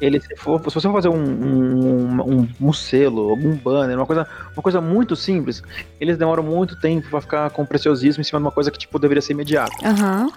[0.00, 4.06] ele se for, se você for fazer um, um, um, um selo, algum banner, uma
[4.06, 5.62] coisa, uma coisa muito simples,
[6.00, 8.98] eles demoram muito tempo pra ficar com preciosismo em cima de uma coisa que, tipo,
[8.98, 9.72] deveria ser imediata.
[9.84, 10.28] Aham.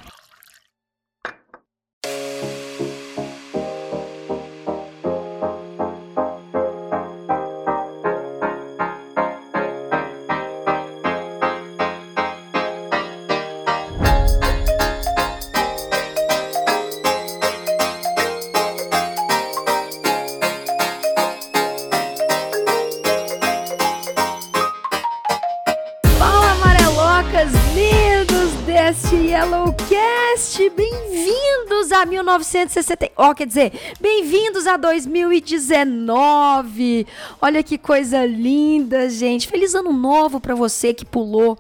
[32.50, 33.12] 1960.
[33.16, 33.72] Ó, quer dizer,
[34.02, 37.06] bem-vindos a 2019!
[37.40, 39.48] Olha que coisa linda, gente!
[39.48, 41.60] Feliz ano novo pra você que pulou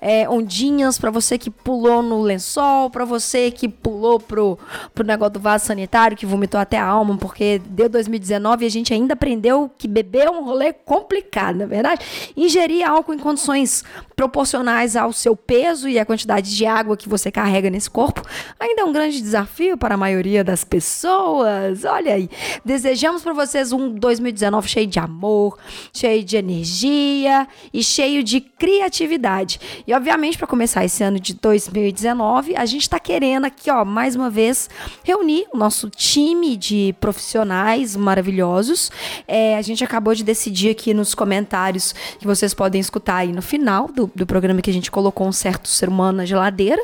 [0.00, 4.58] é, ondinhas, pra você que pulou no lençol, pra você que pulou pro,
[4.94, 8.70] pro negócio do vaso sanitário, que vomitou até a alma, porque deu 2019 e a
[8.70, 12.32] gente ainda aprendeu que beber é um rolê complicado, na verdade.
[12.34, 13.84] Ingerir álcool em condições
[14.20, 18.20] proporcionais ao seu peso e à quantidade de água que você carrega nesse corpo
[18.58, 21.86] ainda é um grande desafio para a maioria das pessoas.
[21.86, 22.28] Olha aí,
[22.62, 25.56] desejamos para vocês um 2019 cheio de amor,
[25.90, 29.58] cheio de energia e cheio de criatividade.
[29.86, 34.14] E obviamente para começar esse ano de 2019, a gente está querendo aqui, ó, mais
[34.14, 34.68] uma vez
[35.02, 38.90] reunir o nosso time de profissionais maravilhosos.
[39.26, 43.40] É, a gente acabou de decidir aqui nos comentários que vocês podem escutar aí no
[43.40, 46.82] final do, do programa que a gente colocou um certo ser humano na geladeira.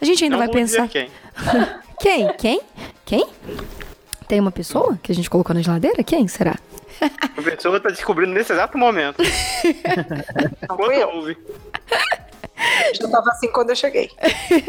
[0.00, 0.88] A gente ainda Não vai pensar.
[0.88, 1.08] quem.
[2.00, 2.32] Quem?
[2.34, 2.60] Quem?
[3.04, 3.26] Quem?
[4.26, 6.02] Tem uma pessoa que a gente colocou na geladeira?
[6.02, 6.56] Quem será?
[7.00, 9.22] A pessoa tá descobrindo nesse exato momento.
[10.66, 11.08] Quando eu.
[11.10, 11.36] ouve.
[13.00, 14.08] Eu tava assim quando eu cheguei.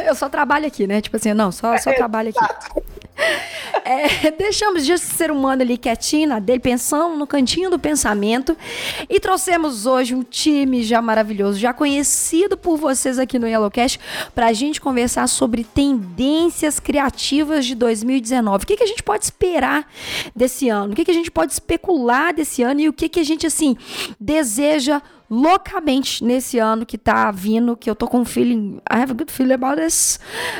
[0.03, 0.99] Eu só trabalho aqui, né?
[0.99, 2.83] Tipo assim, não, só, só trabalho aqui.
[3.85, 8.55] É, deixamos de ser humano ali quietinho dele, pensando no cantinho do pensamento.
[9.09, 13.99] E trouxemos hoje um time já maravilhoso, já conhecido por vocês aqui no Yellowcast,
[14.33, 18.63] pra gente conversar sobre tendências criativas de 2019.
[18.63, 19.85] O que, que a gente pode esperar
[20.33, 20.93] desse ano?
[20.93, 22.79] O que, que a gente pode especular desse ano?
[22.79, 23.75] E o que, que a gente, assim,
[24.17, 25.01] deseja
[25.33, 29.15] loucamente nesse ano que tá vindo, que eu tô com um feeling, I have a
[29.15, 30.19] good feeling about this.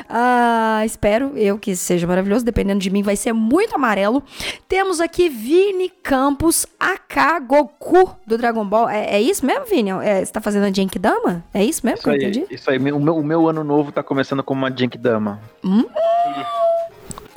[0.09, 4.23] Ah, espero eu que seja maravilhoso, dependendo de mim vai ser muito amarelo.
[4.67, 8.89] Temos aqui Vini Campos, AK Goku do Dragon Ball.
[8.89, 9.91] É, é isso mesmo, Vini?
[9.91, 11.43] É, você tá fazendo a Genkidama?
[11.53, 12.45] É isso mesmo Isso que eu aí, entendi?
[12.49, 12.77] isso aí.
[12.77, 15.39] O meu, o meu ano novo tá começando como uma Genkidama.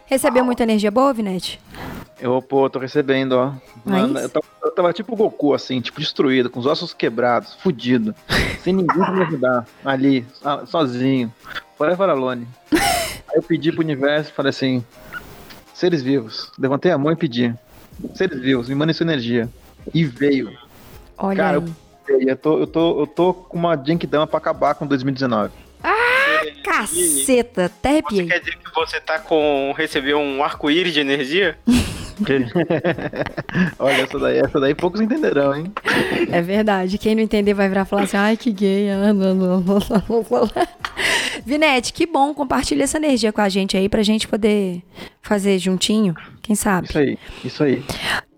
[0.06, 1.60] Recebeu muita energia boa, Vinete?
[2.20, 3.52] Eu, pô, tô recebendo, ó.
[3.84, 4.42] Mano, Mas- eu, eu
[4.76, 8.14] tava tipo o Goku, assim, tipo, destruído, com os ossos quebrados, fudido.
[8.62, 9.66] sem ninguém pra me ajudar.
[9.84, 11.32] Ali, so- sozinho.
[11.76, 12.46] Forever alone.
[12.72, 14.84] Aí eu pedi pro universo, falei assim:
[15.74, 16.50] seres vivos.
[16.58, 17.52] Levantei a mão e pedi.
[18.14, 19.48] Seres vivos, me mandem sua energia.
[19.94, 20.52] E veio.
[21.18, 22.26] Olha Cara, aí.
[22.28, 25.52] Eu tô, eu tô, eu tô com uma Genkidama pra acabar com 2019.
[26.62, 28.26] Caceta, até Você arrepiei.
[28.26, 29.72] quer dizer que você tá com.
[29.76, 31.56] recebeu um arco-íris de energia?
[33.78, 35.72] Olha, essa daí, essa daí poucos entenderão, hein?
[36.30, 36.98] É verdade.
[36.98, 38.90] Quem não entender vai virar e falar assim: ai, que gay.
[38.90, 40.50] ah, não, não, não, não, não."
[41.44, 42.32] Vinete, que bom.
[42.34, 44.82] Compartilha essa energia com a gente aí pra gente poder
[45.20, 46.14] fazer juntinho.
[46.42, 46.88] Quem sabe?
[46.88, 47.84] Isso aí, isso aí.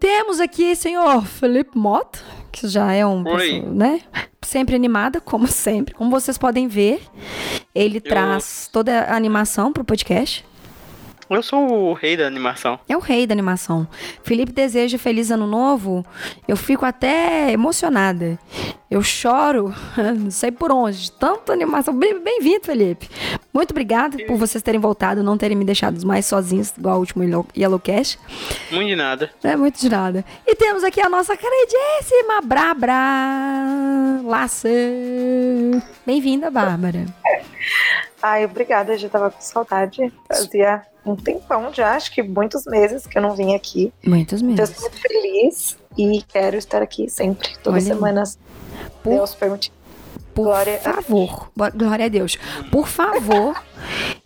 [0.00, 2.18] Temos aqui senhor Felipe Mota,
[2.50, 3.52] que já é um Oi.
[3.54, 4.00] pessoa, né?
[4.42, 5.94] Sempre animada, como sempre.
[5.94, 7.02] Como vocês podem ver,
[7.74, 10.44] ele traz toda a animação pro podcast.
[11.30, 12.80] Eu sou o rei da animação.
[12.88, 13.86] É o rei da animação.
[14.22, 16.04] Felipe deseja feliz ano novo.
[16.46, 18.38] Eu fico até emocionada.
[18.90, 19.74] Eu choro,
[20.18, 21.92] não sei por onde, de tanta animação.
[21.94, 23.10] Bem- Bem-vindo, Felipe.
[23.52, 27.22] Muito obrigada por vocês terem voltado, não terem me deixado mais sozinhos, igual o último
[27.22, 28.18] Yellow- Yellowcast.
[28.70, 29.30] Muito de nada.
[29.44, 30.24] É muito de nada.
[30.46, 32.94] E temos aqui a nossa queridíssima Brabra
[34.24, 34.68] Laça.
[36.06, 37.04] Bem-vinda, Bárbara.
[38.22, 40.12] Ai, obrigada, já tava com saudade.
[40.26, 43.92] Fazia um tempão já, acho que muitos meses que eu não vim aqui.
[44.04, 44.70] Muitos Então, eu meses.
[44.74, 47.86] estou muito feliz e quero estar aqui sempre, toda Olha aí.
[47.86, 48.22] semana,
[49.02, 49.72] Por- Deus permitir.
[50.34, 52.36] Por Glória a favor, bo- glória a Deus.
[52.70, 53.60] Por favor,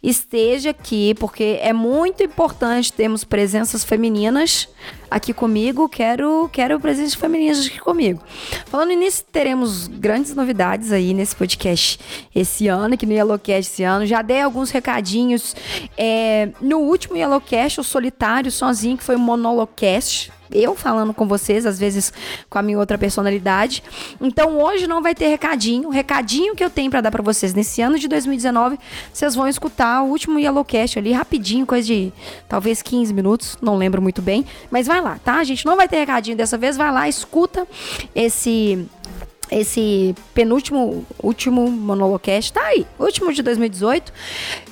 [0.02, 4.68] esteja aqui, porque é muito importante termos presenças femininas
[5.10, 5.88] aqui comigo.
[5.88, 8.22] Quero, quero presenças femininas aqui comigo.
[8.66, 12.00] Falando nisso, teremos grandes novidades aí nesse podcast
[12.34, 14.06] esse ano, aqui no Yellowcast esse ano.
[14.06, 15.54] Já dei alguns recadinhos.
[15.96, 21.64] É, no último Yellowcast, o solitário, sozinho, que foi um monolocast eu falando com vocês,
[21.64, 22.12] às vezes
[22.48, 23.82] com a minha outra personalidade.
[24.20, 25.88] Então hoje não vai ter recadinho.
[25.88, 28.78] O recadinho que eu tenho pra dar pra vocês nesse ano de 2019,
[29.12, 32.12] vocês vão vão escutar o último Yellowcast ali rapidinho, coisa de
[32.48, 34.46] talvez 15 minutos, não lembro muito bem.
[34.70, 35.34] Mas vai lá, tá?
[35.34, 37.66] A gente não vai ter recadinho dessa vez, vai lá, escuta
[38.14, 38.88] esse
[39.50, 44.10] esse penúltimo, último monolocast, tá aí, último de 2018.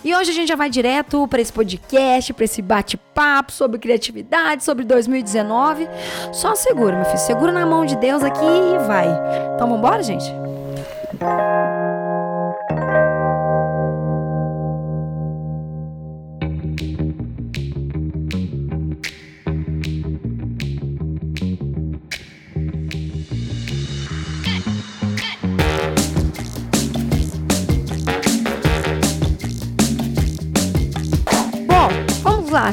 [0.02, 4.64] E hoje a gente já vai direto para esse podcast, para esse bate-papo sobre criatividade,
[4.64, 5.87] sobre 2019.
[6.32, 9.06] Só segura, meu filho, segura na mão de Deus aqui e vai.
[9.55, 10.32] Então vambora, gente?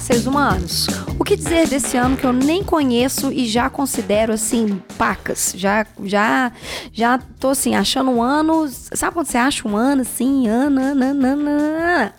[0.03, 0.87] Seres humanos.
[1.19, 5.53] O que dizer desse ano que eu nem conheço e já considero assim pacas?
[5.55, 6.51] Já já
[6.93, 12.13] já tô assim achando um ano, sabe quando você acha um ano assim, ano.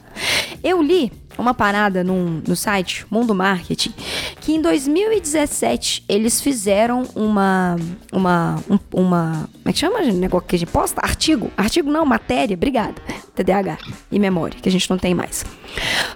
[0.63, 3.95] Eu li uma parada no, no site Mundo Marketing
[4.41, 7.77] que em 2017 eles fizeram uma
[8.13, 12.05] uma um, uma como é que chama negócio que a gente posta artigo artigo não
[12.05, 13.01] matéria obrigada
[13.43, 13.79] TDAH
[14.11, 15.44] e memória que a gente não tem mais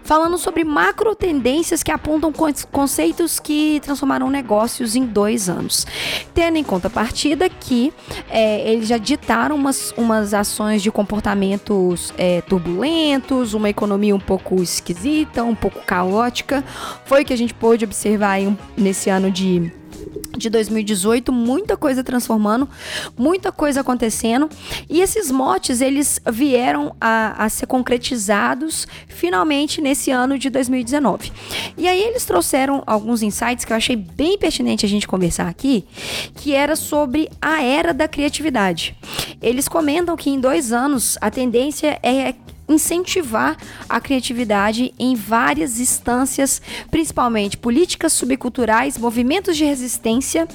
[0.03, 2.33] falando sobre macro tendências que apontam
[2.71, 5.87] conceitos que transformaram negócios em dois anos.
[6.35, 7.93] Tendo em conta a partida que
[8.29, 14.63] é, eles já ditaram umas, umas ações de comportamentos é, turbulentos, uma economia um pouco
[14.63, 16.65] esquisita, um pouco caótica.
[17.05, 19.73] Foi o que a gente pôde observar um, nesse ano de
[20.37, 22.69] de 2018, muita coisa transformando,
[23.17, 24.49] muita coisa acontecendo.
[24.89, 31.33] E esses motes, eles vieram a, a, ser concretizados finalmente nesse ano de 2019.
[31.77, 35.85] E aí eles trouxeram alguns insights que eu achei bem pertinente a gente conversar aqui,
[36.37, 38.97] que era sobre a era da criatividade.
[39.41, 42.35] Eles comentam que em dois anos a tendência é
[42.73, 43.57] incentivar
[43.89, 46.61] a criatividade em várias instâncias,
[46.91, 50.49] principalmente políticas subculturais, movimentos de resistência,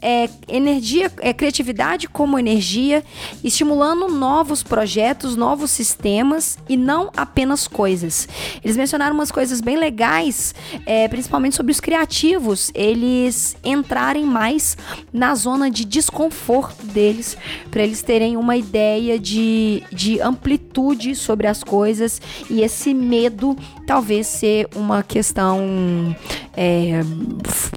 [0.00, 3.04] é, energia, é, criatividade como energia,
[3.42, 8.28] estimulando novos projetos, novos sistemas e não apenas coisas.
[8.62, 10.54] Eles mencionaram umas coisas bem legais,
[10.86, 14.76] é, principalmente sobre os criativos, eles entrarem mais
[15.12, 17.36] na zona de desconforto deles,
[17.70, 22.20] para eles terem uma ideia de, de amplitude sobre as coisas.
[22.50, 23.56] E esse medo
[23.86, 26.14] talvez ser uma questão
[26.56, 27.00] é,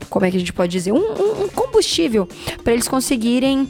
[0.09, 0.91] como é que a gente pode dizer?
[0.91, 2.27] Um, um combustível
[2.63, 3.67] para eles conseguirem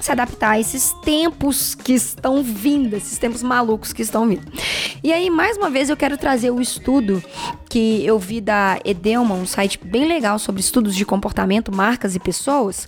[0.00, 4.50] se adaptar a esses tempos que estão vindo, esses tempos malucos que estão vindo.
[5.02, 7.22] E aí, mais uma vez, eu quero trazer o estudo
[7.68, 12.20] que eu vi da Edelman, um site bem legal sobre estudos de comportamento, marcas e
[12.20, 12.86] pessoas,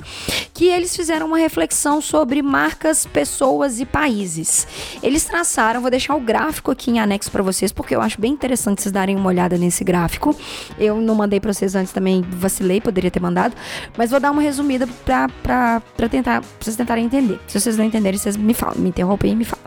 [0.52, 4.68] que eles fizeram uma reflexão sobre marcas, pessoas e países.
[5.02, 8.32] Eles traçaram, vou deixar o gráfico aqui em anexo para vocês, porque eu acho bem
[8.32, 10.36] interessante vocês darem uma olhada nesse gráfico.
[10.78, 13.56] Eu não mandei para vocês antes também, vacilei, poderia ter mandado,
[13.96, 17.38] mas vou dar uma resumida para tentar, pra vocês tentarem entender.
[17.46, 19.64] Se vocês não entenderem, vocês me falam, me interrompem e me falam.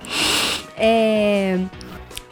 [0.76, 1.60] É...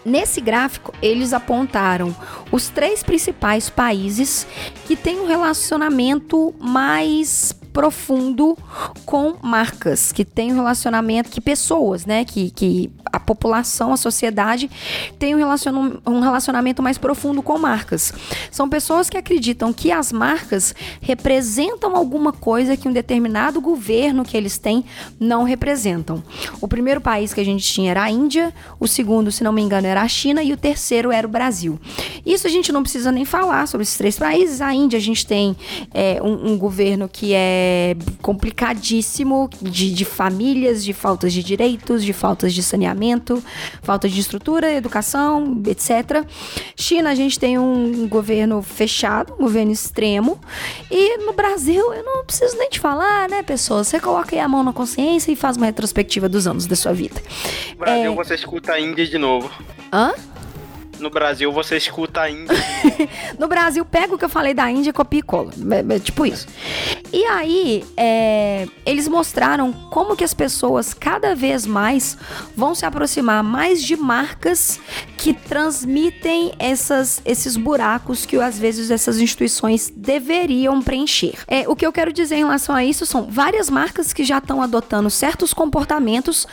[0.03, 2.15] Nesse gráfico, eles apontaram
[2.51, 4.45] os três principais países
[4.85, 8.57] que têm um relacionamento mais profundo
[9.05, 14.69] com marcas, que têm um relacionamento, que pessoas, né, que, que a população, a sociedade
[15.19, 18.13] tem um, relacion, um relacionamento mais profundo com marcas.
[18.49, 24.37] São pessoas que acreditam que as marcas representam alguma coisa que um determinado governo que
[24.37, 24.85] eles têm
[25.19, 26.23] não representam.
[26.61, 29.61] O primeiro país que a gente tinha era a Índia, o segundo, se não me
[29.61, 31.79] engano, era a China e o terceiro era o Brasil.
[32.25, 34.61] Isso a gente não precisa nem falar sobre esses três países.
[34.61, 35.55] A Índia a gente tem
[35.93, 37.64] é, um, um, governo que é
[38.21, 43.43] complicadíssimo de, de famílias, de faltas de direitos, de faltas de saneamento
[43.81, 46.25] falta de estrutura, educação, etc.
[46.75, 50.39] China, a gente tem um governo fechado, um governo extremo.
[50.89, 53.87] E no Brasil, eu não preciso nem te falar, né, pessoas?
[53.87, 56.93] Você coloca aí a mão na consciência e faz uma retrospectiva dos anos da sua
[56.93, 57.21] vida.
[57.77, 58.15] Brasil, é...
[58.15, 59.49] você escuta a Índia de novo.
[59.91, 60.13] Hã?
[60.99, 62.55] No Brasil, você escuta a Índia.
[63.37, 65.51] no Brasil, pega o que eu falei da Índia e copia e cola.
[65.71, 66.47] É, é, tipo isso.
[67.11, 72.17] E aí, é, eles mostraram como que as pessoas cada vez mais
[72.55, 74.79] vão se aproximar mais de marcas
[75.17, 81.35] que transmitem essas, esses buracos que às vezes essas instituições deveriam preencher.
[81.47, 84.37] É, o que eu quero dizer em relação a isso são várias marcas que já
[84.37, 86.47] estão adotando certos comportamentos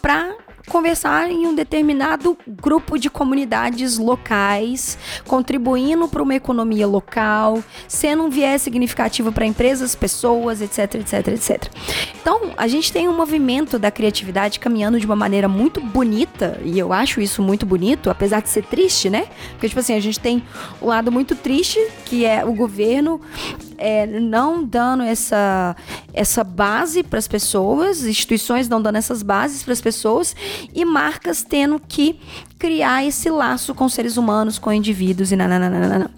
[0.00, 8.24] para conversar em um determinado grupo de comunidades locais, contribuindo para uma economia local, sendo
[8.24, 11.70] um viés significativo para empresas, pessoas, etc, etc, etc.
[12.20, 16.78] Então, a gente tem um movimento da criatividade caminhando de uma maneira muito bonita, e
[16.78, 19.26] eu acho isso muito bonito, apesar de ser triste, né?
[19.52, 20.42] Porque, tipo assim, a gente tem
[20.80, 23.20] o um lado muito triste, que é o governo
[23.78, 25.76] é, não dando essa,
[26.12, 30.34] essa base para as pessoas, instituições não dando essas bases para as pessoas
[30.74, 32.18] e marcas tendo que
[32.58, 36.10] criar esse laço com seres humanos, com indivíduos e nananana.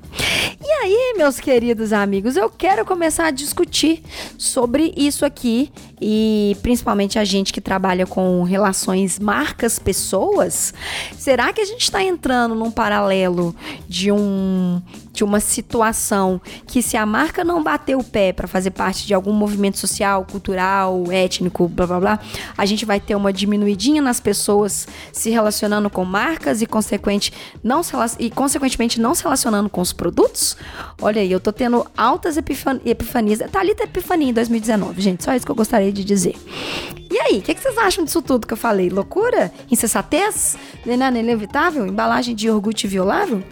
[0.65, 4.03] E aí, meus queridos amigos, eu quero começar a discutir
[4.39, 10.73] sobre isso aqui e principalmente a gente que trabalha com relações marcas-pessoas.
[11.17, 13.55] Será que a gente está entrando num paralelo
[13.89, 14.81] de um
[15.13, 19.15] de uma situação que se a marca não bater o pé para fazer parte de
[19.15, 22.21] algum movimento social, cultural, étnico, blá blá blá,
[22.57, 26.26] a gente vai ter uma diminuidinha nas pessoas se relacionando com marcas
[26.63, 30.57] e consequente não se, e consequentemente não se relacionando com os produtos?
[31.01, 33.39] Olha aí, eu tô tendo altas epifan epifanias.
[33.51, 35.25] Tá ali epifania em 2019, gente.
[35.25, 36.35] Só isso que eu gostaria de dizer.
[37.11, 38.91] E aí, o que, que, vocês acham disso tudo que eu falei?
[38.91, 39.53] Loucura?
[39.71, 40.57] Insensatez?
[40.85, 41.87] Nenana inevitável?
[41.87, 43.43] Embalagem de iogurte violável?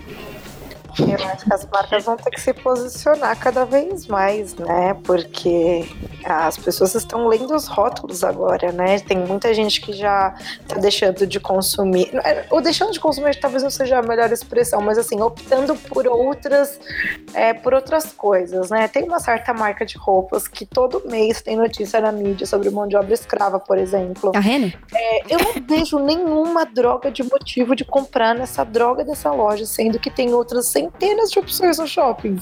[0.99, 4.95] Eu acho que as marcas vão ter que se posicionar cada vez mais, né?
[5.03, 5.89] Porque
[6.25, 8.99] as pessoas estão lendo os rótulos agora, né?
[9.01, 10.35] Tem muita gente que já
[10.69, 12.11] tá deixando de consumir.
[12.51, 16.79] Ou deixando de consumir talvez não seja a melhor expressão, mas assim, optando por outras,
[17.35, 18.89] é, por outras coisas, né?
[18.89, 22.87] Tem uma certa marca de roupas que todo mês tem notícia na mídia sobre mão
[22.87, 24.33] de obra escrava, por exemplo.
[24.35, 24.77] A Rene?
[24.95, 29.99] É, eu não vejo nenhuma droga de motivo de comprar nessa droga dessa loja, sendo
[29.99, 32.41] que tem outras centenas de opções no shopping.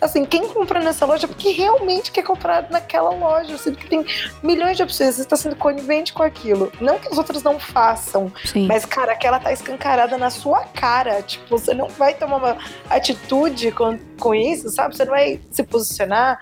[0.00, 4.04] Assim, quem compra nessa loja porque realmente quer comprar naquela loja, sendo que tem
[4.42, 6.72] milhões de opções, você está sendo conivente com aquilo.
[6.80, 8.66] Não que os outros não façam, Sim.
[8.66, 11.22] mas, cara, aquela tá escancarada na sua cara.
[11.22, 12.56] Tipo, você não vai tomar uma
[12.90, 14.96] atitude com, com isso, sabe?
[14.96, 16.38] Você não vai se posicionar.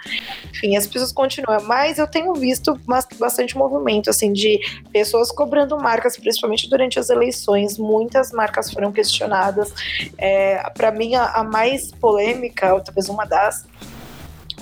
[0.51, 1.63] Enfim, as pessoas continuam.
[1.65, 2.79] Mas eu tenho visto
[3.19, 4.61] bastante movimento, assim, de
[4.93, 7.79] pessoas cobrando marcas, principalmente durante as eleições.
[7.79, 9.73] Muitas marcas foram questionadas.
[10.19, 13.67] É, para mim, a, a mais polêmica, ou talvez uma das,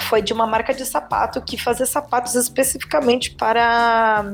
[0.01, 4.25] foi de uma marca de sapato que fazia sapatos especificamente para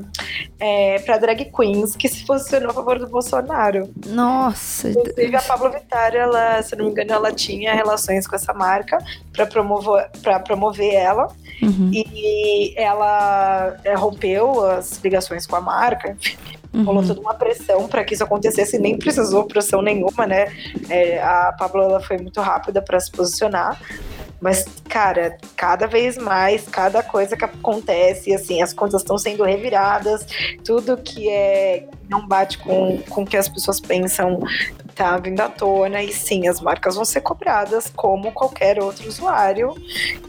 [0.58, 3.90] é, para drag queens que se posicionou a favor do Bolsonaro.
[4.06, 4.88] Nossa.
[4.90, 8.98] Inclusive a Pablo Vittar, ela, se não me engano, ela tinha relações com essa marca
[9.32, 10.10] para promover
[10.44, 11.28] promover ela
[11.62, 11.90] Uhum.
[11.90, 16.36] e ela é, rompeu as ligações com a marca, enfim.
[16.84, 17.08] Rolou Uhum.
[17.08, 20.52] toda uma pressão para que isso acontecesse, nem precisou pressão nenhuma, né?
[20.90, 23.80] É, a Pablo ela foi muito rápida para se posicionar.
[24.40, 30.26] Mas, cara, cada vez mais, cada coisa que acontece, assim, as contas estão sendo reviradas,
[30.64, 34.38] tudo que é não bate com, com o que as pessoas pensam
[34.94, 36.02] tá vindo à tona.
[36.02, 39.74] E sim, as marcas vão ser cobradas como qualquer outro usuário,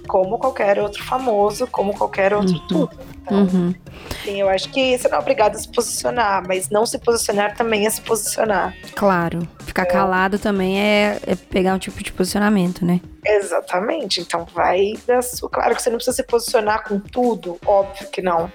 [0.08, 2.68] como qualquer outro famoso, como qualquer outro Uhum.
[2.68, 3.07] tudo.
[3.28, 3.76] Então, Uhum.
[4.24, 7.56] Sim, eu acho que você não é obrigado a se posicionar, mas não se posicionar
[7.56, 8.74] também é se posicionar.
[8.96, 9.48] Claro.
[9.66, 13.02] Ficar calado também é, é pegar um tipo de posicionamento, né?
[13.26, 14.22] Exatamente.
[14.22, 15.50] Então vai da sua.
[15.50, 18.52] Claro que você não precisa se posicionar com tudo, óbvio que não.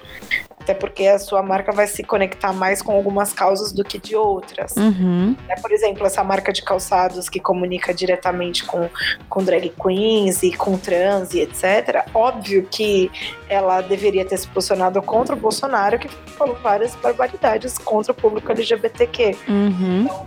[0.63, 4.15] Até porque a sua marca vai se conectar mais com algumas causas do que de
[4.15, 4.77] outras.
[4.77, 5.37] Uhum.
[5.49, 5.57] né?
[5.61, 8.89] Por exemplo, essa marca de calçados que comunica diretamente com,
[9.29, 12.05] com drag queens e com trans e etc.
[12.15, 13.11] Óbvio que
[13.49, 18.53] ela deveria ter se posicionado contra o Bolsonaro, que falou várias barbaridades contra o público
[18.53, 19.37] LGBTQ.
[19.49, 20.03] Uhum.
[20.03, 20.27] Então,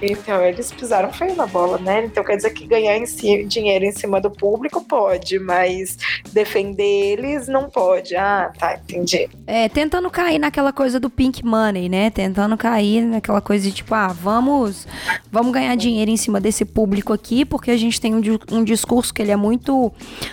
[0.00, 2.04] eles pisaram feio na bola, né?
[2.04, 5.96] Então, quer dizer que ganhar em si- dinheiro em cima do público pode, mas
[6.32, 8.14] defender eles não pode.
[8.16, 9.28] Ah, tá, entendi.
[9.46, 12.10] É, tentando cair naquela coisa do pink money, né?
[12.10, 14.86] Tentando cair naquela coisa de tipo, ah, vamos,
[15.30, 18.20] vamos ganhar dinheiro em cima desse público aqui, porque a gente tem um,
[18.52, 19.92] um discurso que ele é muito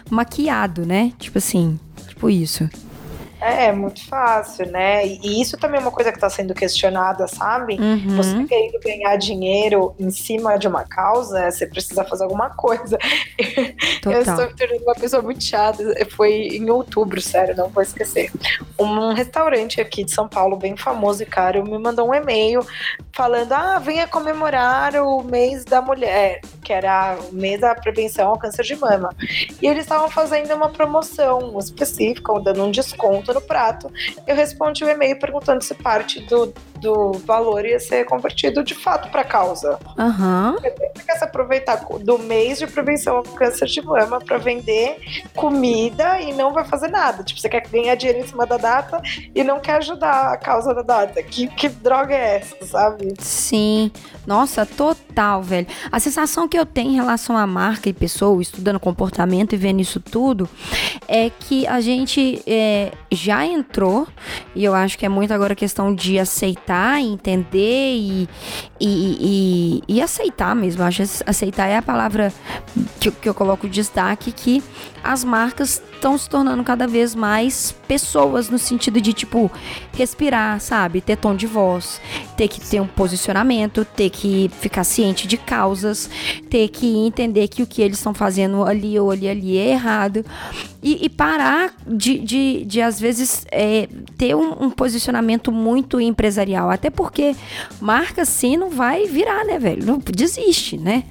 [0.09, 1.11] maquiado, né?
[1.17, 2.69] Tipo assim, tipo isso.
[3.41, 5.05] É, muito fácil, né?
[5.05, 7.79] E isso também é uma coisa que está sendo questionada, sabe?
[7.79, 8.15] Uhum.
[8.15, 12.99] Você querendo ganhar dinheiro em cima de uma causa, você precisa fazer alguma coisa.
[14.05, 14.47] Eu estou Total.
[14.47, 15.83] me tornando uma pessoa muito chata.
[16.11, 18.31] Foi em outubro, sério, não vou esquecer.
[18.79, 22.65] Um restaurante aqui de São Paulo, bem famoso e caro, me mandou um e-mail
[23.11, 28.39] falando: ah, venha comemorar o mês da mulher, que era o mês da prevenção ao
[28.39, 29.13] câncer de mama.
[29.61, 33.91] E eles estavam fazendo uma promoção específica, ou dando um desconto no prato.
[34.25, 39.09] Eu respondi o e-mail perguntando se parte do, do valor ia ser convertido de fato
[39.09, 39.77] para causa.
[39.99, 40.55] Aham.
[40.61, 44.97] Você quer se aproveitar do mês de prevenção ao câncer de mama para vender
[45.35, 47.21] comida e não vai fazer nada.
[47.21, 49.01] Tipo, você quer ganhar dinheiro em cima da data
[49.35, 51.21] e não quer ajudar a causa da data.
[51.21, 53.13] Que, que droga é essa, sabe?
[53.19, 53.91] Sim.
[54.25, 55.67] Nossa, total, velho.
[55.91, 59.79] A sensação que eu tenho em relação à marca e pessoa, estudando comportamento e vendo
[59.81, 60.49] isso tudo,
[61.07, 64.07] é que a gente é, já entrou,
[64.55, 68.29] e eu acho que é muito agora questão de aceitar, entender e,
[68.79, 70.81] e, e, e aceitar mesmo.
[70.81, 72.33] Eu acho que aceitar é a palavra
[72.99, 74.63] que, eu- que eu coloco destaque, que
[75.03, 79.51] as marcas estão se tornando cada vez mais pessoas no sentido de, tipo,
[79.93, 81.01] respirar, sabe?
[81.01, 82.01] Ter tom de voz,
[82.35, 86.09] ter que ter um posicionamento, ter que ficar ciente de causas,
[86.49, 90.25] ter que entender que o que eles estão fazendo ali ou ali ali é errado.
[90.81, 96.69] E, e parar de, de, de, às vezes, é, ter um, um posicionamento muito empresarial.
[96.69, 97.35] Até porque
[97.79, 99.85] marca assim não vai virar, né, velho?
[99.85, 101.03] Não desiste, né?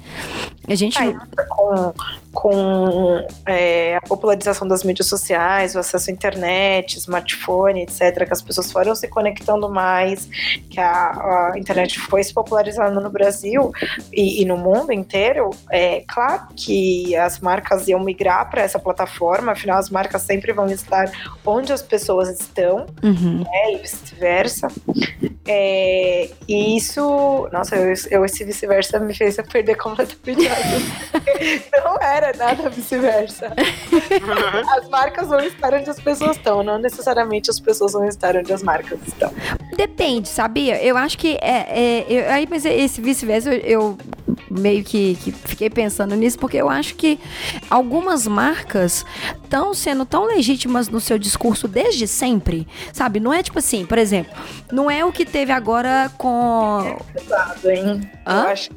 [0.67, 0.97] A gente.
[0.97, 1.15] Aí,
[1.49, 1.93] com
[2.33, 8.41] com é, a popularização das mídias sociais, o acesso à internet, smartphone, etc., que as
[8.41, 10.29] pessoas foram se conectando mais,
[10.69, 13.71] que a, a internet foi se popularizando no Brasil
[14.13, 19.55] e, e no mundo inteiro, é claro que as marcas iam migrar para essa plataforma,
[19.61, 21.09] afinal as marcas sempre vão estar
[21.45, 23.43] onde as pessoas estão, Uhum.
[23.43, 24.67] né, e vice-versa.
[25.47, 31.97] É, e isso, nossa, eu, eu esse vice-versa me fez eu perder completamente a Não
[32.01, 33.51] era nada vice-versa.
[34.77, 38.51] As marcas vão estar onde as pessoas estão, não necessariamente as pessoas vão estar onde
[38.53, 39.31] as marcas estão.
[39.75, 40.81] Depende, sabia?
[40.83, 41.67] Eu acho que é.
[42.01, 43.97] é eu- aí, mas esse vice-versa, eu, eu
[44.49, 47.19] meio que, que fiquei pensando nisso, porque eu acho que
[47.69, 49.05] algumas marcas
[49.51, 53.19] estão sendo tão legítimas no seu discurso desde sempre, sabe?
[53.19, 54.33] Não é tipo assim, por exemplo,
[54.71, 56.97] não é o que teve agora com.
[57.13, 58.09] Pesado, hein?
[58.25, 58.43] Hã?
[58.43, 58.69] Eu acho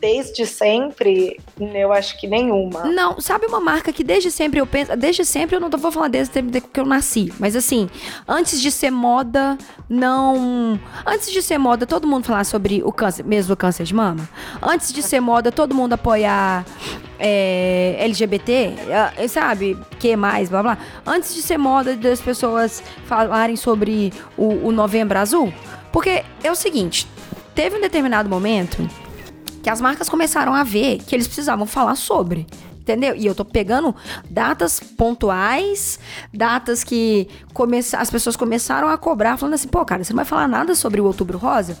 [0.00, 2.84] desde sempre, eu acho que nenhuma.
[2.84, 4.96] Não, sabe uma marca que desde sempre eu penso.
[4.96, 7.32] Desde sempre eu não vou falar desde sempre que eu nasci.
[7.38, 7.88] Mas assim,
[8.26, 10.78] antes de ser moda, não.
[11.06, 14.28] Antes de ser moda, todo mundo falar sobre o câncer, mesmo o câncer de mama.
[14.62, 16.64] Antes de ser moda, todo mundo apoiar
[17.18, 18.74] é, LGBT,
[19.16, 19.76] eh, sabe?
[19.98, 20.78] Que mais, blá blá.
[21.06, 25.52] Antes de ser moda das pessoas falarem sobre o, o novembro azul.
[25.92, 27.06] Porque é o seguinte,
[27.54, 28.88] teve um determinado momento
[29.62, 32.46] que as marcas começaram a ver que eles precisavam falar sobre.
[32.80, 33.14] Entendeu?
[33.14, 33.94] E eu tô pegando
[34.30, 35.98] datas pontuais,
[36.32, 40.24] datas que começa, as pessoas começaram a cobrar, falando assim, pô, cara, você não vai
[40.24, 41.76] falar nada sobre o Outubro Rosa?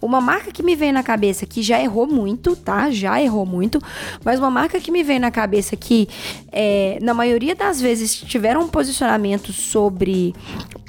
[0.00, 2.92] Uma marca que me vem na cabeça que já errou muito, tá?
[2.92, 3.82] Já errou muito,
[4.24, 6.08] mas uma marca que me vem na cabeça que,
[6.52, 10.32] é, na maioria das vezes, tiveram um posicionamento sobre.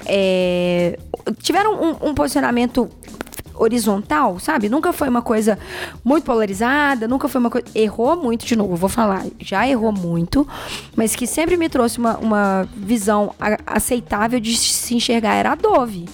[0.06, 0.98] é,
[1.42, 2.88] tiveram um- um posicionamento
[3.54, 4.68] horizontal, sabe?
[4.68, 5.58] Nunca foi uma coisa
[6.04, 7.66] muito polarizada, nunca foi uma coisa.
[7.74, 10.46] Errou muito, de novo, vou falar, já errou muito,
[10.96, 13.34] mas que sempre me trouxe uma, uma visão
[13.66, 16.06] aceitável de se enxergar era a Dove.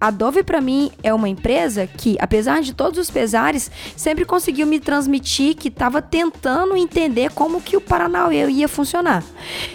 [0.00, 4.66] A Dove, pra mim, é uma empresa que, apesar de todos os pesares, sempre conseguiu
[4.66, 9.22] me transmitir que tava tentando entender como que o Paranauê ia funcionar.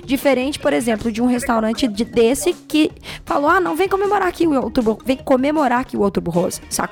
[0.05, 2.91] Diferente, por exemplo, de um restaurante de- desse que
[3.25, 6.88] falou: ah, não, vem comemorar aqui o outubro, vem comemorar aqui o outubro rosa, sacou?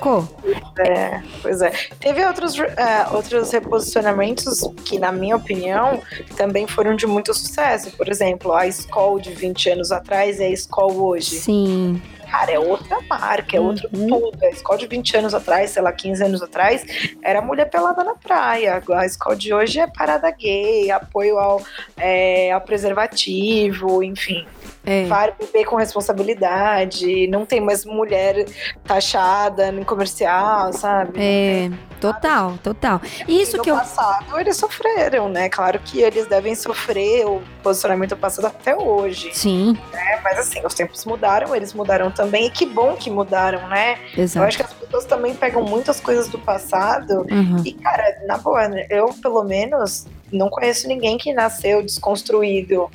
[0.78, 1.70] É, pois é.
[2.00, 6.00] Teve outros, é, outros reposicionamentos que, na minha opinião,
[6.36, 7.90] também foram de muito sucesso.
[7.96, 11.36] Por exemplo, a Skol de 20 anos atrás e a Skol hoje.
[11.36, 12.00] Sim.
[12.30, 14.06] Cara, é outra marca, é outro Uhum.
[14.06, 14.44] tudo.
[14.44, 16.84] A Skol de 20 anos atrás, sei lá, 15 anos atrás,
[17.22, 18.82] era mulher pelada na praia.
[18.92, 21.62] A Skol de hoje é parada gay, apoio ao,
[21.96, 24.46] é, ao preservativo, enfim.
[24.88, 25.06] É.
[25.06, 28.46] Para beber com responsabilidade, não tem mais mulher
[28.84, 31.20] taxada em comercial, sabe?
[31.20, 31.70] É,
[32.00, 32.98] total, total.
[33.28, 33.76] E isso no que eu.
[33.76, 35.50] passado eles sofreram, né?
[35.50, 39.28] Claro que eles devem sofrer o posicionamento passado até hoje.
[39.34, 40.20] Sim, né?
[40.24, 43.98] Mas assim, os tempos mudaram, eles mudaram também, e que bom que mudaram, né?
[44.16, 44.46] Eu exato.
[44.46, 47.26] acho que as pessoas também pegam muitas coisas do passado.
[47.30, 47.62] Uhum.
[47.62, 52.90] E, cara, na boa, eu pelo menos não conheço ninguém que nasceu desconstruído.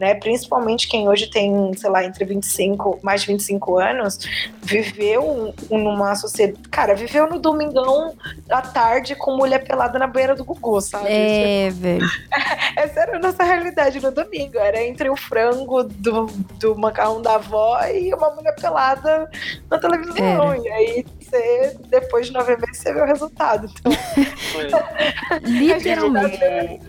[0.00, 0.14] Né?
[0.14, 4.18] Principalmente quem hoje tem, sei lá, entre 25, mais de 25 anos,
[4.60, 6.58] viveu um- numa sociedade.
[6.70, 8.14] Cara, viveu no domingão
[8.50, 11.06] à tarde com mulher pelada na banheira do Gugu, sabe?
[11.08, 12.04] É, velho.
[12.76, 14.58] Essa era a nossa realidade no domingo.
[14.58, 16.26] Era entre o frango do,
[16.58, 19.30] do macarrão da avó e uma mulher pelada
[19.70, 20.54] na televisão.
[20.64, 23.68] E aí, você, depois de nove meses, você vê o resultado.
[23.78, 23.92] Então,
[25.42, 26.38] Literalmente.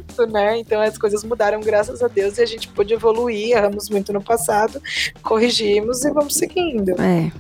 [0.10, 0.58] isso, né?
[0.58, 4.14] Então as coisas mudaram, graças a Deus, e a gente pôde pode evoluir, erramos muito
[4.14, 4.82] no passado,
[5.22, 6.92] corrigimos e vamos seguindo.
[7.02, 7.32] É,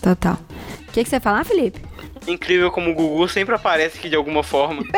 [0.00, 0.38] total.
[0.88, 1.80] O que, que você ia falar, Felipe?
[2.26, 4.82] Incrível como o Gugu sempre aparece aqui de alguma forma.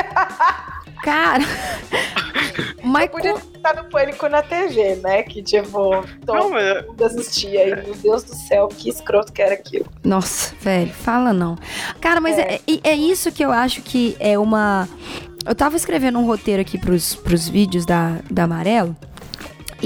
[1.02, 1.44] Cara,
[2.82, 5.22] mas Podia estar no pânico na TV, né?
[5.22, 7.68] Que tipo, Não, todo mas é- mundo assistia.
[7.68, 9.86] E, meu Deus do céu, que escroto que era aquilo.
[10.02, 11.56] Nossa, velho, fala não.
[12.00, 12.54] Cara, mas é.
[12.66, 14.88] É, é isso que eu acho que é uma.
[15.46, 18.96] Eu tava escrevendo um roteiro aqui pros, pros vídeos da, da Amarelo.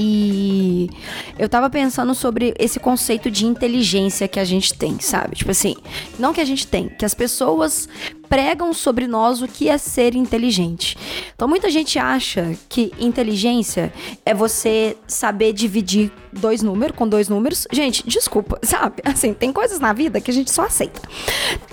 [0.01, 0.89] E
[1.37, 5.35] eu tava pensando sobre esse conceito de inteligência que a gente tem, sabe?
[5.35, 5.75] Tipo assim,
[6.17, 7.89] não que a gente tem, que as pessoas
[8.29, 10.97] pregam sobre nós o que é ser inteligente.
[11.35, 13.93] Então muita gente acha que inteligência
[14.25, 17.67] é você saber dividir dois números com dois números.
[17.73, 19.03] Gente, desculpa, sabe?
[19.05, 21.01] Assim, tem coisas na vida que a gente só aceita.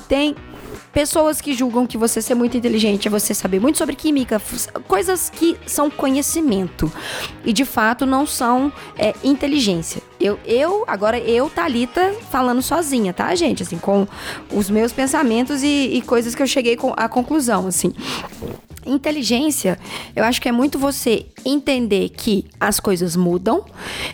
[0.07, 0.35] Tem
[0.95, 4.41] Pessoas que julgam que você ser muito inteligente é você saber muito sobre química,
[4.87, 6.89] coisas que são conhecimento
[7.43, 10.01] e de fato não são é, inteligência.
[10.21, 13.61] Eu, eu, agora eu, Thalita, falando sozinha, tá, gente?
[13.61, 14.07] Assim, com
[14.49, 17.93] os meus pensamentos e, e coisas que eu cheguei à conclusão, assim.
[18.85, 19.79] Inteligência,
[20.15, 23.63] eu acho que é muito você entender que as coisas mudam,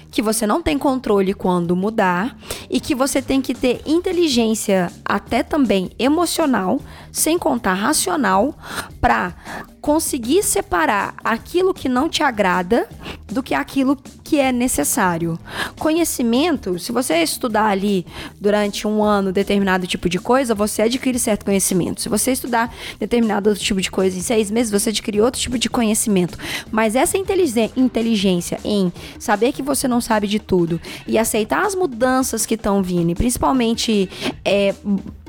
[0.09, 2.37] que você não tem controle quando mudar
[2.69, 6.79] e que você tem que ter inteligência até também emocional,
[7.11, 8.55] sem contar racional,
[8.99, 9.33] para
[9.81, 12.87] conseguir separar aquilo que não te agrada
[13.27, 15.39] do que aquilo que é necessário.
[15.79, 18.05] Conhecimento, se você estudar ali
[18.39, 22.01] durante um ano determinado tipo de coisa, você adquire certo conhecimento.
[22.01, 25.57] Se você estudar determinado outro tipo de coisa em seis meses, você adquire outro tipo
[25.57, 26.37] de conhecimento.
[26.71, 32.45] Mas essa inteligência em saber que você não sabe de tudo e aceitar as mudanças
[32.45, 34.09] que estão vindo, e principalmente
[34.45, 34.75] é,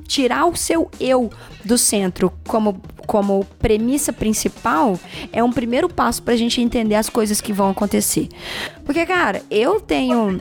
[0.06, 1.30] tirar o seu eu
[1.64, 4.98] do centro como, como premissa principal
[5.32, 8.28] é um primeiro passo pra gente entender as coisas que vão acontecer.
[8.84, 10.40] Porque, cara, eu tenho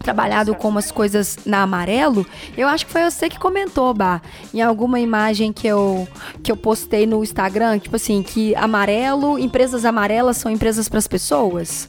[0.00, 4.62] trabalhado com umas coisas na amarelo, eu acho que foi você que comentou, Bah, em
[4.62, 6.08] alguma imagem que eu,
[6.42, 11.88] que eu postei no Instagram, tipo assim, que amarelo, empresas amarelas são empresas pras pessoas.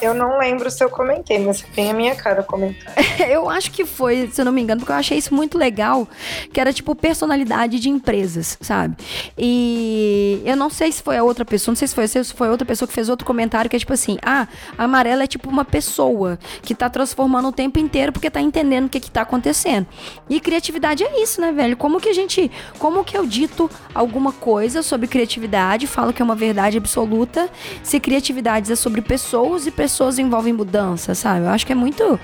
[0.00, 2.94] Eu não lembro se eu comentei, mas tem a minha cara comentar.
[3.28, 6.06] Eu acho que foi, se eu não me engano, porque eu achei isso muito legal,
[6.52, 8.96] que era tipo personalidade de empresas, sabe?
[9.36, 12.48] E eu não sei se foi a outra pessoa, não sei se foi se foi
[12.48, 15.50] outra pessoa que fez outro comentário que é tipo assim: "Ah, a amarela é tipo
[15.50, 19.22] uma pessoa que tá transformando o tempo inteiro porque tá entendendo o que que tá
[19.22, 19.86] acontecendo".
[20.30, 21.76] E criatividade é isso, né, velho?
[21.76, 26.24] Como que a gente, como que eu dito alguma coisa sobre criatividade, falo que é
[26.24, 27.50] uma verdade absoluta,
[27.82, 31.46] se criatividade é sobre pessoas pessoas envolvem mudança, sabe?
[31.46, 32.18] Eu acho que é muito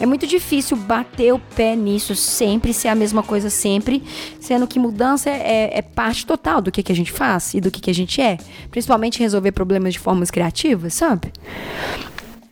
[0.00, 4.02] é muito difícil bater o pé nisso sempre, ser a mesma coisa sempre,
[4.40, 7.70] sendo que mudança é, é parte total do que, que a gente faz e do
[7.70, 8.38] que, que a gente é.
[8.70, 11.32] Principalmente resolver problemas de formas criativas, sabe?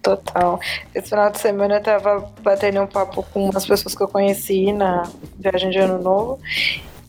[0.03, 0.61] Total.
[0.95, 4.73] Esse final de semana eu tava batendo um papo com umas pessoas que eu conheci
[4.73, 5.03] na
[5.37, 6.39] viagem de ano novo.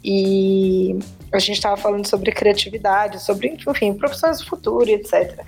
[0.04, 0.98] E
[1.32, 5.44] a gente tava falando sobre criatividade, sobre, enfim, profissões do futuro etc.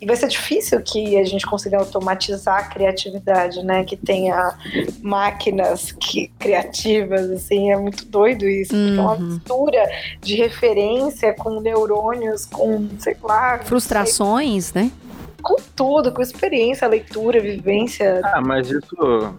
[0.00, 3.84] E vai ser difícil que a gente consiga automatizar a criatividade, né?
[3.84, 4.54] Que tenha
[5.02, 8.74] máquinas que, criativas, assim, é muito doido isso.
[8.74, 9.20] É uma Uhum.
[9.20, 9.82] mistura
[10.22, 14.90] de referência com neurônios, com, sei lá, não sei, Frustrações, né?
[15.42, 18.20] com tudo, com experiência, leitura, vivência.
[18.24, 19.34] Ah, mas isso.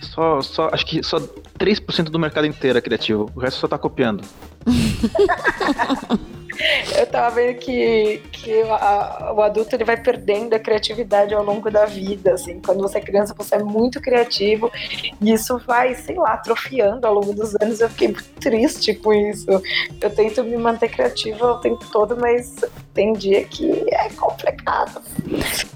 [0.00, 1.18] Só, só, acho que só
[1.58, 3.30] 3% do mercado inteiro é criativo.
[3.36, 4.24] O resto só tá copiando.
[6.96, 11.70] Eu tava vendo que, que a- o adulto ele vai perdendo a criatividade ao longo
[11.70, 12.60] da vida, assim.
[12.60, 14.70] Quando você é criança, você é muito criativo
[15.20, 17.80] e isso vai, sei lá, atrofiando ao longo dos anos.
[17.80, 19.46] Eu fiquei muito triste com isso.
[20.00, 22.56] Eu tento me manter criativa o tempo todo, mas
[22.98, 25.00] tem dia que é complicado.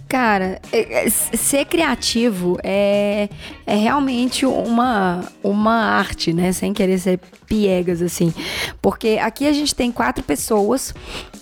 [0.09, 3.29] Cara, é- é- ser criativo é,
[3.65, 6.51] é realmente uma, uma arte, né?
[6.51, 8.35] Sem querer ser piegas, assim.
[8.83, 10.93] Porque aqui a gente tem quatro pessoas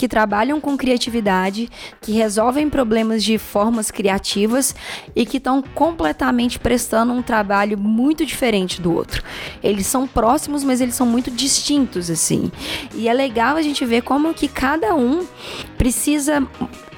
[0.00, 1.68] que trabalham com criatividade,
[2.00, 4.74] que resolvem problemas de formas criativas
[5.14, 9.22] e que estão completamente prestando um trabalho muito diferente do outro.
[9.62, 12.50] Eles são próximos, mas eles são muito distintos, assim.
[12.94, 15.26] E é legal a gente ver como que cada um
[15.76, 16.48] precisa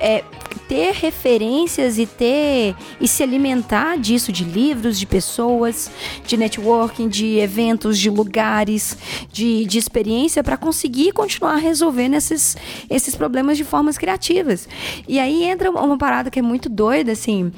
[0.03, 0.25] é,
[0.69, 5.91] ter referências e ter e se alimentar disso de livros, de pessoas,
[6.27, 8.99] de networking, de eventos, de lugares,
[9.31, 12.57] de, de experiência para conseguir continuar resolvendo esses,
[12.91, 14.69] esses problemas de formas criativas.
[15.07, 17.53] E aí entra uma parada que é muito doida, assim.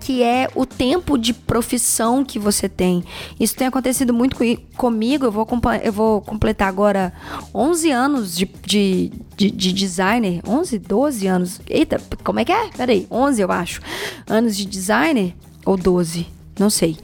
[0.00, 3.04] Que é o tempo de profissão que você tem.
[3.38, 4.36] Isso tem acontecido muito
[4.76, 5.26] comigo.
[5.26, 5.46] Eu vou,
[5.82, 7.12] eu vou completar agora
[7.54, 10.40] 11 anos de, de, de, de designer.
[10.46, 11.60] 11, 12 anos.
[11.68, 12.68] Eita, como é que é?
[12.76, 13.80] Peraí, 11 eu acho.
[14.26, 15.34] Anos de designer
[15.64, 16.38] ou 12?
[16.58, 16.96] não sei.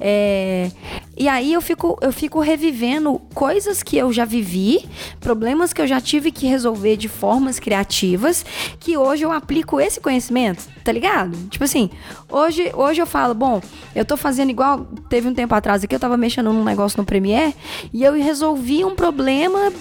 [0.00, 0.70] É,
[1.16, 4.88] e aí eu fico, eu fico revivendo coisas que eu já vivi,
[5.20, 8.44] problemas que eu já tive que resolver de formas criativas,
[8.80, 11.36] que hoje eu aplico esse conhecimento, tá ligado?
[11.48, 11.90] Tipo assim,
[12.30, 13.60] hoje, hoje eu falo, bom,
[13.94, 17.04] eu tô fazendo igual, teve um tempo atrás aqui, eu tava mexendo num negócio no
[17.04, 17.54] Premiere,
[17.92, 19.72] e eu resolvi um problema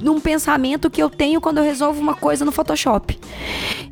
[0.00, 3.18] num pensamento que eu tenho quando eu resolvo uma coisa no Photoshop.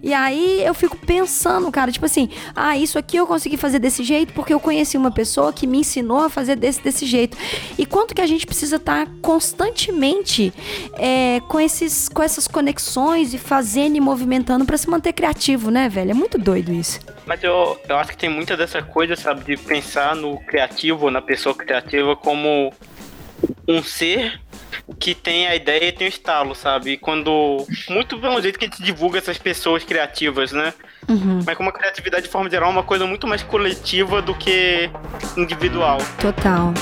[0.03, 4.05] E aí eu fico pensando, cara, tipo assim, ah, isso aqui eu consegui fazer desse
[4.05, 7.37] jeito porque eu conheci uma pessoa que me ensinou a fazer desse, desse jeito.
[7.79, 10.53] E quanto que a gente precisa estar tá constantemente
[10.95, 15.89] é, com, esses, com essas conexões e fazendo e movimentando para se manter criativo, né,
[15.89, 16.11] velho?
[16.11, 17.01] É muito doido isso.
[17.27, 21.21] Mas eu, eu acho que tem muita dessa coisa, sabe, de pensar no criativo, na
[21.21, 22.73] pessoa criativa como
[23.69, 24.41] um ser
[24.99, 26.93] que tem a ideia e tem o estalo, sabe?
[26.93, 27.67] E quando.
[27.89, 30.73] Muito pelo jeito que a gente divulga essas pessoas criativas, né?
[31.09, 31.41] Uhum.
[31.47, 34.91] Mas como a criatividade, de forma geral, é uma coisa muito mais coletiva do que
[35.37, 35.99] individual.
[36.21, 36.73] Total.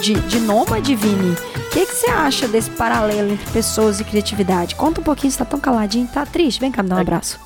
[0.00, 1.32] De, de nômade, Vini.
[1.32, 4.74] O que, que você acha desse paralelo entre pessoas e criatividade?
[4.74, 6.60] Conta um pouquinho, você tá tão caladinho, tá triste?
[6.60, 7.38] Vem cá me dar um é abraço.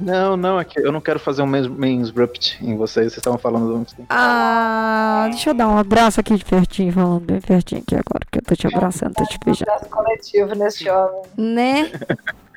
[0.00, 3.84] Não, não, é que eu não quero fazer um mansrupt em vocês, vocês estavam falando
[4.08, 8.38] Ah, deixa eu dar um abraço aqui de pertinho, falando bem pertinho aqui agora, que
[8.38, 9.70] eu tô te abraçando, tô te beijando.
[9.70, 11.22] Um abraço coletivo nesse jovem.
[11.36, 11.90] Né?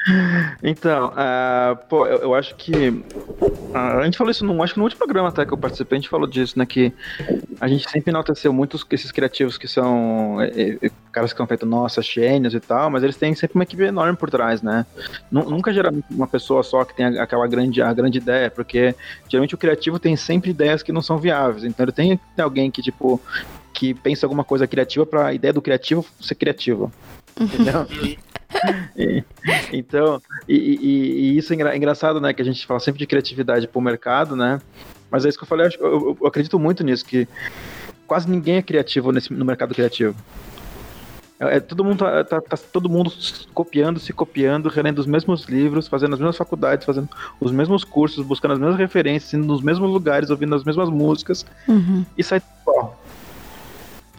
[0.63, 2.89] Então, uh, pô, eu, eu, acho que.
[2.89, 5.97] Uh, a gente falou isso no, acho que no último programa até que eu participei,
[5.97, 6.65] a gente falou disso, né?
[6.65, 6.91] Que
[7.59, 11.69] a gente sempre enalteceu muitos esses criativos que são é, é, caras que são feitos,
[11.69, 14.85] nossa, gênios e tal, mas eles têm sempre uma equipe enorme por trás, né?
[15.31, 18.95] Nunca geralmente uma pessoa só que tem aquela grande, a grande ideia, porque
[19.29, 21.63] geralmente o criativo tem sempre ideias que não são viáveis.
[21.63, 23.21] Então ele tem, tem alguém que, tipo,
[23.73, 26.91] que pensa alguma coisa criativa para a ideia do criativo ser criativa.
[27.39, 27.87] Entendeu?
[28.95, 29.23] E,
[29.73, 32.33] então, e, e, e, isso é engraçado, né?
[32.33, 34.59] Que a gente fala sempre de criatividade para o mercado, né?
[35.09, 37.27] Mas é isso que eu falei, eu, eu, eu acredito muito nisso, que
[38.07, 40.15] quase ninguém é criativo nesse, no mercado criativo.
[41.41, 43.11] É, é, todo, mundo tá, tá, tá, todo mundo
[43.53, 47.09] copiando, se copiando, relendo os mesmos livros, fazendo as mesmas faculdades, fazendo
[47.39, 51.43] os mesmos cursos, buscando as mesmas referências, indo nos mesmos lugares, ouvindo as mesmas músicas,
[51.67, 52.05] uhum.
[52.15, 53.01] e sai igual.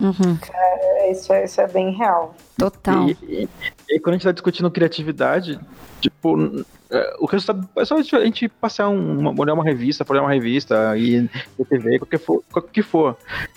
[0.00, 0.36] Uhum.
[0.52, 2.34] É, isso, é, isso é bem real.
[2.58, 3.08] Total.
[3.08, 3.48] E,
[3.92, 5.58] e, quando a gente tá discutindo criatividade,
[6.00, 10.32] tipo, é, o resultado é só a gente passar um, olhar uma revista, olhar uma
[10.32, 11.26] revista e
[11.68, 13.16] TV, qualquer for, qualquer que for.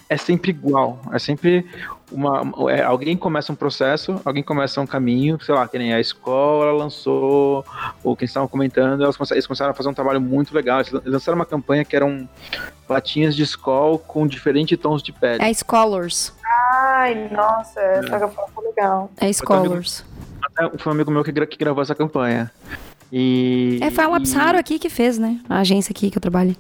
[0.09, 1.01] É sempre igual.
[1.11, 1.65] É sempre
[2.09, 2.43] uma.
[2.71, 6.71] É, alguém começa um processo, alguém começa um caminho, sei lá, que nem a escola
[6.71, 7.65] lançou,
[8.03, 10.79] ou quem estavam comentando, eles começaram, eles começaram a fazer um trabalho muito legal.
[10.79, 12.29] Eles lançaram uma campanha que eram
[12.87, 15.43] latinhas de escola com diferentes tons de pele.
[15.43, 16.33] É Scholars.
[16.71, 18.19] Ai, nossa, essa é.
[18.19, 19.11] campanha foi legal.
[19.17, 20.05] É Scholars.
[20.77, 22.51] Foi um amigo meu que, que gravou essa campanha.
[23.11, 23.79] E.
[23.81, 24.59] É, foi a Lapsaro e...
[24.59, 25.39] aqui que fez, né?
[25.49, 26.55] A agência aqui que eu trabalho.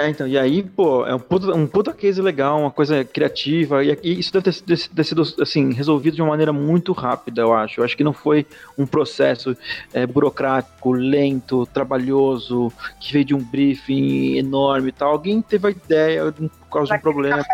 [0.00, 3.84] É, então, e aí, pô, é um puta, um puta case legal, uma coisa criativa,
[3.84, 7.52] e, e isso deve ter, ter, sido, assim, resolvido de uma maneira muito rápida, eu
[7.52, 7.80] acho.
[7.80, 8.46] Eu acho que não foi
[8.78, 9.54] um processo
[9.92, 15.12] é, burocrático, lento, trabalhoso, que veio de um briefing enorme e tal.
[15.12, 17.44] Alguém teve a ideia de um por causa de um problema.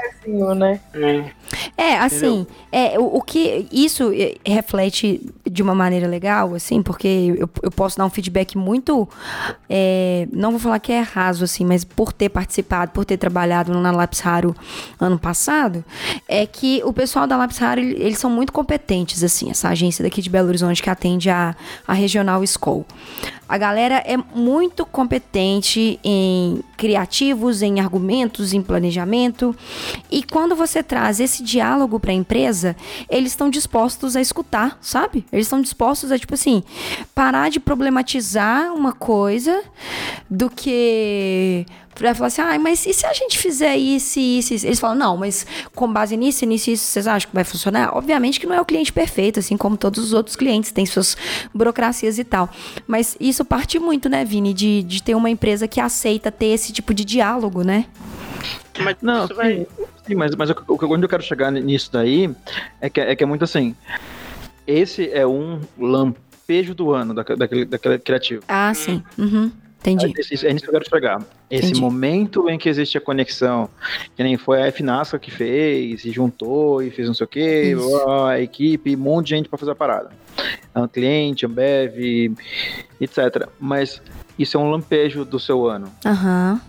[0.95, 1.33] Né?
[1.77, 7.35] É, assim, é, o, o, que isso é, reflete de uma maneira legal, assim, porque
[7.39, 9.09] eu, eu posso dar um feedback muito.
[9.69, 13.73] É, não vou falar que é raso, assim, mas por ter participado, por ter trabalhado
[13.73, 14.55] na Lápis Raro
[15.01, 15.85] ano passado,
[16.29, 20.21] é que o pessoal da Lápis Raro, eles são muito competentes, assim, essa agência daqui
[20.21, 22.85] de Belo Horizonte que atende a, a Regional School.
[23.49, 29.06] A galera é muito competente em criativos, em argumentos, em planejamento.
[30.11, 32.77] E quando você traz esse diálogo para a empresa,
[33.09, 35.25] eles estão dispostos a escutar, sabe?
[35.33, 36.63] Eles estão dispostos a, tipo assim,
[37.15, 39.63] parar de problematizar uma coisa
[40.29, 41.67] do que
[41.97, 44.67] Pra falar assim, ah, mas e se a gente fizer isso isso, isso?
[44.67, 47.97] Eles falam, não, mas com base nisso, nisso, isso, vocês acham que vai funcionar?
[47.97, 51.17] Obviamente que não é o cliente perfeito, assim como todos os outros clientes, tem suas
[51.55, 52.51] burocracias e tal.
[52.87, 56.71] Mas isso parte muito, né, Vini, de, de ter uma empresa que aceita ter esse
[56.71, 57.87] tipo de diálogo, né?
[58.83, 59.55] Mas Não, isso vai.
[59.55, 59.67] sim,
[60.07, 62.31] sim, mas, mas o, que- o que- onde eu quero chegar nisso daí
[62.81, 63.75] é que, é que é muito assim.
[64.67, 68.43] Esse é um lampejo do ano daquele, daquele, daquele criativo.
[68.49, 69.03] Ah, sim.
[69.19, 69.51] Uhum.
[69.81, 70.07] Entendi.
[70.19, 71.23] É, isso- é nisso que eu quero chegar.
[71.49, 71.81] Esse Entendi.
[71.81, 73.69] momento em que existe a conexão,
[74.17, 77.63] que nem foi a FNASCA que fez, e juntou e fez não sei o que,
[77.71, 78.09] Isso.
[78.11, 80.11] a equipe, um monte de gente pra fazer a parada.
[80.75, 81.97] Um cliente, Ambev,
[83.01, 83.49] etc.
[83.61, 84.03] Mas
[84.37, 85.91] isso é um lampejo do seu ano.
[86.05, 86.61] Aham.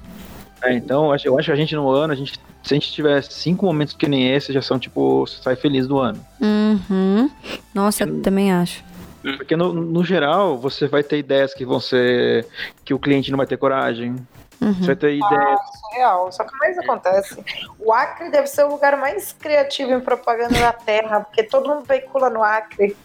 [0.63, 2.75] É, então, eu acho, eu acho que a gente no ano, a gente, se a
[2.75, 6.19] gente tiver cinco momentos que nem esse, já são tipo, você sai feliz do ano.
[6.41, 7.29] Uhum.
[7.73, 8.83] Nossa, eu também acho.
[9.21, 12.47] Porque no, no geral, você vai ter ideias que vão ser.
[12.85, 14.15] que o cliente não vai ter coragem.
[14.61, 14.73] Uhum.
[14.73, 15.59] Você vai ter ideias.
[15.61, 16.31] Isso é real.
[16.31, 17.43] Só que o mais acontece.
[17.79, 21.83] O Acre deve ser o lugar mais criativo em propaganda da Terra, porque todo mundo
[21.85, 22.95] veicula no Acre.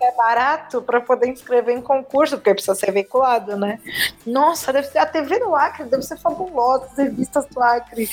[0.00, 3.78] É barato para poder inscrever em concurso, porque precisa ser veiculado, né?
[4.26, 8.08] Nossa, deve ser, a TV do Acre deve ser fabulosa, as revistas do Acre.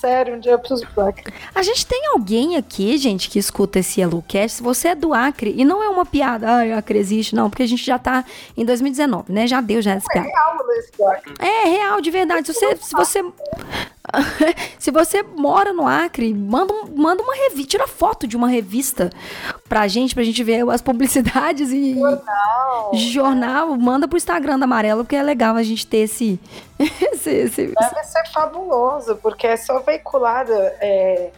[0.00, 1.32] Sério, um dia eu preciso do Acre.
[1.54, 4.58] A gente tem alguém aqui, gente, que escuta esse Yellowcast.
[4.58, 7.62] Se você é do Acre, e não é uma piada, ai, Acre existe, não, porque
[7.62, 8.24] a gente já tá
[8.56, 9.46] em 2019, né?
[9.46, 10.28] Já deu já essa piada.
[10.28, 11.34] Real desse do Acre.
[11.38, 12.46] É real, de verdade.
[12.46, 12.76] Se você.
[12.76, 13.24] Se você,
[14.78, 19.10] se você mora no Acre, manda, um- manda uma revista, tira foto de uma revista
[19.68, 21.94] pra gente, pra gente ver as publicidades e.
[21.94, 22.94] Não.
[22.94, 26.40] Jornal, manda pro Instagram da Amarela, porque é legal a gente ter esse.
[26.78, 31.30] esse, esse- Deve ser fabuloso, porque é só veiculada é,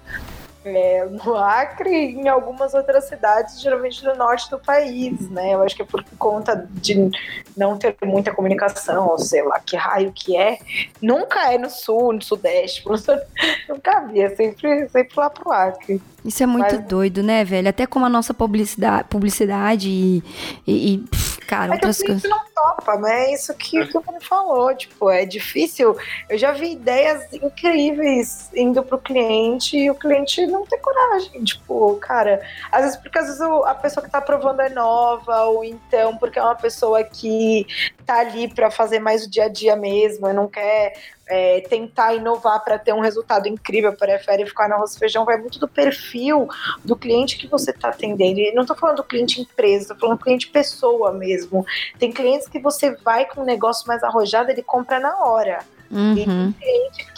[0.64, 5.54] é, no Acre e em algumas outras cidades, geralmente do norte do país, né?
[5.54, 7.10] Eu acho que é por conta de
[7.56, 10.58] não ter muita comunicação, ou sei lá que raio que é.
[11.00, 12.82] Nunca é no sul, no sudeste,
[13.68, 16.00] nunca vi, é sempre, sempre lá pro Acre.
[16.24, 17.68] Isso é muito Mas- doido, né, velho?
[17.68, 20.22] Até como a nossa publicidade, publicidade e,
[20.66, 21.04] e- e,
[21.46, 22.22] cara, É outras coisas.
[22.31, 23.26] não topa, né?
[23.26, 25.96] É Isso que, que o Bruno falou, tipo, é difícil.
[26.29, 31.42] Eu já vi ideias incríveis indo pro cliente e o cliente não tem coragem.
[31.44, 35.64] Tipo, cara, às vezes porque às vezes a pessoa que tá aprovando é nova, ou
[35.64, 37.66] então porque é uma pessoa que
[38.07, 40.92] tá ali pra fazer mais o dia a dia mesmo, e não quer
[41.30, 45.36] é, tentar inovar para ter um resultado incrível, prefere ficar no arroz e feijão, vai
[45.38, 46.48] muito do perfil
[46.84, 48.40] do cliente que você está atendendo.
[48.40, 51.64] E não estou falando do cliente empresa, estou falando do cliente pessoa mesmo.
[51.98, 55.60] Tem clientes que você vai com um negócio mais arrojado, ele compra na hora.
[55.90, 56.54] Uhum.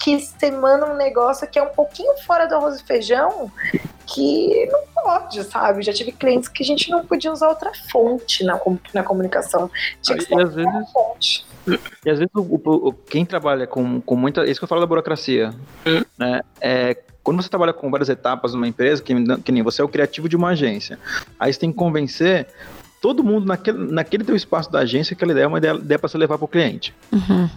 [0.02, 3.52] Que você manda um negócio que é um pouquinho fora do arroz e feijão,
[4.06, 5.82] que não pode, sabe?
[5.82, 8.58] Já tive clientes que a gente não podia usar outra fonte na,
[8.94, 9.70] na comunicação.
[10.00, 11.46] Tinha que E ser às outra vezes- fonte.
[12.04, 12.40] E às vezes o,
[12.88, 14.44] o- quem trabalha com, com muita.
[14.46, 15.54] Isso que eu falo da burocracia.
[16.18, 16.40] Né?
[16.60, 19.88] É, quando você trabalha com várias etapas numa empresa, que, que nem você é o
[19.88, 20.98] criativo de uma agência.
[21.38, 22.46] Aí você tem que convencer
[23.00, 25.98] todo mundo naquele, naquele teu espaço da agência que aquela ideia é uma ideia, ideia
[25.98, 26.94] para você levar para o cliente.
[27.12, 27.48] Uhum.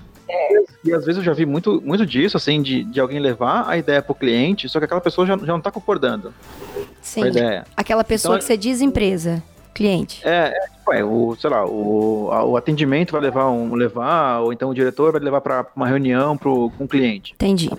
[0.84, 3.78] E às vezes eu já vi muito, muito disso, assim, de, de alguém levar a
[3.78, 6.34] ideia para o cliente, só que aquela pessoa já, já não está concordando
[7.02, 7.22] Sim.
[7.22, 7.66] com a ideia.
[7.78, 9.42] Aquela pessoa Então, que você diz empresa,
[9.76, 10.22] cliente.
[10.28, 14.52] É, é, ué, o, sei lá, o, a- o atendimento vai levar um levar, ou
[14.54, 17.34] então o diretor vai levar para uma reunião pro, com o cliente.
[17.36, 17.70] Entendi.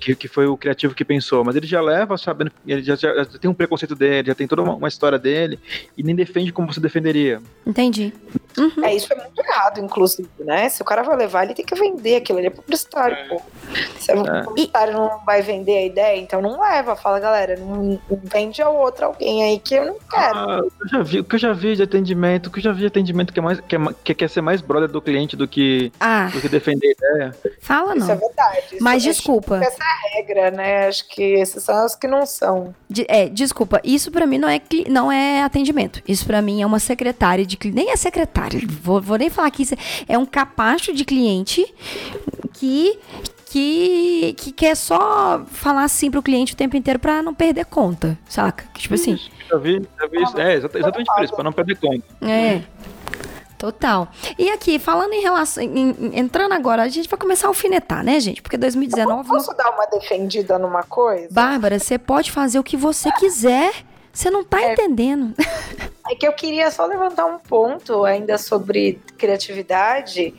[0.00, 3.14] que, que foi o criativo que pensou, mas ele já leva sabendo, ele já, já-
[3.14, 5.58] já tem um preconceito dele, já tem toda uma, uma história dele
[5.96, 7.40] e nem defende como você defenderia.
[7.66, 8.12] Entendi.
[8.58, 8.84] Uhum.
[8.84, 10.68] É, isso é muito errado, inclusive, né?
[10.68, 13.28] Se o cara vai levar, ele tem que vender aquilo, ele é publicitário, É.
[13.28, 13.40] pô.
[13.98, 14.42] Se o É.
[14.42, 16.96] publicitário não vai vender a ideia, então não leva.
[16.96, 17.76] Fala, galera, não,
[18.10, 20.38] não vende a outra alguém aí que eu não quero.
[20.38, 22.72] Ah, eu já vi, o que eu já vi de atendimento, o que eu já
[22.72, 25.36] vi de atendimento que, é mais, que, é que quer ser mais brother do cliente
[25.36, 27.34] do que, Ah, do que defender a ideia.
[27.60, 28.20] fala isso é não.
[28.20, 28.58] verdade.
[28.72, 29.58] Isso Mas eu desculpa.
[29.58, 30.86] que Essa é regra, né?
[30.88, 32.74] Acho que esses são os que não são.
[32.88, 36.02] De- é, desculpa, isso pra mim não é, não é atendimento.
[36.08, 37.76] Isso pra mim é uma secretária de cliente.
[37.76, 38.47] Nem é secretária,
[38.82, 39.74] vou, vou nem falar que isso
[40.08, 41.64] é um capacho de cliente
[42.54, 42.98] que,
[43.46, 48.18] que, que quer só falar assim pro cliente o tempo inteiro pra não perder conta,
[48.28, 48.64] saca?
[48.74, 50.38] Que, tipo assim, Já vi, já vi isso.
[50.38, 52.04] É, exata- exatamente por isso, para não perder conta.
[52.22, 52.62] é.
[53.58, 54.06] Total.
[54.38, 55.60] E aqui, falando em relação.
[55.60, 58.40] em- em- entrando agora, a gente vai começar a alfinetar, né, gente?
[58.40, 59.28] Porque 2019.
[59.28, 61.26] Posso dar uma defendida numa coisa?
[61.32, 63.72] Bárbara, você pode fazer o que você quiser.
[64.12, 64.74] Você não tá É.
[64.74, 65.34] entendendo.
[66.10, 70.34] É que eu queria só levantar um ponto ainda sobre criatividade,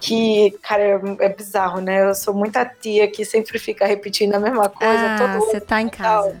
[0.00, 2.08] que, cara, é, é bizarro, né?
[2.08, 5.80] Eu sou muita tia que sempre fica repetindo a mesma coisa Ah, todo você tá
[5.80, 6.36] em casa.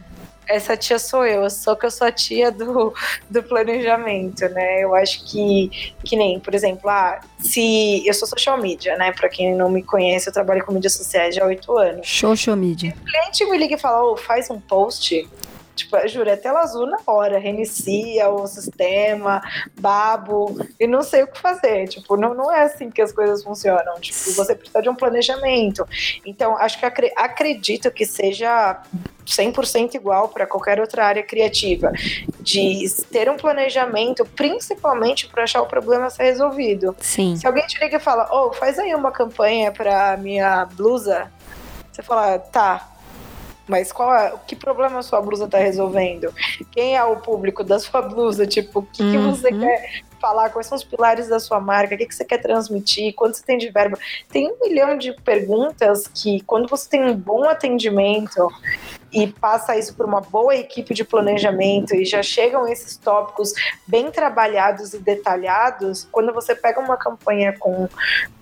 [0.46, 2.92] essa tia sou eu, só que eu sou a tia do,
[3.30, 4.84] do planejamento, né?
[4.84, 5.70] Eu acho que,
[6.04, 9.10] que nem, por exemplo, ah, se eu sou social media, né?
[9.12, 12.06] Pra quem não me conhece, eu trabalho com mídias sociais já há oito anos.
[12.08, 12.94] Social media.
[13.00, 15.26] O cliente me liga e fala, ô, faz um post
[15.76, 19.42] Tipo, juro, é tela azul na hora, reinicia o sistema,
[19.78, 21.86] babo, e não sei o que fazer.
[21.86, 24.00] Tipo, não, não é assim que as coisas funcionam.
[24.00, 25.86] Tipo, você precisa de um planejamento.
[26.24, 28.80] Então, acho que acre acredito que seja
[29.26, 31.92] 100% igual para qualquer outra área criativa,
[32.40, 36.96] de ter um planejamento, principalmente para achar o problema ser resolvido.
[37.00, 37.36] Sim.
[37.36, 41.30] Se alguém te liga e fala, oh, faz aí uma campanha para minha blusa,
[41.92, 42.95] você fala, tá,
[43.66, 46.32] mas qual é, que problema a sua blusa tá resolvendo?
[46.70, 48.46] Quem é o público da sua blusa?
[48.46, 49.12] Tipo, o que, uhum.
[49.12, 50.50] que você quer falar?
[50.50, 51.94] Quais são os pilares da sua marca?
[51.94, 53.14] O que, que você quer transmitir?
[53.14, 53.98] Quanto você tem de verba?
[54.30, 58.48] Tem um milhão de perguntas que, quando você tem um bom atendimento
[59.12, 63.54] e passa isso por uma boa equipe de planejamento e já chegam esses tópicos
[63.86, 67.88] bem trabalhados e detalhados, quando você pega uma campanha com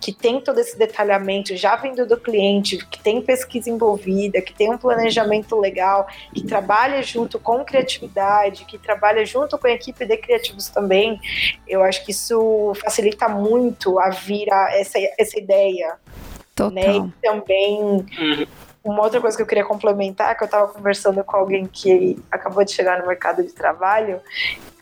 [0.01, 4.71] que tem todo esse detalhamento já vindo do cliente, que tem pesquisa envolvida, que tem
[4.71, 10.17] um planejamento legal, que trabalha junto com criatividade, que trabalha junto com a equipe de
[10.17, 11.19] criativos também,
[11.67, 15.95] eu acho que isso facilita muito a vir a essa, essa ideia.
[16.55, 16.71] Total.
[16.71, 16.97] Né?
[16.97, 18.47] E também uhum
[18.85, 22.63] uma outra coisa que eu queria complementar, que eu estava conversando com alguém que acabou
[22.63, 24.21] de chegar no mercado de trabalho,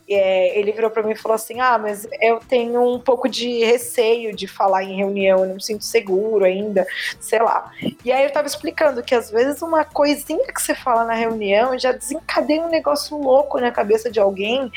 [0.09, 3.63] é, ele virou para mim e falou assim: Ah, mas eu tenho um pouco de
[3.63, 6.85] receio de falar em reunião, eu não me sinto seguro ainda,
[7.19, 7.71] sei lá.
[8.03, 11.77] E aí eu tava explicando que às vezes uma coisinha que você fala na reunião
[11.77, 14.71] já desencadeia um negócio louco na cabeça de alguém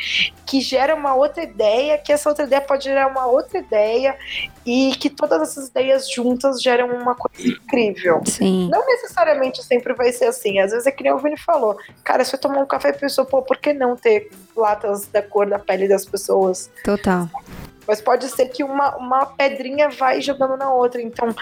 [0.45, 4.17] que gera uma outra ideia, que essa outra ideia pode gerar uma outra ideia
[4.65, 8.21] e que todas essas ideias juntas geram uma coisa incrível.
[8.25, 8.69] Sim.
[8.71, 10.59] Não necessariamente sempre vai ser assim.
[10.59, 11.77] Às vezes é que nem o Vini falou.
[12.03, 15.23] Cara, se eu tomar um café e pensou, pô, por que não ter latas da
[15.23, 16.71] cor da pele das pessoas?
[16.85, 17.29] Total.
[17.87, 21.01] Mas pode ser que uma, uma pedrinha vai jogando na outra.
[21.01, 21.35] Então,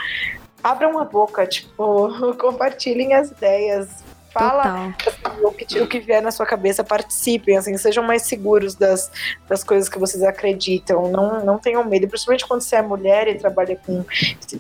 [0.63, 4.05] abram a boca, tipo, compartilhem as ideias,
[4.35, 8.75] Fala assim, o, que, o que vier na sua cabeça, participem, assim, sejam mais seguros
[8.75, 9.09] das,
[9.49, 11.09] das coisas que vocês acreditam.
[11.09, 14.05] Não, não tenham medo, principalmente quando você é mulher e trabalha com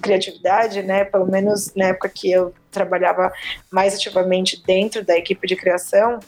[0.01, 1.05] criatividade, né?
[1.05, 3.33] Pelo menos na época que eu trabalhava
[3.69, 6.21] mais ativamente dentro da equipe de criação,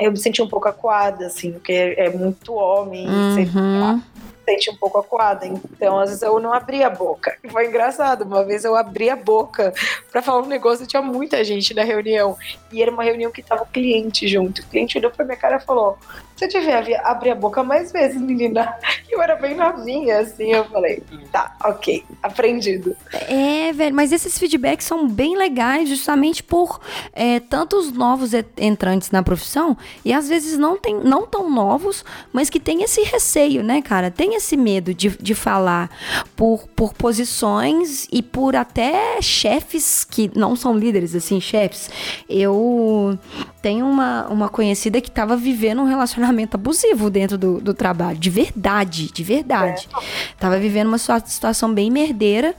[0.00, 4.02] eu me senti um pouco acuada, assim, porque é muito homem, uhum
[4.50, 5.46] sente um pouco acuada.
[5.46, 7.36] Então, às vezes, eu não abria a boca.
[7.50, 8.22] Foi engraçado.
[8.22, 9.72] Uma vez eu abri a boca
[10.10, 12.36] para falar um negócio tinha muita gente na reunião.
[12.72, 14.60] E era uma reunião que tava o cliente junto.
[14.60, 15.96] O cliente olhou pra minha cara e falou:
[16.34, 18.76] Você devia abrir a boca mais vezes, menina.
[19.10, 20.52] Eu era bem novinha, assim.
[20.52, 22.96] Eu falei: Tá, ok, aprendido.
[23.12, 26.80] É, velho, mas esses feedbacks são bem legais, justamente por
[27.12, 32.48] é, tantos novos entrantes na profissão e às vezes não, tem, não tão novos, mas
[32.48, 34.10] que tem esse receio, né, cara?
[34.10, 35.90] Tem esse medo de, de falar
[36.34, 41.88] por, por posições e por até chefes que não são líderes, assim, chefes.
[42.28, 43.18] Eu
[43.62, 48.30] tenho uma, uma conhecida que estava vivendo um relacionamento abusivo dentro do, do trabalho, de
[48.30, 49.88] verdade, de verdade.
[49.94, 50.00] É.
[50.38, 52.54] Tava vivendo uma situação bem merdeira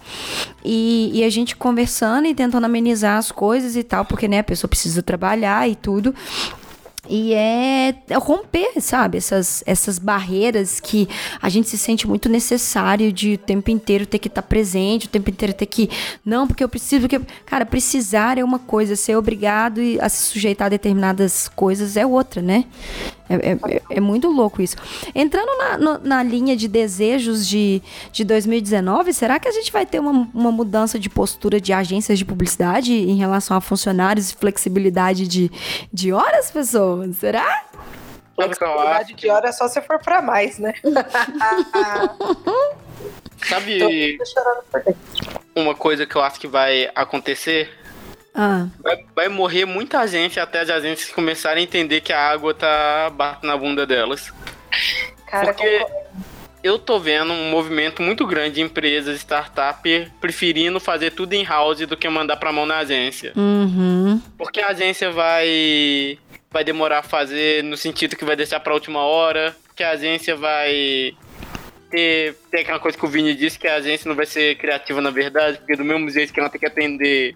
[0.64, 4.44] e, e a gente conversando e tentando amenizar as coisas e tal, porque, né, a
[4.44, 6.14] pessoa precisa trabalhar e tudo.
[7.14, 11.10] E é romper, sabe, essas, essas barreiras que
[11.42, 15.08] a gente se sente muito necessário de o tempo inteiro ter que estar tá presente,
[15.08, 15.90] o tempo inteiro ter que.
[16.24, 17.02] Não, porque eu preciso.
[17.02, 22.06] Porque, cara, precisar é uma coisa, ser obrigado a se sujeitar a determinadas coisas é
[22.06, 22.64] outra, né?
[23.30, 24.76] É, é, é muito louco isso.
[25.16, 27.82] Entrando na, no, na linha de desejos de,
[28.12, 32.20] de 2019, será que a gente vai ter uma, uma mudança de postura de agências
[32.20, 35.50] de publicidade em relação a funcionários e flexibilidade de,
[35.94, 36.52] de horas,
[37.10, 37.18] pessoas?
[37.18, 37.66] Será?
[38.36, 40.74] Flexibilidade de hora é só se for pra mais, né?
[43.48, 44.18] Sabe
[45.56, 47.70] uma coisa que eu acho que vai acontecer?
[48.34, 48.68] Ah.
[48.80, 53.10] Vai, vai, morrer muita gente até as agências começarem a entender que a água tá
[53.10, 54.32] batendo na bunda delas.
[55.28, 55.86] Cara, Porque
[56.64, 61.86] eu tô vendo um movimento muito grande de empresas, startup, preferindo fazer tudo em house
[61.86, 63.34] do que mandar pra mão na agência.
[63.36, 64.22] Uhum.
[64.38, 66.18] Porque a agência vai
[66.52, 69.92] vai demorar a fazer no sentido que vai deixar para a última hora, que a
[69.92, 71.16] agência vai
[71.90, 75.00] ter, ter aquela coisa que o Vini disse, que a agência não vai ser criativa
[75.00, 77.36] na verdade, porque do mesmo jeito que ela tem que atender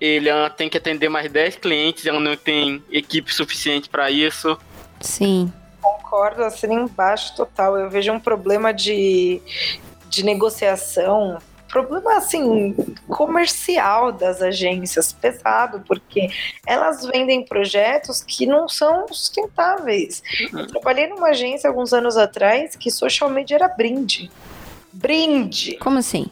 [0.00, 4.58] ele ela tem que atender mais 10 clientes, ela não tem equipe suficiente para isso.
[5.00, 5.52] Sim.
[5.82, 7.76] Concordo, assim embaixo total.
[7.76, 9.42] Eu vejo um problema de,
[10.08, 11.38] de negociação
[11.70, 12.74] problema assim
[13.08, 16.28] comercial das agências pesado, porque
[16.66, 20.22] elas vendem projetos que não são sustentáveis.
[20.52, 20.60] Uhum.
[20.60, 24.30] Eu trabalhei numa agência alguns anos atrás que social media era brinde.
[24.92, 25.76] Brinde.
[25.78, 26.30] Como assim?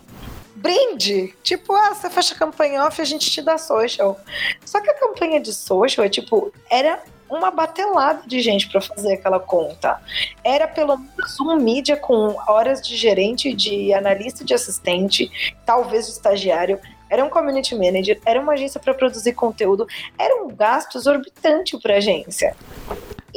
[0.59, 1.35] brinde.
[1.43, 4.21] Tipo, ah, você fecha a campanha off e a gente te dá social.
[4.65, 9.15] Só que a campanha de social é tipo, era uma batelada de gente para fazer
[9.15, 10.01] aquela conta.
[10.43, 15.31] Era pelo menos um mídia com horas de gerente, de analista, de assistente,
[15.65, 16.81] talvez de estagiário.
[17.11, 19.87] Era um community manager, era uma agência para produzir conteúdo,
[20.19, 22.55] era um gasto exorbitante para a agência.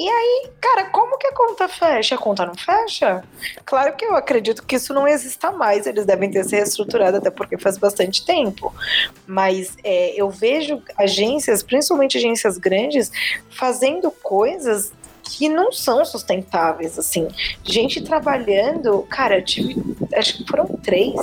[0.02, 2.16] E aí, cara, como que a conta fecha?
[2.16, 3.24] A conta não fecha?
[3.64, 7.30] Claro que eu acredito que isso não exista mais, eles devem ter se reestruturado, até
[7.30, 8.74] porque faz bastante tempo.
[9.28, 13.12] Mas é, eu vejo agências, principalmente agências grandes,
[13.52, 14.92] fazendo coisas
[15.22, 17.28] que não são sustentáveis, assim.
[17.64, 19.76] Gente trabalhando, cara, eu tive,
[20.16, 21.14] acho que foram três,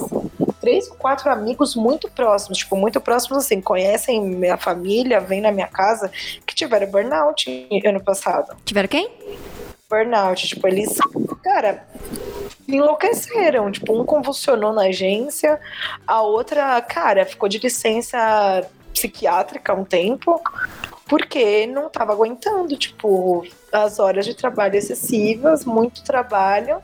[0.61, 5.53] três ou quatro amigos muito próximos, tipo, muito próximos, assim, conhecem minha família, vêm na
[5.53, 6.11] minha casa,
[6.47, 8.57] que tiveram burnout ano passado.
[8.65, 9.11] Tiveram quem?
[9.89, 10.97] Burnout, tipo, eles,
[11.43, 11.87] cara,
[12.69, 13.71] enlouqueceram.
[13.73, 15.59] Tipo, um convulsionou na agência,
[16.07, 20.41] a outra, cara, ficou de licença psiquiátrica um tempo,
[21.09, 26.83] porque não estava aguentando, tipo, as horas de trabalho excessivas, muito trabalho,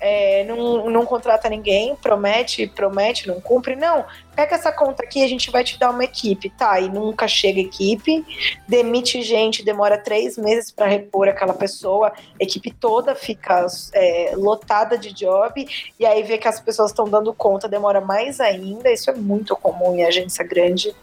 [0.00, 3.76] é, não, não contrata ninguém, promete, promete, não cumpre.
[3.76, 4.04] Não,
[4.34, 6.80] pega essa conta aqui, a gente vai te dar uma equipe, tá?
[6.80, 8.24] E nunca chega equipe,
[8.66, 14.96] demite gente, demora três meses para repor aquela pessoa, a equipe toda fica é, lotada
[14.96, 15.66] de job,
[15.98, 18.90] e aí vê que as pessoas estão dando conta, demora mais ainda.
[18.90, 20.94] Isso é muito comum em agência grande.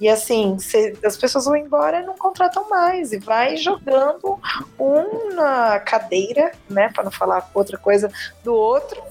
[0.00, 4.38] E assim, se, as pessoas vão embora e não contratam mais, e vai jogando
[4.78, 8.10] um na cadeira, né, para não falar outra coisa
[8.42, 9.02] do outro,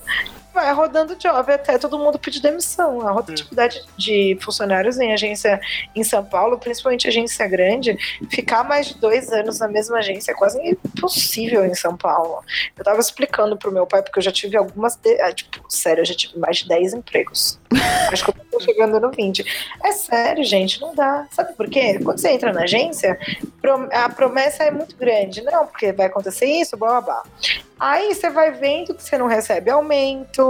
[0.57, 3.07] vai rodando job até todo mundo pedir demissão.
[3.07, 5.61] A rotatividade de funcionários em agência
[5.95, 7.95] em São Paulo, principalmente agência grande,
[8.27, 12.43] ficar mais de dois anos na mesma agência é quase impossível em São Paulo.
[12.75, 14.95] Eu tava explicando pro meu pai, porque eu já tive algumas.
[14.95, 15.21] De...
[15.21, 17.59] Ah, tipo, sério, eu já tive mais de 10 empregos.
[18.11, 19.45] Acho que eu tô chegando no 20.
[19.83, 21.27] É sério, gente, não dá.
[21.29, 21.99] Sabe por quê?
[22.03, 23.19] Quando você entra na agência,
[23.91, 25.43] a promessa é muito grande.
[25.43, 27.23] Não, porque vai acontecer isso, blá blá blá.
[27.79, 30.46] Aí você vai vendo que você não recebe aumento,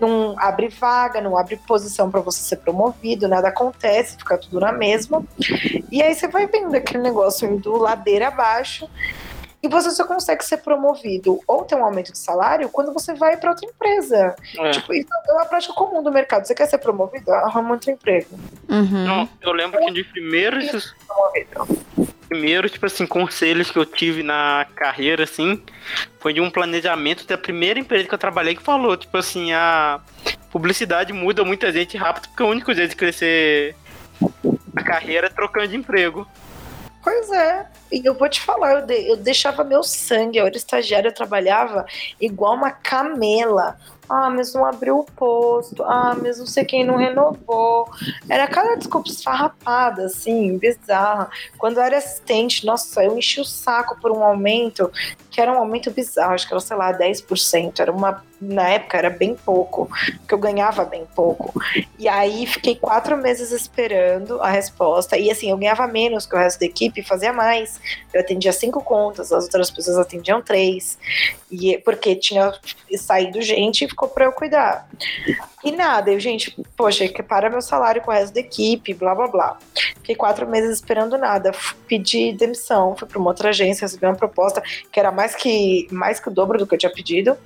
[0.00, 4.72] não abre vaga, não abre posição para você ser promovido, nada acontece, fica tudo na
[4.72, 5.22] mesma.
[5.90, 8.88] E aí você vai vendo aquele negócio indo ladeira abaixo.
[9.62, 13.36] E você só consegue ser promovido ou ter um aumento de salário quando você vai
[13.36, 14.36] para outra empresa.
[14.58, 14.70] É.
[14.70, 16.46] Tipo, isso é uma prática comum do mercado.
[16.46, 17.32] Você quer ser promovido?
[17.32, 18.28] Arruma outro emprego.
[18.68, 19.04] Uhum.
[19.04, 20.94] Não, eu lembro que de primeiros.
[21.06, 25.62] Promovido primeiros, tipo assim, conselhos que eu tive na carreira, assim,
[26.20, 30.00] foi de um planejamento da primeira empresa que eu trabalhei que falou, tipo assim, a
[30.50, 33.76] publicidade muda muita gente rápido, porque o único jeito de crescer
[34.74, 36.26] a carreira é trocando de emprego.
[37.02, 37.66] Pois é.
[37.92, 41.14] E eu vou te falar, eu, de, eu deixava meu sangue, eu era estagiária, eu
[41.14, 41.86] trabalhava
[42.20, 43.78] igual uma camela.
[44.08, 45.82] Ah, mas não abriu o posto.
[45.82, 47.88] Ah, mas não sei quem não renovou.
[48.28, 51.28] Era cada desculpa esfarrapada, assim, bizarra.
[51.58, 54.90] Quando eu era assistente, nossa, eu enchi o saco por um aumento,
[55.36, 57.78] que era um aumento bizarro, acho que era, sei lá, 10%.
[57.78, 59.90] Era uma na época era bem pouco,
[60.26, 61.52] que eu ganhava bem pouco.
[61.98, 65.18] E aí fiquei quatro meses esperando a resposta.
[65.18, 67.78] E assim, eu ganhava menos que o resto da equipe, fazia mais.
[68.14, 70.98] Eu atendia cinco contas, as outras pessoas atendiam três.
[71.50, 72.52] E porque tinha
[72.96, 74.88] saído gente e ficou para eu cuidar.
[75.66, 79.16] E nada, eu, gente, poxa, que para meu salário com o resto da equipe, blá
[79.16, 79.58] blá blá.
[79.96, 81.50] Fiquei quatro meses esperando nada.
[81.88, 84.62] Pedi demissão, fui para uma outra agência, recebi uma proposta
[84.92, 87.36] que era mais que, mais que o dobro do que eu tinha pedido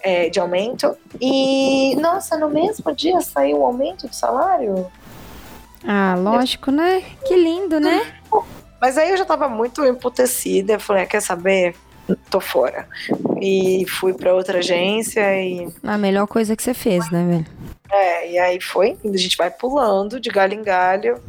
[0.00, 0.94] é, de aumento.
[1.18, 4.86] E, nossa, no mesmo dia saiu o aumento de salário?
[5.82, 7.02] Ah, lógico, né?
[7.26, 8.18] Que lindo, né?
[8.78, 10.78] Mas aí eu já tava muito emputecida.
[10.78, 11.74] Falei, ah, quer saber?
[12.30, 12.88] Tô fora.
[13.40, 15.68] E fui para outra agência e.
[15.82, 17.46] A melhor coisa que você fez, né, velho?
[17.90, 21.22] É, e aí foi, a gente vai pulando de galho em galho.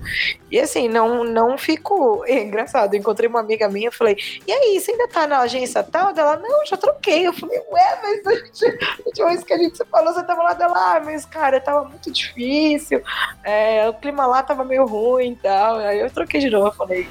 [0.49, 2.23] E assim, não, não fico.
[2.27, 5.81] É engraçado, eu encontrei uma amiga minha, falei, e aí, você ainda tá na agência
[5.81, 6.13] tal?
[6.13, 7.27] Dela, não, já troquei.
[7.27, 10.53] Eu falei, ué, mas a última vez que a gente se falou, você tava lá
[10.53, 13.01] dela, ah, mas cara, tava muito difícil,
[13.43, 15.77] é, o clima lá tava meio ruim e tal.
[15.77, 17.07] Aí eu troquei de novo, eu falei,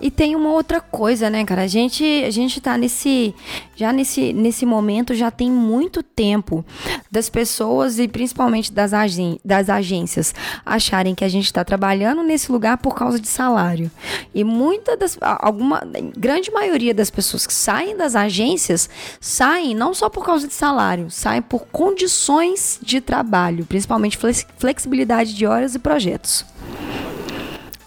[0.00, 1.62] e tem uma outra coisa, né, cara?
[1.62, 3.34] A gente, a gente tá nesse.
[3.76, 6.64] Já nesse, nesse momento já tem muito tempo
[7.10, 10.34] das pessoas e principalmente das, agen das agências
[10.66, 13.90] acharem que a gente está trabalhando nesse lugar por causa de salário.
[14.34, 15.16] E muita das.
[15.20, 15.82] Alguma.
[16.16, 18.88] Grande maioria das pessoas que saem das agências
[19.20, 24.18] saem não só por causa de salário, saem por condições de trabalho, principalmente
[24.58, 26.44] flexibilidade de horas e projetos.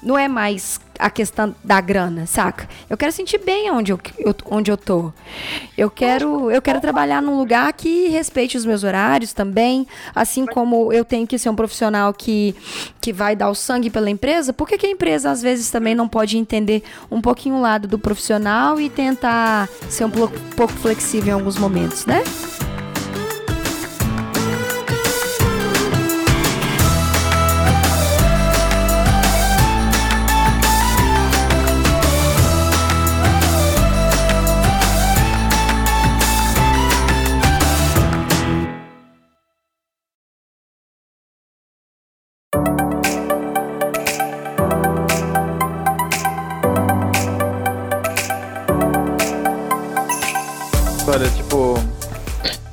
[0.04, 2.70] Não é mais a questão da grana, saca?
[2.90, 5.12] Eu quero sentir bem onde eu, eu- onde eu tô.
[5.78, 10.94] Eu quero, eu quero trabalhar num lugar que respeite os meus horários também, assim como
[10.94, 12.56] eu tenho que ser um profissional que,
[13.02, 14.54] que vai dar o sangue pela empresa.
[14.54, 17.88] Por que, que a empresa às vezes também não pode entender um pouquinho o lado
[17.88, 22.24] do profissional e tentar ser um pouco, pouco flexível em alguns momentos, né?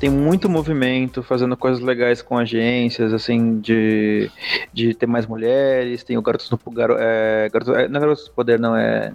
[0.01, 4.31] Tem muito movimento fazendo coisas legais com agências, assim, de,
[4.73, 8.25] de ter mais mulheres, tem o Garotos no Garo, é, Garotos, é, não é Garotos
[8.25, 9.13] do Poder, não, é.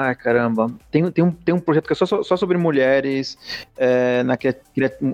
[0.00, 0.70] Ai, caramba.
[0.92, 3.36] Tem, tem, um, tem um projeto que é só, só sobre mulheres
[3.76, 4.38] é, na,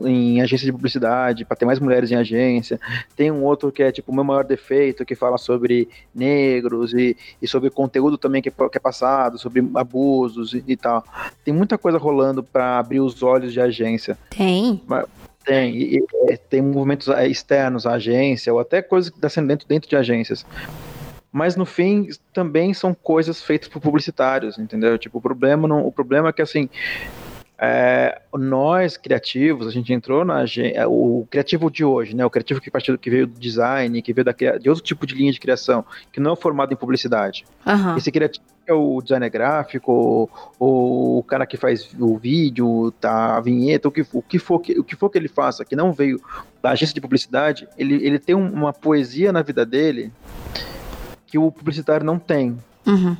[0.04, 2.78] em agência de publicidade, para ter mais mulheres em agência.
[3.16, 7.16] Tem um outro que é tipo o meu maior defeito, que fala sobre negros e,
[7.40, 11.02] e sobre conteúdo também que, é- que é passado, sobre abusos e, e tal.
[11.42, 14.18] Tem muita coisa rolando para abrir os olhos de agência.
[14.28, 14.82] Tem.
[15.46, 19.30] Tem, e- e, é, tem movimentos é, externos à agência, ou até coisas que estão
[19.30, 20.44] sendo dentro, dentro de agências.
[21.36, 24.96] Mas no fim também são coisas feitas por publicitários, entendeu?
[24.96, 26.68] Tipo, o problema não, o problema é que assim,
[27.58, 32.24] é, nós criativos, a gente entrou na agência, o criativo de hoje, né?
[32.24, 35.16] O criativo que, partiu, que veio do design, que veio da, de outro tipo de
[35.16, 37.44] linha de criação, que não é formado em publicidade.
[37.66, 37.96] Aham.
[37.96, 43.40] Esse criativo é o designer gráfico, ou o cara que faz o vídeo, tá, a
[43.40, 45.92] vinheta, o que, o, que for, que, o que for que ele faça, que não
[45.92, 46.20] veio
[46.62, 50.12] da agência de publicidade, ele, ele tem um- uma poesia na vida dele
[51.34, 52.56] que o publicitário não tem.
[52.86, 53.16] Uhum.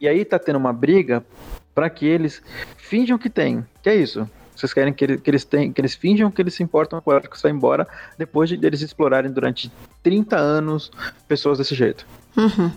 [0.00, 1.24] E aí tá tendo uma briga
[1.72, 2.42] para que eles
[2.76, 3.64] finjam que tem.
[3.80, 4.28] Que é isso?
[4.56, 7.12] Vocês querem que, ele- que eles tenham, que eles finjam que eles se importam com
[7.12, 7.86] ela que vai embora
[8.18, 9.70] depois de eles explorarem durante
[10.02, 10.90] 30 anos
[11.28, 12.04] pessoas desse jeito.
[12.36, 12.72] Uhum.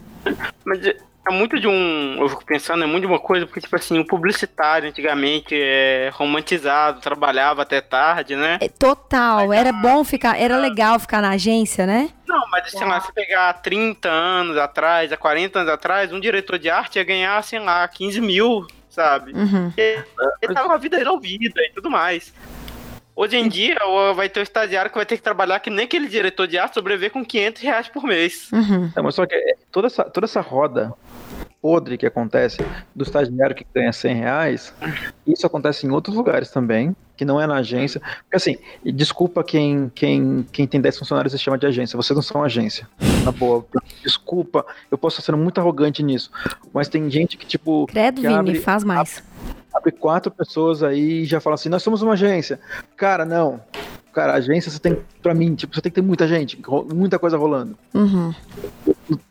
[0.63, 0.79] Mas
[1.27, 2.17] é é muito de um.
[2.19, 6.09] Eu fico pensando, é muito de uma coisa, porque, tipo assim, o publicitário antigamente é
[6.13, 8.57] romantizado, trabalhava até tarde, né?
[8.59, 12.09] É, Total, era bom ficar, era legal ficar na agência, né?
[12.27, 16.57] Não, mas sei lá, se pegar 30 anos atrás, há 40 anos atrás, um diretor
[16.57, 19.33] de arte ia ganhar, sei lá, 15 mil, sabe?
[19.33, 19.71] Uhum.
[19.77, 20.03] Ele,
[20.41, 22.33] ele tava com a vida resolvida e tudo mais.
[23.13, 23.77] Hoje em dia,
[24.15, 26.75] vai ter o estagiário que vai ter que trabalhar que nem aquele diretor de arte
[26.75, 28.49] sobreviver com 500 reais por mês.
[28.51, 28.91] Uhum.
[28.95, 30.93] Não, mas só que é, toda essa, toda essa roda
[31.61, 32.57] podre que acontece
[32.95, 34.73] do estagiário que ganha 100 reais,
[35.27, 38.01] isso acontece em outros lugares também, que não é na agência.
[38.23, 42.15] Porque assim, desculpa quem, quem, quem tem 10 funcionários e se chama de agência, vocês
[42.15, 42.87] não são agência.
[43.23, 43.63] Na boa,
[44.01, 46.31] desculpa, eu posso estar sendo muito arrogante nisso,
[46.73, 47.85] mas tem gente que tipo.
[47.87, 49.23] Credo, que Vini, abre- faz mais.
[49.73, 52.59] abre quatro pessoas aí e já fala assim, nós somos uma agência.
[52.97, 53.61] Cara, não.
[54.13, 56.61] Cara, agência você tem, pra mim, tipo, você tem que ter muita gente,
[56.93, 57.77] muita coisa rolando.
[57.93, 58.33] Uhum.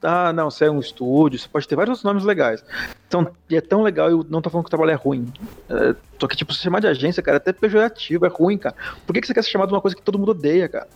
[0.02, 2.64] Ah, não, você é um estúdio, você pode ter vários outros nomes legais.
[3.06, 5.26] Então, e é tão legal, eu não tô falando que o trabalho é ruim.
[5.68, 8.74] É, só que, tipo, se chamar de agência, cara, é até pejorativo, é ruim, cara.
[9.06, 10.88] Por que, que você quer ser chamado de uma coisa que todo mundo odeia, cara?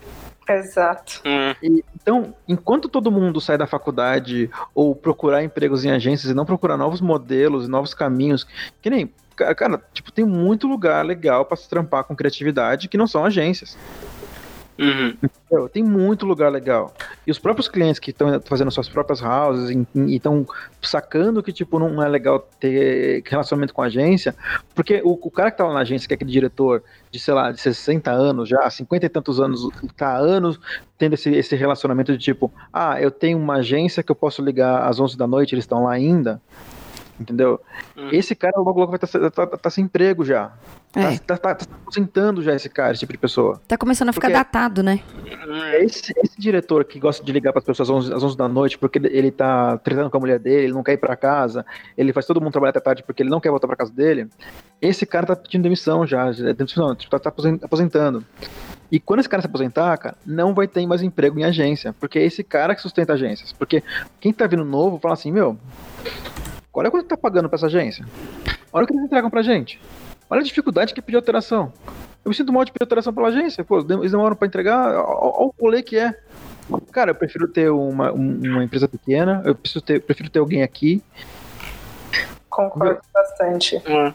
[0.48, 1.22] Exato.
[1.24, 1.54] Hum.
[1.62, 6.44] E, então, enquanto todo mundo sai da faculdade ou procurar empregos em agências e não
[6.44, 8.46] procurar novos modelos e novos caminhos,
[8.80, 13.06] que nem, cara, tipo, tem muito lugar legal pra se trampar com criatividade que não
[13.06, 13.76] são agências.
[14.76, 15.68] Uhum.
[15.68, 16.92] Tem muito lugar legal.
[17.24, 20.44] E os próprios clientes que estão fazendo suas próprias houses e estão
[20.82, 24.34] sacando que, tipo, não é legal ter relacionamento com a agência,
[24.74, 27.34] porque o, o cara que tá lá na agência, que é aquele diretor de, sei
[27.34, 30.58] lá, de 60 anos já, 50 e tantos anos, tá há anos
[30.98, 34.88] tendo esse, esse relacionamento de tipo, ah, eu tenho uma agência que eu posso ligar
[34.88, 36.40] às 11 da noite, eles estão lá ainda.
[37.18, 37.60] Entendeu?
[37.96, 38.08] Hum.
[38.10, 40.52] Esse cara logo logo vai estar tá, tá- tá sem emprego já.
[40.96, 43.60] É, Tá, tá, tá, tá aposentando já esse cara, esse tipo de pessoa.
[43.68, 45.00] tá começando a ficar Porque- datado, né?
[45.72, 48.36] É Esse, esse diretor que gosta de ligar para as pessoas às 11, às 11
[48.36, 50.98] da noite porque ele, ele tá tretando com a mulher dele, ele não quer ir
[50.98, 51.64] para casa,
[51.96, 54.28] ele faz todo mundo trabalhar até tarde porque ele não quer voltar para casa dele.
[54.82, 58.24] Esse cara tá pedindo demissão já, já demissão, tipo, tá, tá aposen- aposentando.
[58.92, 62.18] E quando esse cara se aposentar, cara, não vai ter mais emprego em agência, porque
[62.18, 63.52] é esse cara que sustenta agências.
[63.52, 63.82] Porque
[64.20, 65.58] quem tá vindo novo fala assim, meu,
[66.74, 68.04] olha quanto tá pagando pra essa agência.
[68.72, 69.80] Olha o que eles entregam pra gente.
[70.28, 71.72] Olha a dificuldade que é pedir alteração.
[72.24, 73.62] Eu me sinto mal de pedir alteração pela agência.
[73.62, 74.88] Pô, eles demoram pra entregar.
[74.94, 76.14] Olha o rolê que é.
[76.90, 79.42] Cara, eu prefiro ter uma, um- uma empresa pequena.
[79.44, 81.02] Eu preciso ter, prefiro ter alguém aqui.
[82.48, 83.76] Concordo bastante.
[83.86, 84.12] Hum.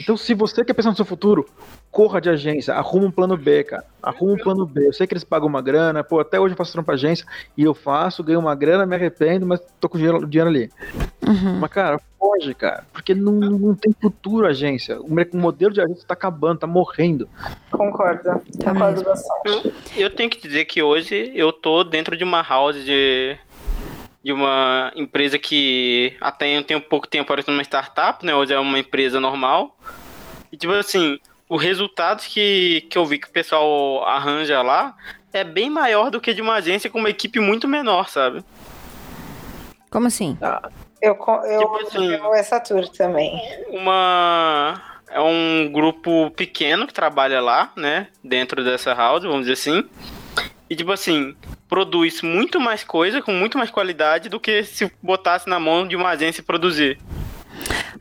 [0.00, 1.46] Então, se você quer pensar no seu futuro,
[1.90, 3.84] corra de agência, arruma um plano B, cara.
[4.02, 4.86] Arruma um plano B.
[4.86, 7.64] Eu sei que eles pagam uma grana, pô, até hoje eu faço trampo agência e
[7.64, 10.70] eu faço, ganho uma grana, me arrependo, mas tô com dinheiro, dinheiro ali.
[11.30, 11.60] Uhum.
[11.60, 15.00] Mas, cara, foge, cara, porque não, não tem futuro agência.
[15.00, 17.28] O, o modelo de agência tá acabando, tá morrendo.
[17.70, 18.22] Concordo.
[18.22, 19.72] Tá Concordo bastante.
[19.96, 23.38] Eu tenho que dizer que hoje eu tô dentro de uma house de,
[24.24, 28.34] de uma empresa que até um tempo, pouco tempo era uma startup, né?
[28.34, 29.78] Hoje é uma empresa normal.
[30.50, 31.16] E tipo assim,
[31.48, 34.96] os resultados que, que eu vi que o pessoal arranja lá
[35.32, 38.44] é bem maior do que de uma agência com uma equipe muito menor, sabe?
[39.88, 40.36] Como assim?
[41.00, 43.40] Eu, eu, Tipo assim- eu essa tour também.
[43.70, 44.80] uma
[45.10, 49.84] é um grupo pequeno que trabalha lá, né, dentro dessa house, vamos dizer assim.
[50.68, 51.34] E tipo assim,
[51.68, 55.96] produz muito mais coisa com muito mais qualidade do que se botasse na mão de
[55.96, 56.98] uma agência produzir.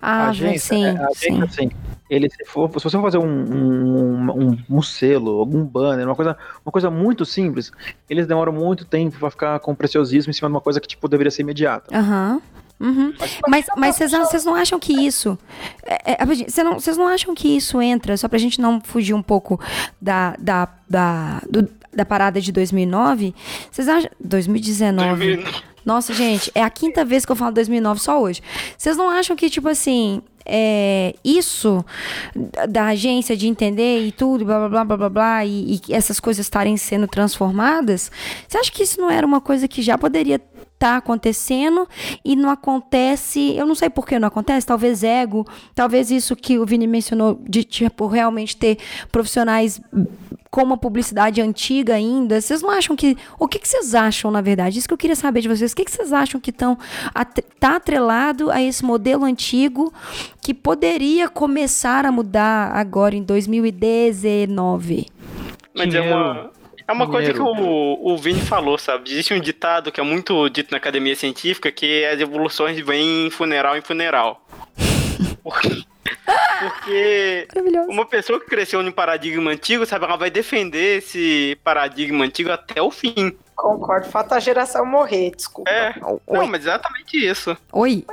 [0.02, 1.43] Ah, a agência, sim, é, a agência, sim.
[1.43, 1.72] assim,
[2.10, 6.16] ele se for, se você for fazer um, um, um, um selo, algum banner, uma
[6.16, 7.72] coisa, uma coisa muito simples,
[8.10, 11.08] eles demoram muito tempo pra ficar com preciosismo em cima de uma coisa que tipo
[11.08, 11.95] deveria ser imediata.
[11.95, 12.34] Aham.
[12.34, 12.41] Uhum.
[13.47, 15.38] Mas, mas vocês, vocês não acham que isso.
[15.84, 19.13] é, é, Vocês não, vocês não acham que isso entra, só pra gente não fugir
[19.13, 19.59] um pouco
[20.01, 23.36] da, da, da, do- da parada de 2009?
[23.71, 24.09] Vocês acham.
[24.19, 25.43] 2019.
[25.86, 28.41] Nossa, gente, é a quinta vez que eu falo 2009 só hoje.
[28.77, 31.84] Vocês não acham que, tipo assim, é, isso
[32.36, 35.93] da- da agência de entender e tudo, blá blá blá blá blá, blá e, e
[35.93, 38.11] essas coisas estarem sendo transformadas?
[38.47, 40.39] Você acha que isso não era uma coisa que já poderia
[40.80, 41.86] estar acontecendo
[42.23, 43.53] e não acontece?
[43.55, 47.39] Eu não sei por que não acontece, talvez ego, talvez isso que o Vini mencionou
[47.47, 48.77] de tipo realmente ter
[49.11, 49.82] profissionais
[50.49, 53.15] com uma publicidade antiga ainda, vocês não acham que.
[53.38, 54.80] O que, que vocês acham, na verdade?
[54.80, 55.71] Isso que eu queria saber de vocês.
[55.71, 56.77] O que, que vocês acham que estão.
[57.59, 59.93] Tá atrelado a esse modelo antigo
[60.41, 65.05] que poderia começar a mudar agora em 2019?
[65.75, 66.51] Mas é uma,
[66.89, 69.11] é uma coisa que o, o Vini falou, sabe?
[69.11, 73.29] Existe um ditado que é muito dito na academia científica que as evoluções vêm em
[73.29, 74.43] funeral em funeral.
[76.59, 77.47] Porque,
[77.87, 82.81] uma pessoa que cresceu num paradigma antigo, sabe, ela vai defender esse paradigma antigo até
[82.81, 83.37] o fim.
[83.60, 84.07] Concordo.
[84.07, 85.70] Falta a geração morrer, desculpa.
[85.70, 85.93] É.
[86.01, 86.38] Oi.
[86.38, 87.57] Não, mas exatamente isso.
[87.74, 88.05] Oi.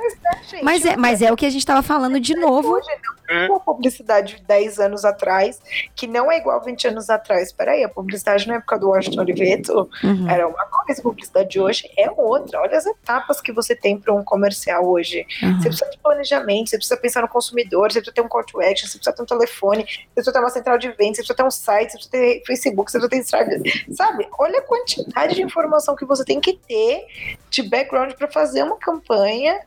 [0.49, 2.73] Gente, Mas é, mas é o que a gente tava falando de novo.
[2.73, 5.61] Hoje não tem uma publicidade de 10 anos atrás,
[5.95, 7.51] que não é igual 20 anos atrás.
[7.51, 10.29] Peraí, a publicidade na época do Washington Oliveto Uhum.
[10.29, 12.59] era uma coisa, a publicidade de hoje é outra.
[12.61, 15.25] Olha as etapas que você tem para um comercial hoje.
[15.41, 15.57] Uhum.
[15.61, 18.59] Você precisa de planejamento, você precisa pensar no consumidor, você precisa ter um call to
[18.61, 21.35] action, você precisa ter um telefone, você precisa ter uma central de vendas, você precisa
[21.35, 23.61] ter um site, você precisa ter Facebook, você precisa ter Instagram.
[23.91, 24.27] Sabe?
[24.37, 27.05] Olha a quantidade de informação que você tem que ter
[27.49, 29.59] de background para fazer uma campanha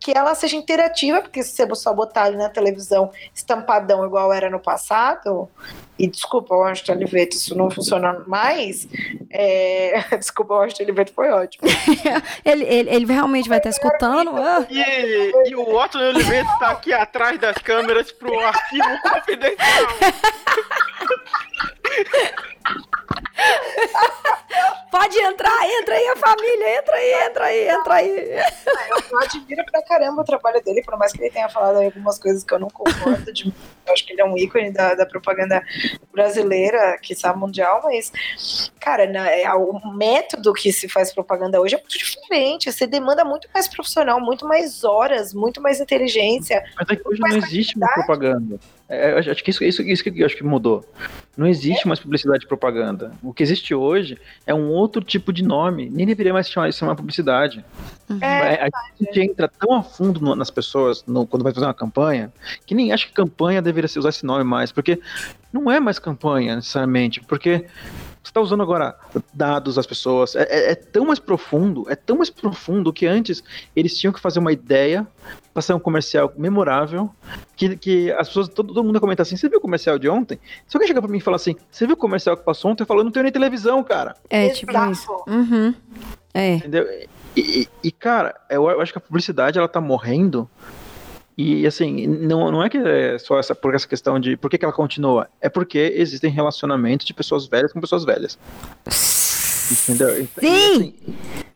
[0.00, 4.48] que ela seja interativa, porque se você só botar ali na televisão estampadão igual era
[4.48, 5.46] no passado,
[5.98, 8.88] e desculpa, acho que Oliveto, isso não funciona mais.
[9.30, 11.68] é, Desculpa, acho que Oliveto foi ótimo.
[12.42, 14.30] Ele, ele, ele realmente vai estar escutando.
[14.34, 19.96] Ah, E, e o Otto Oliveira tá aqui atrás das câmeras pro arquivo confidencial.
[24.90, 28.30] pode entrar, entra aí a família, entra aí, entra aí, entra aí.
[29.10, 32.18] Eu admiro pra caramba o trabalho dele, por mais que ele tenha falado aí algumas
[32.18, 33.32] coisas que eu não concordo.
[33.32, 33.46] De,
[33.86, 35.62] eu acho que ele é um ícone da, da propaganda
[36.12, 38.12] brasileira, que está mundial, mas,
[38.80, 42.70] cara, na- é, o método que se faz propaganda hoje é muito diferente.
[42.70, 46.62] Você demanda muito mais profissional, muito mais horas, muito mais inteligência.
[46.76, 48.58] Mas é que hoje não existe mais propaganda.
[48.92, 50.84] É, eu acho que isso, isso, isso que eu acho que mudou.
[51.36, 53.12] Não existe mais publicidade e propaganda.
[53.22, 55.88] O que existe hoje é um outro tipo de nome.
[55.88, 57.64] Nem deveria mais chamar isso de uma publicidade.
[58.20, 61.66] É, É, a gente entra tão a fundo no- nas pessoas no- quando vai fazer
[61.66, 62.32] uma campanha
[62.66, 64.98] que nem acho que campanha deveria se usar esse nome mais, porque
[65.52, 67.66] não é mais campanha necessariamente, porque
[68.22, 68.94] você está usando agora
[69.32, 73.42] dados das pessoas, é, é- é tão mais profundo, é tão mais profundo que antes
[73.74, 75.06] eles tinham que fazer uma ideia,
[75.54, 77.10] passar um comercial memorável,
[77.56, 80.08] que, que as pessoas, todo, todo mundo ia comentar assim, você viu o comercial de
[80.08, 80.38] ontem?
[80.68, 82.82] Se alguém chegar pra mim e falar assim, você viu o comercial que passou ontem?
[82.82, 84.14] Eu falo, eu não tenho nem televisão, cara.
[84.28, 84.92] É tipo Exato.
[84.92, 85.24] isso.
[85.26, 85.74] Uhum.
[86.32, 86.54] É.
[86.56, 86.86] Entendeu?
[87.36, 90.48] E, e- e, cara, eu, eu acho que a publicidade ela tá morrendo.
[91.38, 94.58] E assim, não, não é que é só essa, por essa questão de por que,
[94.58, 95.26] que ela continua.
[95.40, 98.38] É porque existem relacionamentos de pessoas velhas com pessoas velhas.
[99.72, 100.20] Entendeu?
[100.20, 100.72] E, Sim!
[100.74, 100.94] assim,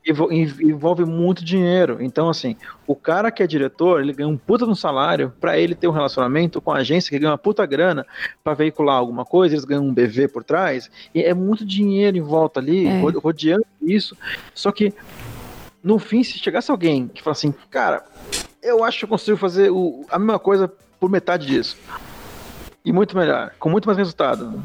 [0.07, 1.99] envol- env- envolve muito dinheiro.
[2.01, 2.57] Então, assim,
[2.87, 5.93] o cara que é diretor, ele ganha um puta um salário pra ele ter um
[5.93, 8.07] relacionamento com a agência que ganha uma puta grana
[8.43, 10.89] pra veicular alguma coisa, eles ganham um BV por trás.
[11.15, 13.01] E é muito dinheiro em volta ali, É.
[13.01, 14.17] ro- rodeando isso.
[14.55, 14.95] Só que,
[15.83, 18.05] no fim, se chegasse alguém que fala assim, cara,
[18.65, 21.77] eu acho que eu consigo fazer o- a mesma coisa por metade disso.
[22.85, 24.63] E muito melhor, com muito mais resultado.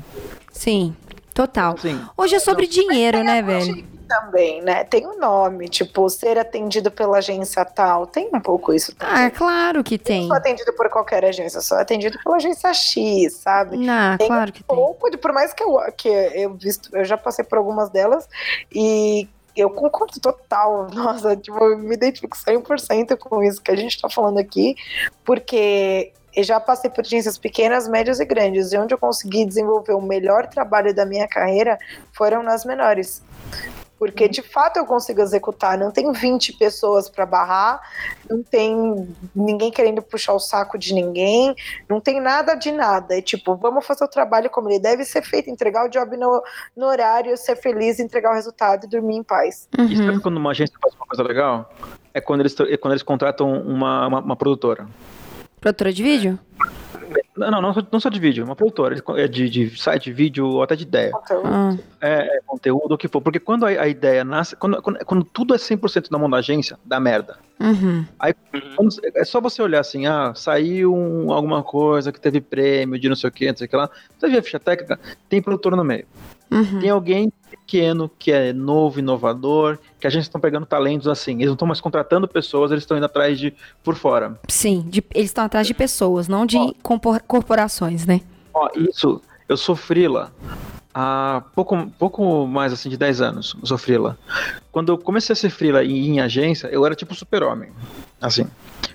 [0.52, 0.96] Sim,
[1.34, 1.76] total.
[1.78, 3.88] Assim, Hoje é sobre dinheiro, Tem né, velho?
[4.10, 4.84] Também, né?
[4.86, 8.08] Tem o nome, tipo, ser atendido pela agência tal.
[8.08, 9.26] Tem um pouco isso também.
[9.26, 10.22] Ah, claro que tem.
[10.22, 13.88] Não sou atendido por qualquer agência, sou atendido pela agência X, sabe?
[13.88, 14.76] Ah, Tem claro que tem.
[14.76, 18.28] pouco, de- por mais que eu, que eu visto, eu já passei por algumas delas
[18.74, 20.88] e eu concordo total.
[20.94, 24.76] Nossa, tipo, eu me identifico 100% com isso que a gente tá falando aqui,
[25.24, 29.94] porque eu já passei por agências pequenas, médias e grandes, e onde eu consegui desenvolver
[29.94, 31.78] o melhor trabalho da minha carreira
[32.14, 33.22] foram nas menores.
[34.00, 37.82] Porque de fato eu consigo executar, não tem 20 pessoas para barrar,
[38.30, 41.54] não tem ninguém querendo puxar o saco de ninguém,
[41.88, 43.18] não tem nada de nada.
[43.18, 46.42] É tipo, vamos fazer o trabalho como ele deve ser feito, entregar o job no,
[46.78, 49.68] no horário, ser feliz, entregar o resultado e dormir em paz.
[49.78, 50.06] E Uhum.
[50.06, 51.70] sabe quando uma agência faz uma coisa legal?
[52.14, 54.88] É quando eles, é quando eles contratam uma, uma, uma produtora.
[55.60, 56.40] Produtora de vídeo?
[57.36, 59.02] Não, não, não só, não só de vídeo, uma produtora.
[59.18, 61.12] É de, de site, vídeo ou até de ideia.
[61.44, 63.22] Ah, É, é conteúdo, o que for.
[63.22, 66.38] Porque quando a, a ideia nasce, quando, quando, quando tudo é 100% na mão da
[66.38, 67.38] agência, dá merda.
[67.60, 68.06] uhum.
[68.76, 73.10] Quando- é só você olhar assim, ah, saiu um- alguma coisa que teve prêmio de
[73.10, 73.90] não sei o que, não sei o que lá.
[74.18, 76.06] Você vê a ficha técnica, tem produtor no meio.
[76.52, 76.80] Uhum.
[76.80, 77.32] Tem alguém
[77.70, 81.36] pequeno, que é novo, inovador, que a gente estão pegando talentos assim.
[81.36, 83.54] Eles não estão mais contratando pessoas, eles estão indo atrás de
[83.84, 84.40] por fora.
[84.48, 88.22] Sim, de- eles estão atrás de pessoas, não de compor- corporações, né?
[88.54, 90.32] Ó, isso, eu sou frila
[90.94, 93.56] há pouco, pouco mais assim de 10 anos.
[93.62, 94.18] Eu sou.
[94.72, 97.70] Quando eu comecei a ser frila em, em agência, eu era tipo super-homem.
[98.20, 98.48] Assim.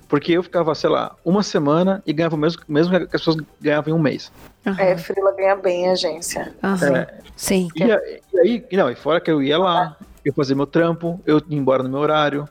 [0.08, 3.36] Porque eu ficava, sei lá, uma semana e ganhava o mesmo, mesmo que as pessoas
[3.60, 4.30] ganhavam em um mês.
[4.66, 4.80] Aham.
[4.80, 6.54] é, Frila ganha bem a agência.
[6.62, 6.96] Aham.
[6.96, 7.68] É, Sim.
[7.74, 11.38] E, e aí, não, e fora que eu ia lá, eu fazia meu trampo, eu
[11.48, 12.48] ia embora no meu horário.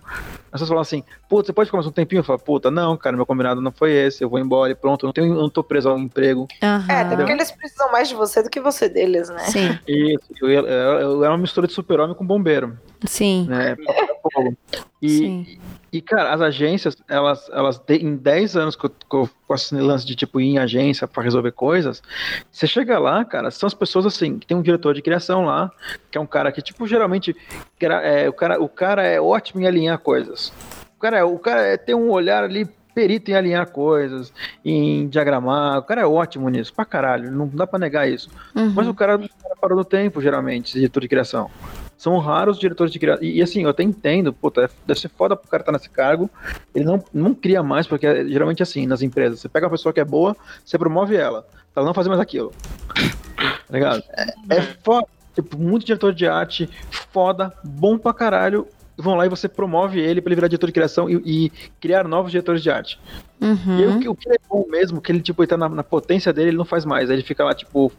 [0.54, 2.20] As pessoas falavam assim, puta, você pode ficar mais um tempinho?
[2.20, 5.04] Eu falava, puta, não, cara, meu combinado não foi esse, eu vou embora e pronto,
[5.04, 6.48] eu não, tenho, eu não tô preso ao emprego.
[6.62, 6.86] Aham.
[6.88, 9.40] É, até porque eles precisam mais de você do que você deles, né?
[9.46, 13.48] Sim, E eu, eu, eu era uma mistura de super-homem com bombeiro, sim.
[13.50, 13.76] né?
[15.02, 15.60] E, Sim.
[15.92, 19.84] e, cara, as agências, elas, elas em 10 anos que eu, que eu faço esse
[19.84, 22.02] lance de tipo ir em agência pra resolver coisas,
[22.50, 25.70] você chega lá, cara, são as pessoas assim, que tem um diretor de criação lá,
[26.10, 27.36] que é um cara que, tipo, geralmente,
[27.80, 30.43] é, o, cara, o cara é ótimo em alinhar coisas.
[30.96, 34.32] O cara, é, o cara é- tem um olhar ali perito em alinhar coisas,
[34.64, 38.30] em diagramar, o cara é ótimo nisso, pra caralho, não dá pra negar isso.
[38.56, 38.72] Uhum.
[38.76, 41.50] Mas o cara, o cara parou no tempo, geralmente, esse diretor de criação.
[41.98, 43.24] São raros os diretores de criação.
[43.24, 45.90] E, e, assim, eu até entendo, puta, é- deve ser foda pro cara estar nesse
[45.90, 46.30] cargo.
[46.76, 49.40] Ele não, não cria mais, porque é geralmente assim, nas empresas.
[49.40, 51.44] Você pega uma pessoa que é boa, você promove ela.
[51.74, 52.52] Pra ela não fazer mais aquilo.
[52.94, 54.04] Tá ligado?
[54.12, 55.08] É, é foda.
[55.34, 56.70] Tipo, muito diretor de arte,
[57.12, 58.68] foda, bom pra caralho.
[58.98, 62.08] Vão lá e você promove ele pra ele virar diretor de criação e, e criar
[62.08, 63.00] novos diretores de arte.
[63.42, 63.80] Uhum.
[63.80, 65.68] E aí, o que, o que é bom mesmo, que ele, tipo, ele tá na,
[65.68, 67.10] na potência dele, ele não faz mais.
[67.10, 67.92] Aí ele fica lá, tipo,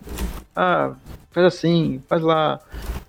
[0.55, 0.93] ah,
[1.33, 2.61] faz assim, faz lá.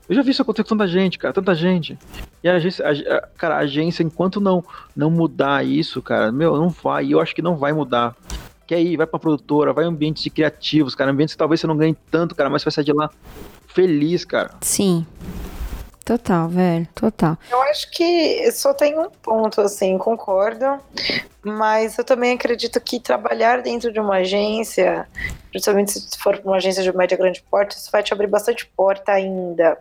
[0.09, 1.97] Eu já vi isso acontecer com tanta gente, cara, tanta gente.
[2.43, 4.63] E a agência, a- a- cara, a agência, enquanto não,
[4.95, 7.05] não mudar isso, cara, meu, não vai.
[7.05, 8.15] E eu acho que não vai mudar.
[8.65, 11.67] Que aí, vai pra produtora, vai em ambientes de criativos, cara, ambientes que talvez você
[11.67, 13.11] não ganhe tanto, cara, mas você vai sair de lá
[13.67, 14.51] feliz, cara.
[14.61, 15.05] Sim.
[16.05, 16.87] Total, velho.
[16.93, 17.35] Total.
[17.49, 20.79] Eu acho que só tem um ponto, assim, concordo.
[21.43, 25.07] Mas eu também acredito que trabalhar dentro de uma agência,
[25.49, 29.13] principalmente se for uma agência de média grande porte, isso vai te abrir bastante porta
[29.13, 29.79] ainda.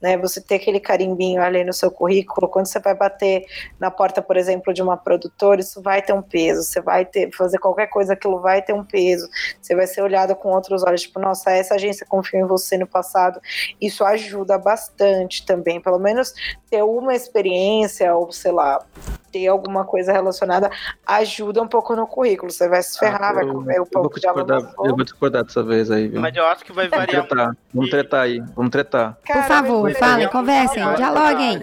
[0.00, 3.44] Né, você ter aquele carimbinho ali no seu currículo, quando você vai bater
[3.78, 6.62] na porta, por exemplo, de uma produtora, isso vai ter um peso.
[6.64, 9.28] Você vai ter fazer qualquer coisa, aquilo vai ter um peso.
[9.60, 12.86] Você vai ser olhado com outros olhos, tipo, nossa, essa agência confiou em você no
[12.86, 13.40] passado.
[13.80, 16.34] Isso ajuda bastante também, pelo menos
[16.68, 18.84] ter uma experiência ou sei lá,
[19.32, 20.70] ter alguma coisa relacionada
[21.06, 22.52] ajuda um pouco no currículo.
[22.52, 24.86] Você vai se ferrar, Ah, vai comer o eu pão vou que já discordar, amassou.
[24.86, 26.20] eu vou discordar dessa vez aí, viu?
[26.20, 29.16] Mas eu acho que vai Vamos variar tretar, vamos tretar aí, vamos tretar.
[29.26, 31.60] Por favor, falem, conversem, dialoguem.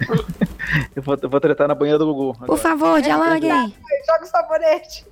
[0.94, 2.46] Eu vou, eu vou tretar na banheira do Gugu.
[2.46, 3.50] Por favor, dialoguem.
[4.06, 5.04] Joga o sabonete.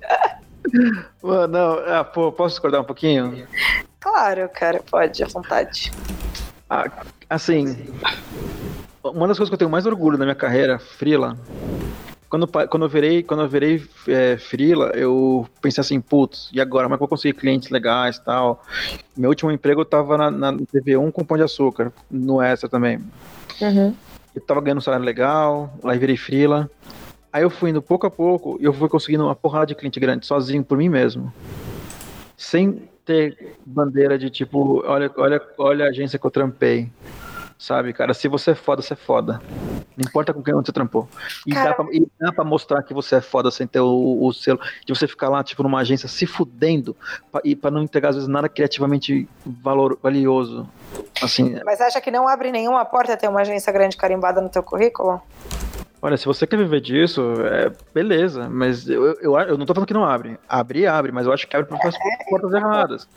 [1.21, 3.45] Mano, não, ah, pô, posso discordar um pouquinho?
[3.99, 5.91] Claro, cara, pode, à vontade.
[6.69, 6.85] Ah,
[7.29, 7.75] assim,
[9.03, 11.37] uma das coisas que eu tenho mais orgulho na minha carreira, Frila,
[12.29, 16.85] quando, quando eu virei, quando eu virei é, Frila, eu pensei assim, putz, e agora?
[16.85, 18.63] Como é que eu vou conseguir clientes legais e tal?
[19.17, 22.99] Meu último emprego eu tava na, na TV1 com Pão de Açúcar, no Extra também.
[24.35, 26.69] Eu tava ganhando um salário legal, lá eu virei Frila.
[27.33, 29.99] Aí eu fui indo pouco a pouco e eu fui conseguindo uma porrada de cliente
[29.99, 31.33] grande, sozinho, por mim mesmo.
[32.37, 36.91] Sem ter bandeira de tipo, olha, olha, olha a agência que eu trampei.
[37.59, 39.41] Sabe, cara, se você é foda, você é foda.
[39.97, 41.09] Não importa com quem você trampou.
[41.45, 44.25] E, Cara, dá pra, e dá pra mostrar que você é foda sem ter o,
[44.25, 44.57] o selo.
[44.85, 46.95] De você ficar lá, tipo, numa agência se fudendo
[47.29, 50.65] pra, e pra não entregar, às vezes, nada criativamente valor, valioso.
[51.21, 54.63] Assim, Mas acha que não abre nenhuma porta ter uma agência grande carimbada no teu
[54.63, 55.21] currículo?
[56.01, 58.49] Olha, se você quer viver disso, é, beleza.
[58.49, 60.39] Mas eu, eu, eu não tô falando que não abre.
[60.47, 61.77] Abre, abre, mas eu acho que abre por
[62.29, 63.07] portas erradas.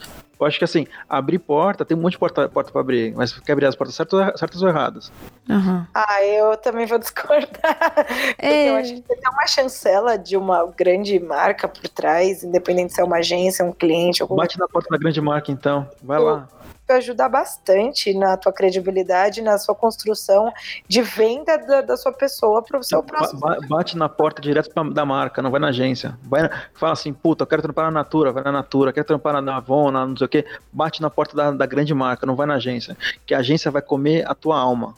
[0.40, 3.32] Eu acho que assim, abrir porta, tem um monte de porta, porta pra abrir, mas
[3.32, 5.12] quer abrir as portas certas, certas ou erradas.
[5.48, 5.86] Aham.
[5.94, 7.46] Ah, eu também vou discordar.
[8.34, 8.70] Porque É.
[8.70, 13.04] eu acho que tem uma chancela de uma grande marca por trás, independente se é
[13.04, 15.88] uma agência, um cliente, algum Bate na porta da grande marca, então.
[16.02, 16.48] Vai lá.
[16.92, 20.52] Vai ajudar bastante na tua credibilidade, na sua construção
[20.86, 23.40] de venda da, da sua pessoa para o seu próximo.
[23.40, 26.16] ba- Bate na porta direto pra- da marca, não vai na agência.
[26.22, 29.40] Vai na- fala assim, puta, eu quero trampar na Natura, vai na Natura, quero trampar
[29.40, 30.44] na Avon, na não sei o quê.
[30.72, 32.96] Bate na porta da, da grande marca, não vai na agência.
[33.26, 34.94] Que a agência vai comer a tua alma.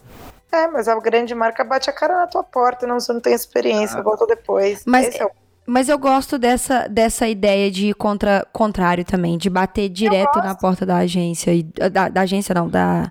[0.52, 3.32] É, mas a grande marca bate a cara na tua porta, não, você não tem
[3.34, 4.02] experiência, Ah.
[4.02, 4.84] volta depois.
[4.86, 5.30] Mas- Esse é o-
[5.66, 10.54] Mas eu gosto dessa, dessa ideia de ir contra contrário também, de bater direto na
[10.54, 13.10] porta da agência, e, da, da agência não, da,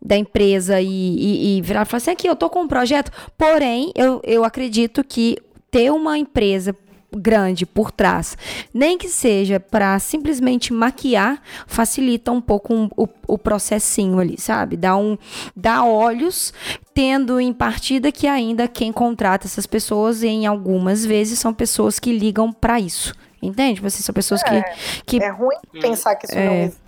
[0.00, 3.12] da empresa e, e, e virar e falar assim, aqui, eu tô com um projeto,
[3.36, 5.36] porém, eu, eu acredito que
[5.70, 6.74] ter uma empresa
[7.16, 8.36] grande por trás,
[8.72, 14.76] nem que seja para simplesmente maquiar, facilita um pouco um- o, o processinho ali, sabe?
[14.76, 15.16] Dá um
[15.54, 16.52] dá olhos,
[16.94, 22.16] tendo em partida que ainda quem contrata essas pessoas em algumas vezes são pessoas que
[22.16, 23.14] ligam para isso.
[23.42, 23.74] Entende?
[23.74, 24.62] Tipo assim, são pessoas que
[25.04, 26.80] que é ruim pensar que isso não existe.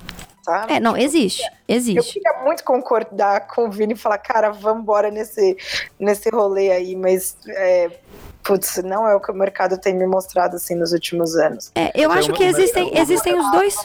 [0.42, 0.72] Sabe?
[0.72, 2.14] é, não existe, Eu existe.
[2.14, 5.58] queria muito concordar com o Vini e falar, cara, vamos embora nesse,
[6.00, 7.90] nesse rolê aí, mas é,
[8.42, 11.70] putz, não é o que o mercado tem me mostrado assim nos últimos anos.
[11.74, 13.76] É, eu acho que existem existem os dois.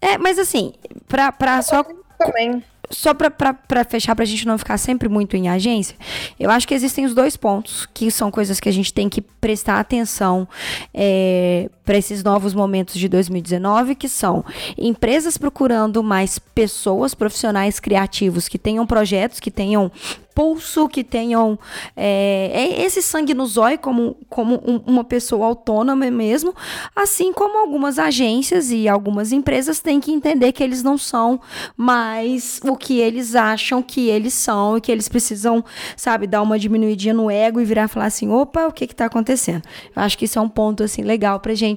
[0.00, 0.74] É, mas assim,
[1.08, 1.84] pra, pra só
[2.18, 2.62] Também.
[2.90, 5.96] só pra, pra, pra fechar, pra gente não ficar sempre muito em agência,
[6.38, 9.20] eu acho que existem os dois pontos, que são coisas que a gente tem que
[9.20, 10.46] prestar atenção
[10.92, 14.44] é, para esses novos momentos de 2019, que são
[14.76, 19.90] empresas procurando mais pessoas, profissionais criativos que tenham projetos, que tenham
[20.34, 21.58] pulso, que tenham
[21.96, 26.54] é, é esse sangue no zóio como, como um- uma pessoa autônoma mesmo,
[26.94, 31.40] assim como algumas agências e algumas empresas têm que entender que eles não são
[31.74, 35.64] mais o que eles acham que eles são e que eles precisam,
[35.96, 38.94] sabe, dar uma diminuidinha no ego e virar e falar assim, opa, o que que
[38.94, 39.62] tá acontecendo?
[39.94, 41.75] Eu acho que isso é um ponto, assim, legal pra gente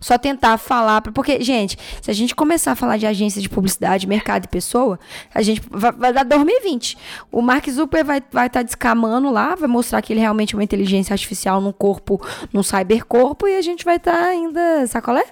[0.00, 3.48] só tentar falar, pra- porque, gente, se a gente começar a falar de agência de
[3.48, 4.98] publicidade, mercado e pessoa,
[5.34, 6.96] a gente vai, vai dar 2020.
[7.30, 10.56] O Mark Zucker vai estar vai tá descamando lá, vai mostrar que ele realmente é
[10.58, 12.20] uma inteligência artificial num corpo,
[12.52, 15.24] num cybercorpo, e a gente vai estar ainda, sacolé?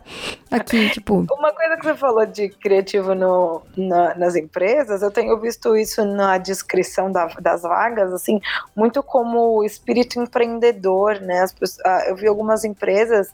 [0.51, 1.27] Aqui, tipo...
[1.33, 6.05] Uma coisa que você falou de criativo no, na- nas empresas, eu tenho visto isso
[6.05, 8.41] na descrição da- das vagas, assim,
[8.75, 11.41] muito como espírito empreendedor, né?
[11.43, 13.29] As pessoas- ah, eu vi algumas empresas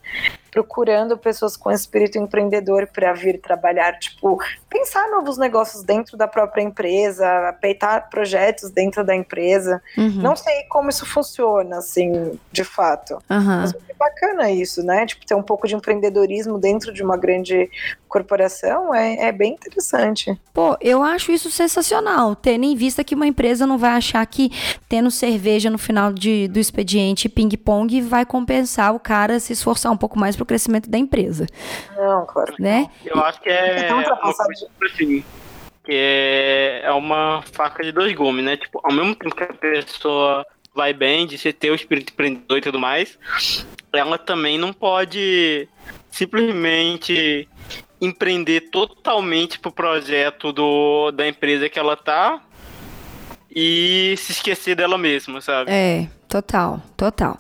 [0.53, 4.39] procurando pessoas com espírito empreendedor para vir trabalhar, tipo,
[4.69, 9.83] pensar novos negócios dentro da própria empresa, peitar projetos dentro da empresa.
[9.97, 13.19] uhum, Não sei como isso funciona, assim, de fato.
[13.31, 13.61] aham.
[13.63, 15.07] Mas é bacana isso, né?
[15.07, 17.71] Tipo, ter um pouco de empreendedorismo dentro de uma grande
[18.13, 20.39] corporação é, é bem interessante.
[20.53, 24.51] Pô, eu acho isso sensacional, tendo em vista que uma empresa não vai achar que
[24.87, 29.97] tendo cerveja no final de, do expediente ping-pong vai compensar o cara se esforçar um
[29.97, 31.47] pouco mais pro crescimento da empresa,
[31.97, 32.55] Não, claro.
[32.59, 32.91] né?
[33.05, 35.25] Eu acho que é Então, uma coisa assim,
[35.85, 38.57] que é, é uma faca de dois gumes, né?
[38.57, 42.59] Tipo, ao mesmo tempo que a pessoa vai bem, de você ter o espírito empreendedor
[42.59, 43.19] e tudo mais,
[43.93, 45.69] ela também não pode
[46.11, 47.49] simplesmente
[48.01, 52.43] empreender totalmente pro projeto do, da empresa que ela tá
[53.55, 55.71] e se esquecer dela mesma, sabe?
[55.71, 57.39] É, total, total.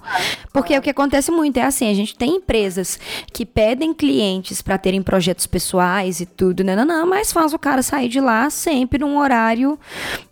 [0.52, 3.00] Porque o que acontece muito é assim, a gente tem empresas
[3.32, 7.58] que pedem clientes para terem projetos pessoais e tudo, né, não, não, mas faz o
[7.58, 9.78] cara sair de lá sempre num horário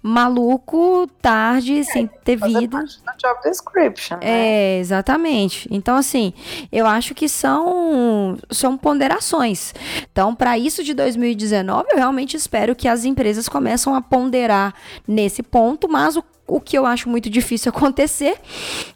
[0.02, 2.84] maluco, tarde, sem ter vida.
[3.18, 4.24] job description, né?
[4.24, 5.66] É, exatamente.
[5.70, 6.34] Então, assim,
[6.70, 9.72] eu acho que são, são ponderações.
[10.12, 14.74] Então, para isso de 2019, eu realmente espero que as empresas começam a ponderar
[15.08, 18.36] nesse ponto, mas o o que eu acho muito difícil acontecer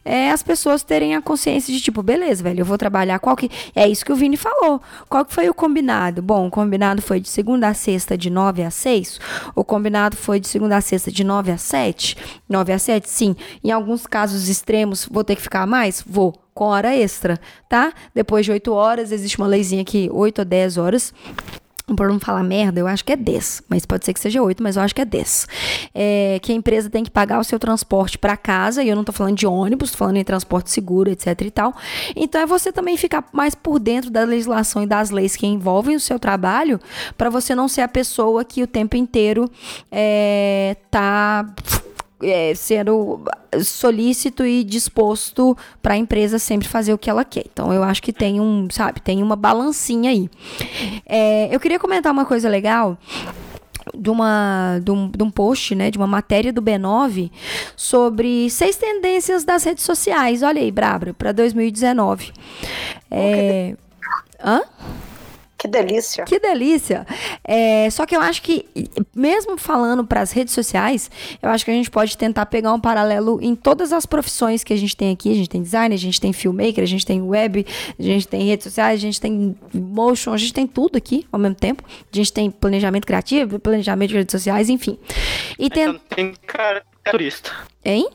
[0.05, 3.51] é as pessoas terem a consciência de tipo, beleza, velho, eu vou trabalhar qual que
[3.75, 4.83] é isso que o Vini falou.
[5.09, 6.21] Qual que foi o combinado?
[6.21, 9.21] Bom, o combinado foi de segunda a sexta de 9 a 6,
[9.55, 12.17] o combinado foi de segunda a sexta de 9 a 7,
[12.49, 13.37] 9 a 7, sim.
[13.63, 16.03] Em alguns casos extremos, vou ter que ficar mais?
[16.07, 17.39] Vou com hora extra,
[17.69, 17.93] tá?
[18.15, 21.13] Depois de 8 horas, existe uma leizinha que 8 a 10 horas
[21.87, 24.63] por não falar merda, eu acho que é 10, mas pode ser que seja 8,
[24.63, 25.47] mas eu acho que é 10.
[25.95, 29.05] É, que a empresa tem que pagar o seu transporte para casa, e eu não
[29.05, 31.75] tô falando de ônibus, falando em transporte seguro, etc e tal.
[32.17, 35.95] Então é você também ficar mais por dentro da legislação e das leis que envolvem
[35.95, 36.81] o seu trabalho,
[37.19, 39.51] para você não ser a pessoa que o tempo inteiro
[39.93, 41.55] é, tá
[42.25, 43.21] é, sendo
[43.63, 47.45] solícito e disposto para a empresa sempre fazer o que ela quer.
[47.53, 50.31] Então eu acho que tem um, sabe, tem uma balancinha aí.
[51.07, 52.99] É, eu queria comentar uma coisa legal
[53.95, 57.31] de, uma, de, um, de um post, né, de uma matéria do B9
[57.77, 60.43] sobre seis tendências das redes sociais.
[60.43, 62.33] Olha aí, Brabra, para 2019.
[63.11, 63.77] É...
[64.43, 64.63] Hã?
[65.65, 66.25] Que delícia.
[66.25, 67.07] Que delícia.
[67.43, 68.67] É, só que eu acho que,
[69.17, 71.11] mesmo falando para as redes sociais,
[71.41, 74.75] eu acho que a gente pode tentar pegar um paralelo em todas as profissões que
[74.75, 75.33] a gente tem aqui.
[75.33, 77.67] A gente tem design, a gente tem filmmaker, a gente tem web,
[77.99, 81.41] a gente tem redes sociais, a gente tem motion, a gente tem tudo aqui ao
[81.41, 81.83] mesmo tempo.
[81.89, 84.99] A gente tem planejamento criativo, planejamento de redes sociais, enfim.
[85.59, 85.99] E tem...
[86.15, 87.51] tem cara turista.
[87.83, 88.11] Hein?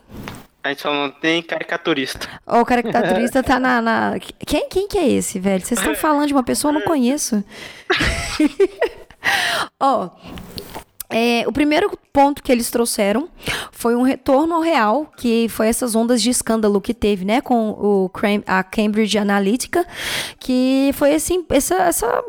[0.70, 2.30] A gente só não tem caricaturista.
[2.46, 3.82] O caricaturista tá na.
[3.82, 4.20] na...
[4.46, 5.66] Quem, quem que é esse, velho?
[5.66, 7.44] Vocês estão falando de uma pessoa que eu não conheço.
[9.82, 10.06] Ó.
[10.06, 10.10] oh,
[11.10, 13.30] é, o primeiro ponto que eles trouxeram
[13.72, 17.72] foi um retorno ao real, que foi essas ondas de escândalo que teve, né, com
[17.72, 18.12] o,
[18.46, 19.86] a Cambridge Analytica,
[20.40, 22.24] que foi assim, essa, essa,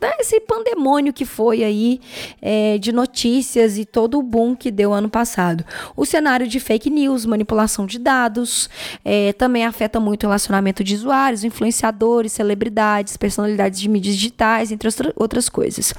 [0.00, 2.00] né, esse pandemônio que foi aí
[2.40, 5.64] é, de notícias e todo o boom que deu ano passado.
[5.96, 8.70] O cenário de fake news, manipulação de dados,
[9.04, 14.88] é, também afeta muito o relacionamento de usuários, influenciadores, celebridades, personalidades de mídias digitais, entre
[15.16, 15.92] outras coisas.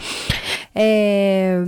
[0.73, 1.61] É...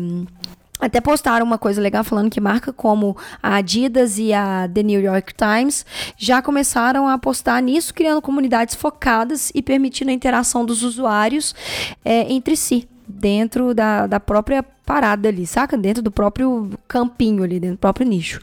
[0.80, 5.00] Até postaram uma coisa legal falando que marca como a Adidas e a The New
[5.00, 5.86] York Times
[6.18, 11.56] já começaram a apostar nisso, criando comunidades focadas e permitindo a interação dos usuários
[12.04, 15.76] é, entre si, dentro da, da própria parada ali, saca?
[15.78, 18.40] Dentro do próprio campinho ali, dentro do próprio nicho.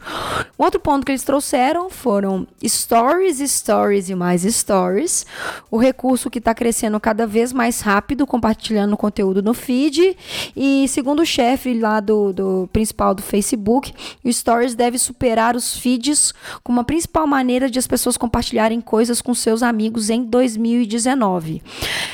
[0.59, 5.25] Um outro ponto que eles trouxeram foram stories, stories e mais stories.
[5.71, 10.17] O recurso que está crescendo cada vez mais rápido, compartilhando conteúdo no feed.
[10.55, 15.77] E segundo o chefe lá do, do principal do Facebook, o stories deve superar os
[15.77, 16.33] feeds
[16.63, 21.61] como a principal maneira de as pessoas compartilharem coisas com seus amigos em 2019.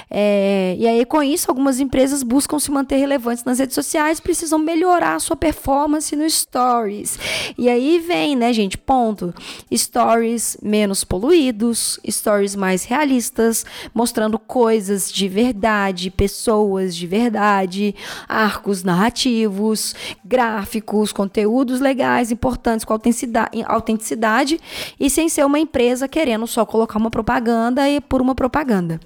[0.10, 4.60] É, e aí, com isso, algumas empresas buscam se manter relevantes nas redes sociais precisam
[4.60, 7.18] melhorar a sua performance no Stories.
[7.58, 8.78] E aí vem, né, gente?
[8.78, 9.34] Ponto.
[9.74, 17.96] Stories menos poluídos, stories mais realistas, mostrando coisas de verdade, pessoas de verdade,
[18.28, 24.60] arcos narrativos, gráficos, conteúdos legais, importantes com autenticidade,
[25.00, 29.00] e sem ser uma empresa querendo só colocar uma propaganda e por uma propaganda.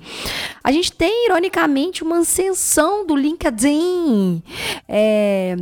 [0.64, 4.42] A gente tem, ironicamente, uma ascensão do LinkedIn.
[4.88, 5.56] É, é,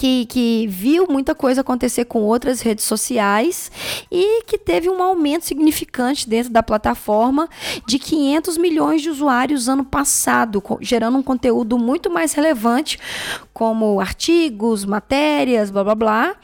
[0.00, 3.70] que, que viu muita coisa acontecer com outras redes sociais
[4.10, 7.46] e que teve um aumento significante dentro da plataforma
[7.86, 12.98] de 500 milhões de usuários ano passado, gerando um conteúdo muito mais relevante,
[13.52, 16.34] como artigos, matérias, blá blá blá.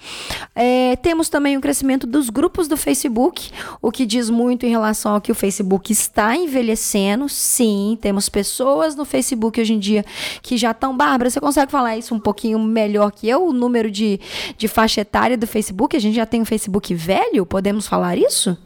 [0.54, 3.50] É, temos também o crescimento dos grupos do Facebook,
[3.80, 7.26] o que diz muito em relação ao que o Facebook está envelhecendo.
[7.26, 10.04] Sim, temos pessoas no Facebook hoje em dia
[10.42, 10.94] que já estão.
[10.94, 13.45] Bárbara, você consegue falar isso um pouquinho melhor que eu?
[13.49, 14.20] O número de,
[14.57, 15.97] de faixa etária do Facebook?
[15.97, 17.47] A gente já tem um Facebook velho?
[17.47, 18.57] Podemos falar isso?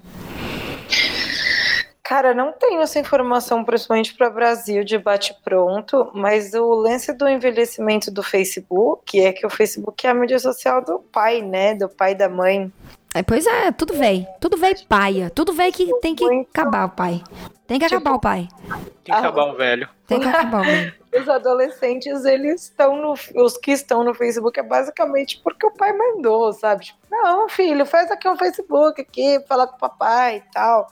[2.03, 7.29] Cara, não tenho essa informação, principalmente para o Brasil, de bate-pronto, mas o lance do
[7.29, 11.73] envelhecimento do Facebook é que o Facebook é a mídia social do pai, né?
[11.77, 12.73] Do pai e da mãe.
[13.15, 14.27] É, pois é, tudo velho.
[14.41, 15.31] Tudo velho paia.
[15.31, 17.23] Tudo velho que tem que acabar o pai.
[17.65, 18.49] Tem que tipo, acabar o pai.
[18.67, 19.89] Tem que acabar o velho.
[20.09, 23.15] Tem que acabar o velho os adolescentes, eles estão no.
[23.43, 26.85] Os que estão no Facebook é basicamente porque o pai mandou, sabe?
[26.85, 30.89] Tipo, não, filho, faz aqui um Facebook aqui, fala com o papai e tal.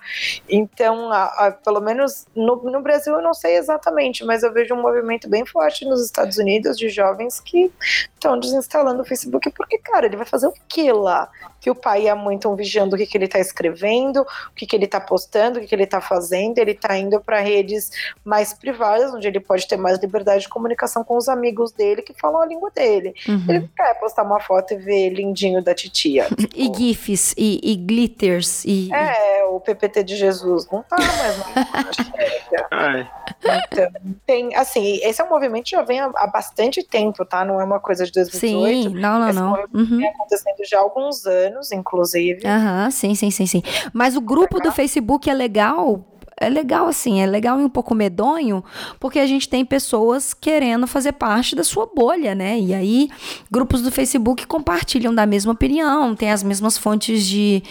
[0.49, 4.75] Então, a, a, pelo menos no, no Brasil eu não sei exatamente, mas eu vejo
[4.75, 7.73] um movimento bem forte nos Estados Unidos de jovens que
[8.15, 11.31] estão desinstalando o Facebook, porque, cara, ele vai fazer o que lá?
[11.61, 14.55] Que o pai e a mãe estão vigiando o que, que ele está escrevendo, o
[14.55, 16.59] que, que ele está postando, o que, que ele está fazendo.
[16.59, 17.91] Ele está indo para redes
[18.25, 20.08] mais privadas, onde ele pode ter mais liberdade
[20.39, 23.15] de comunicação com os amigos dele que falam a língua dele.
[23.29, 23.45] Uhum.
[23.49, 26.27] Ele não quer postar uma foto e ver lindinho da titia.
[26.39, 26.55] Tipo.
[26.55, 28.65] E GIFs, e, e glitters.
[28.65, 33.09] E, é, o PPT de Jesus não tá mais na
[33.43, 33.91] Então,
[34.27, 37.45] tem, assim, esse é um movimento que já vem há, há, bastante tempo, tá?
[37.45, 38.91] Não é uma coisa de 2018.
[38.91, 39.53] Sim, não, não, não.
[39.75, 39.99] Uhum.
[39.99, 42.47] Vem acontecendo já há alguns anos, inclusive.
[42.47, 43.63] Aham, sim, sim, sim, sim.
[43.93, 46.05] Mas o grupo do Facebook é legal
[46.41, 48.65] é legal assim, é legal e um pouco medonho,
[49.01, 52.59] porque a gente tem pessoas querendo fazer parte da sua bolha, né?
[52.59, 53.11] E aí,
[53.51, 57.63] grupos do Facebook compartilham da mesma opinião, tem as mesmas fontes de,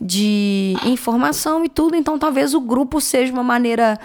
[0.00, 3.98] de informação e tudo, então talvez o grupo seja uma maneira,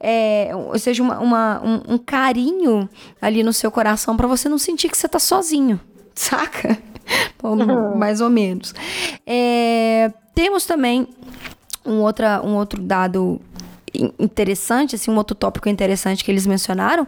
[0.00, 2.88] é, seja uma, uma um, um carinho
[3.20, 5.78] ali no seu coração para você não sentir que você tá sozinho,
[6.14, 6.78] saca?
[7.96, 8.74] Mais ou menos.
[9.26, 11.06] É, temos também
[11.84, 13.40] um, outra, um outro dado
[14.18, 17.06] interessante, assim, um outro tópico interessante que eles mencionaram,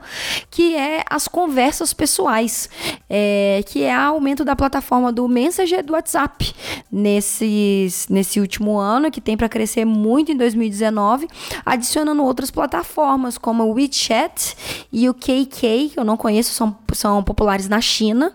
[0.51, 2.69] que é as conversas pessoais,
[3.09, 6.55] é, que é o aumento da plataforma do Messenger do WhatsApp
[6.91, 11.29] nesses, nesse último ano, que tem para crescer muito em 2019,
[11.65, 14.57] adicionando outras plataformas como o WeChat
[14.93, 18.33] e o KK, que eu não conheço, são, são populares na China,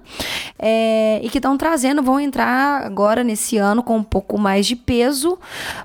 [0.58, 4.76] é, e que estão trazendo, vão entrar agora nesse ano com um pouco mais de
[4.76, 5.38] peso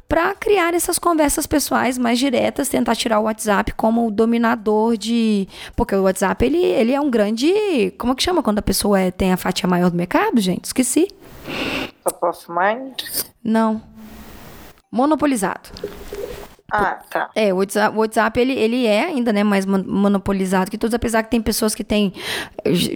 [0.09, 5.49] para criar essas conversas pessoais mais diretas tentar tirar o WhatsApp como o dominador de.
[5.75, 7.93] Porque o WhatsApp, ele, ele é um grande.
[7.99, 10.67] Como é que chama quando a pessoa é, tem a fatia maior do mercado, gente?
[10.67, 11.09] Esqueci.
[12.05, 13.03] Top of mind?
[13.43, 13.83] Não.
[14.91, 15.71] Monopolizado.
[16.71, 17.31] Ah, tá.
[17.35, 21.23] É, o WhatsApp, o WhatsApp ele, ele é ainda né, mais monopolizado que todos, apesar
[21.23, 22.13] que tem pessoas que têm.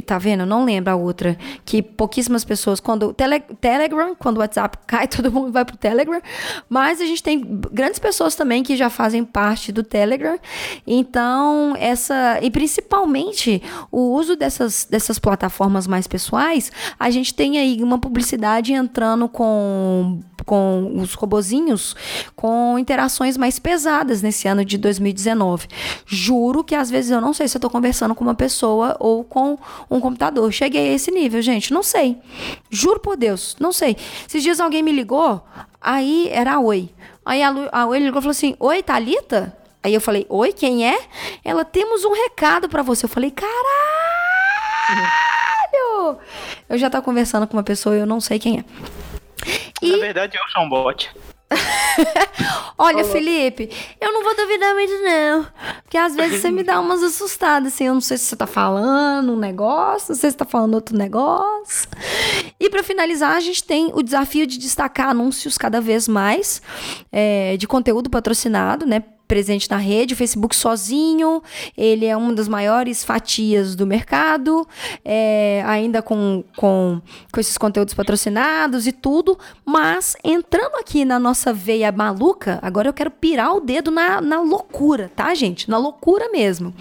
[0.06, 0.46] Tá vendo?
[0.46, 1.36] Não lembro a outra.
[1.64, 2.80] Que pouquíssimas pessoas.
[2.80, 3.12] Quando.
[3.12, 6.20] Tele, Telegram, quando o WhatsApp cai, todo mundo vai pro Telegram.
[6.68, 7.40] Mas a gente tem
[7.72, 10.38] grandes pessoas também que já fazem parte do Telegram.
[10.86, 12.38] Então, essa.
[12.42, 18.72] E principalmente o uso dessas, dessas plataformas mais pessoais, a gente tem aí uma publicidade
[18.72, 21.96] entrando com com os robozinhos
[22.36, 25.66] com interações mais pesadas nesse ano de 2019.
[26.04, 29.24] Juro que às vezes eu não sei se eu tô conversando com uma pessoa ou
[29.24, 29.58] com
[29.90, 30.52] um computador.
[30.52, 32.18] Cheguei a esse nível, gente, não sei.
[32.70, 33.96] Juro por Deus, não sei.
[34.28, 35.42] Esses dias alguém me ligou,
[35.80, 36.90] aí era a Oi.
[37.24, 39.56] Aí a, Lu, a Oi ligou e falou assim: Oi, Thalita?
[39.82, 40.98] Aí eu falei: Oi, quem é?
[41.42, 43.06] Ela, temos um recado para você.
[43.06, 43.54] Eu falei: Caralho!
[46.68, 48.64] Eu já tô conversando com uma pessoa e eu não sei quem é.
[49.80, 49.90] E...
[49.92, 51.10] Na verdade, eu sou um bot.
[52.76, 55.46] Olha, Felipe, eu não vou duvidar muito, não.
[55.82, 57.84] Porque às vezes você me dá umas assustadas, assim.
[57.84, 60.74] Eu não sei se você tá falando um negócio, não sei se você tá falando
[60.74, 61.88] outro negócio.
[62.58, 66.60] E para finalizar, a gente tem o desafio de destacar anúncios cada vez mais
[67.12, 69.04] é, de conteúdo patrocinado, né?
[69.26, 71.42] Presente na rede, o Facebook sozinho,
[71.76, 74.66] ele é uma das maiores fatias do mercado,
[75.04, 77.00] é, ainda com, com,
[77.32, 82.92] com esses conteúdos patrocinados e tudo, mas entrando aqui na nossa veia maluca, agora eu
[82.92, 85.70] quero pirar o dedo na, na loucura, tá, gente?
[85.70, 86.74] Na loucura mesmo.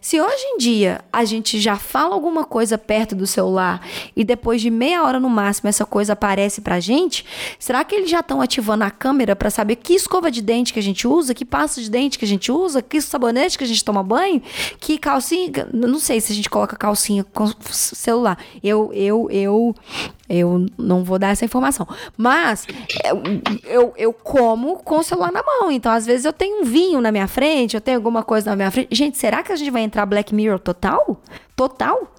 [0.00, 3.86] Se hoje em dia a gente já fala alguma coisa perto do celular
[4.16, 7.24] e depois de meia hora no máximo essa coisa aparece pra gente,
[7.58, 10.78] será que eles já estão ativando a câmera para saber que escova de dente que
[10.78, 13.62] a gente usa, que passa pasta de dente que a gente usa, que sabonete que
[13.62, 14.42] a gente toma banho,
[14.80, 15.68] que calcinha.
[15.72, 18.36] Não sei se a gente coloca calcinha com celular.
[18.62, 19.74] Eu, eu, eu,
[20.28, 21.86] eu não vou dar essa informação.
[22.16, 22.66] Mas
[23.64, 25.70] eu, eu como com o celular na mão.
[25.70, 28.56] Então, às vezes, eu tenho um vinho na minha frente, eu tenho alguma coisa na
[28.56, 28.88] minha frente.
[28.90, 31.20] Gente, será que a gente vai entrar Black Mirror total?
[31.54, 32.12] Total?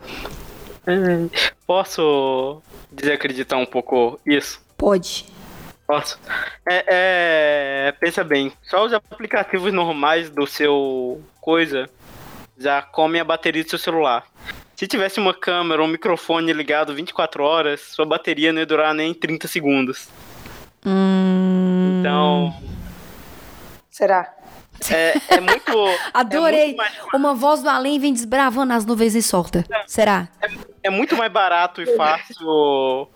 [0.88, 1.30] Hum,
[1.68, 2.62] posso
[2.92, 4.62] desacreditar um pouco isso?
[4.78, 5.31] Pode.
[5.92, 6.18] Posso?
[6.66, 11.90] É, é, pensa bem, só os aplicativos normais do seu coisa
[12.58, 14.24] já comem a bateria do seu celular.
[14.74, 18.94] Se tivesse uma câmera ou um microfone ligado 24 horas, sua bateria não ia durar
[18.94, 20.08] nem 30 segundos.
[20.86, 22.00] Hum...
[22.00, 22.56] Então.
[23.90, 24.34] Será?
[24.90, 25.78] É, é muito.
[26.14, 26.62] Adorei.
[26.62, 26.94] É muito mais...
[27.14, 29.66] Uma voz do além vem desbravando as nuvens e solta.
[29.70, 30.30] É, Será?
[30.42, 30.48] É,
[30.84, 33.10] é, muito mais barato e fácil.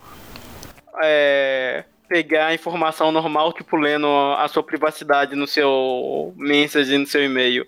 [2.09, 4.07] É, pegar a informação normal, tipo, lendo
[4.37, 7.67] a sua privacidade no seu message, no seu e-mail.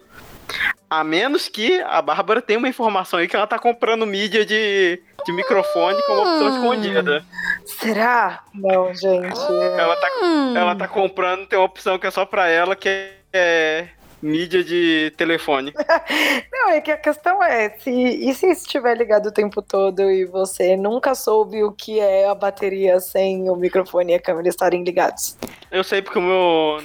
[0.89, 5.01] A menos que a Bárbara tenha uma informação aí que ela tá comprando mídia de,
[5.25, 6.55] de microfone com uma opção hum.
[6.55, 7.25] escondida.
[7.65, 8.43] Será?
[8.53, 9.39] Não, gente.
[9.77, 10.07] Ela tá,
[10.55, 12.87] ela tá comprando, tem uma opção que é só pra ela, que
[13.33, 13.87] é
[14.21, 15.73] mídia de telefone.
[16.51, 20.25] Não, é que a questão é, se, e se estiver ligado o tempo todo e
[20.25, 24.83] você nunca soube o que é a bateria sem o microfone e a câmera estarem
[24.83, 25.37] ligados?
[25.71, 26.79] Eu sei porque o meu...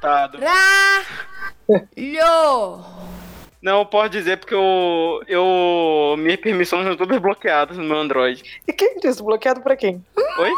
[0.00, 0.40] Caralho!
[3.62, 8.42] Não, pode dizer porque eu, eu minhas permissões são todas bloqueadas no meu Android.
[8.66, 9.22] E quem disse?
[9.22, 10.02] Bloqueado pra quem?
[10.38, 10.50] Oi?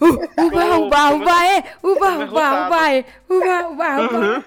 [0.00, 1.64] Uba, uba, uba, é!
[1.82, 3.04] Uba, uba, uba, é!
[3.28, 4.44] Uba, uba, uba.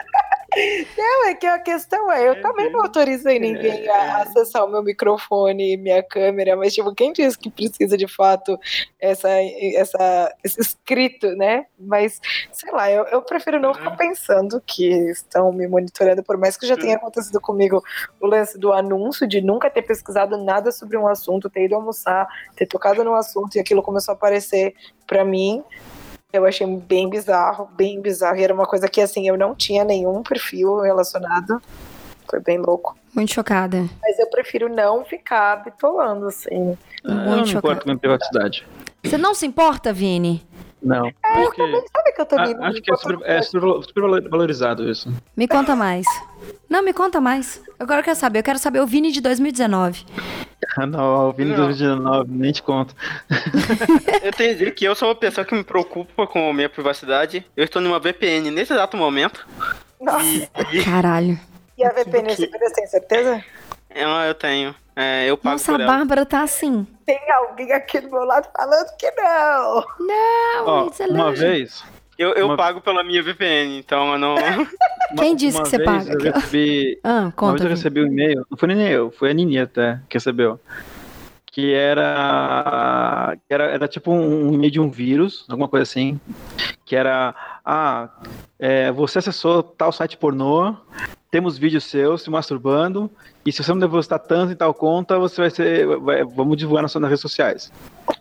[0.98, 4.84] Não, é que a questão é, eu também não autorizei ninguém a acessar o meu
[4.84, 8.60] microfone e minha câmera, mas tipo, quem diz que precisa de fato
[9.00, 11.66] essa, essa, esse escrito, né?
[11.80, 12.20] Mas,
[12.52, 16.68] sei lá, eu, eu prefiro não ficar pensando que estão me monitorando, por mais que
[16.68, 17.82] já tenha acontecido comigo
[18.20, 22.28] o lance do anúncio, de nunca ter pesquisado nada sobre um assunto, ter ido almoçar,
[22.56, 24.76] ter tocado no assunto e aquilo começou a aparecer
[25.08, 25.64] pra mim.
[26.34, 28.38] Eu achei bem bizarro, bem bizarro.
[28.38, 31.62] E era uma coisa que, assim, eu não tinha nenhum perfil relacionado.
[32.30, 32.96] Foi bem louco.
[33.14, 33.86] Muito chocada.
[34.02, 36.78] Mas eu prefiro não ficar bitolando, assim.
[37.04, 37.74] eu não me chocada.
[37.74, 38.66] importo com privacidade.
[39.04, 40.46] Você não se importa, Vini?
[40.82, 41.06] Não.
[41.08, 43.42] É, eu Porque também sabe que eu tô a- me acho que é super, é
[43.42, 45.14] super valorizado isso.
[45.36, 46.06] Me conta mais.
[46.70, 47.62] Não, me conta mais.
[47.80, 48.40] Agora eu quero saber.
[48.40, 50.06] Eu quero saber o Vini de 2019.
[50.78, 51.66] Ah, não, o Vini Não.
[51.66, 52.96] 2019, nem te conto.
[54.24, 56.70] Eu tenho que dizer que eu sou uma pessoa que me preocupa com a minha
[56.70, 57.46] privacidade.
[57.56, 59.48] Eu estou numa VPN nesse exato momento.
[60.00, 60.82] Nossa, E, e
[61.78, 63.44] e a VPN segura, tem certeza?
[63.90, 64.76] eu, eu tenho.
[64.96, 65.88] É, eu pago Nossa, por a.
[65.88, 66.86] Bárbara tá assim.
[67.06, 69.86] Tem alguém aqui do meu lado falando que não.
[70.00, 71.34] Não, Ó, uma illusion.
[71.34, 71.84] vez.
[72.22, 74.36] Eu, eu Uma- pago pela minha VPN, então eu não.
[75.18, 76.14] Quem disse uma que você paga?
[76.14, 77.64] Eu recebi, Ah, uma vez conta.
[77.64, 80.60] eu recebi um e-mail, não foi nem eu, foi a Nini até que recebeu.
[81.48, 86.20] Que era, que era, era tipo um e-mail de um vírus, alguma coisa assim.
[86.86, 87.34] Que era,
[87.66, 88.08] ah,
[88.60, 90.76] é, você acessou tal site pornô,
[91.32, 93.10] temos vídeos seus se masturbando,
[93.46, 96.82] e se você não depositar tanto em tal conta, você vai ser, vai- vamos divulgar
[96.84, 97.72] nas suas redes sociais.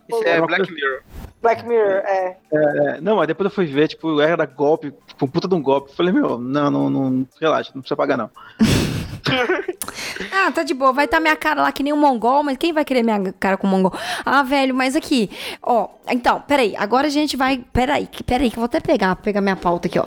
[0.08, 1.02] Isso é Black Mirror.
[1.42, 2.36] Black Mirror, é.
[2.52, 5.94] É, não, mas depois eu fui ver, tipo, era golpe, tipo, puta de um golpe.
[5.94, 8.30] Falei, meu, não, não, não, relaxa, não precisa pagar não.
[10.32, 10.92] Ah, tá de boa.
[10.92, 13.56] Vai estar minha cara lá que nem um mongol, mas quem vai querer minha cara
[13.56, 13.92] com mongol?
[14.24, 15.30] Ah, velho, mas aqui,
[15.62, 15.88] ó.
[16.08, 16.74] Então, peraí.
[16.76, 17.64] Agora a gente vai.
[17.72, 20.06] Peraí, que- peraí, que eu vou até pegar, pegar minha pauta aqui, ó.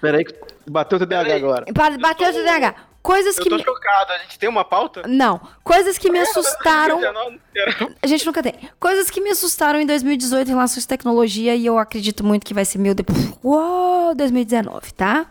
[0.00, 0.32] Pera aí que
[0.66, 1.64] bateu o TDAH agora.
[1.72, 2.74] Ba- Bateu o TDAH.
[3.02, 3.62] Coisas Eu que tô me.
[3.62, 5.02] chocado, a gente tem uma pauta?
[5.06, 6.96] Não, coisas que me assustaram.
[7.00, 8.54] 19, era- A gente nunca tem.
[8.80, 12.54] Coisas que me assustaram em 2018 em relação à tecnologia e eu acredito muito que
[12.54, 13.30] vai ser meu depois.
[13.42, 15.26] Uou, 2019, tá?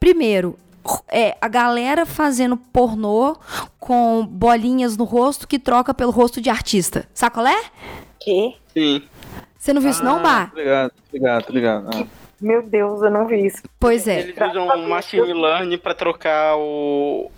[0.00, 0.58] Primeiro,
[1.06, 3.36] é a galera fazendo pornô
[3.78, 7.06] com bolinhas no rosto que troca pelo rosto de artista.
[7.12, 7.62] Sabe qual é?
[8.20, 8.56] Que?
[8.72, 9.02] Sim.
[9.58, 10.48] Você não viu isso, não, Bar?
[10.50, 11.90] Obrigado, obrigado, obrigado.
[11.94, 12.06] Ah.
[12.42, 13.62] Meu Deus, eu não vi isso.
[13.78, 14.20] Pois é.
[14.20, 17.30] Eles usam um machine learning pra trocar o,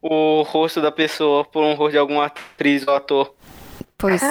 [0.00, 3.34] o rosto da pessoa por um rosto de alguma atriz ou ator.
[3.98, 4.22] Pois.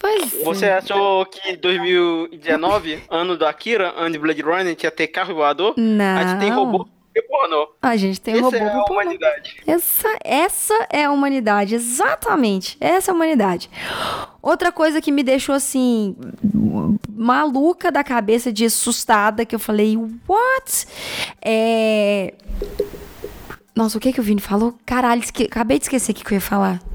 [0.00, 0.40] Pois.
[0.40, 0.44] é.
[0.44, 5.74] Você achou que 2019, ano da Akira, ano de Blade Runner, tinha ter carro voador?
[5.76, 6.18] Não.
[6.18, 7.68] A gente tem robô e pornô.
[7.80, 8.56] A gente tem Essa robô.
[8.56, 8.92] é a pornô.
[8.92, 9.56] humanidade.
[9.66, 12.76] Essa, essa é a humanidade, exatamente.
[12.78, 13.70] Essa é a humanidade.
[14.42, 16.14] Outra coisa que me deixou assim
[17.10, 20.86] maluca da cabeça, de assustada, que eu falei, what?
[21.42, 22.34] É.
[23.74, 24.74] Nossa, o que que o Vini falou?
[24.84, 25.44] Caralho, esque...
[25.44, 26.80] acabei de esquecer o que que eu ia falar.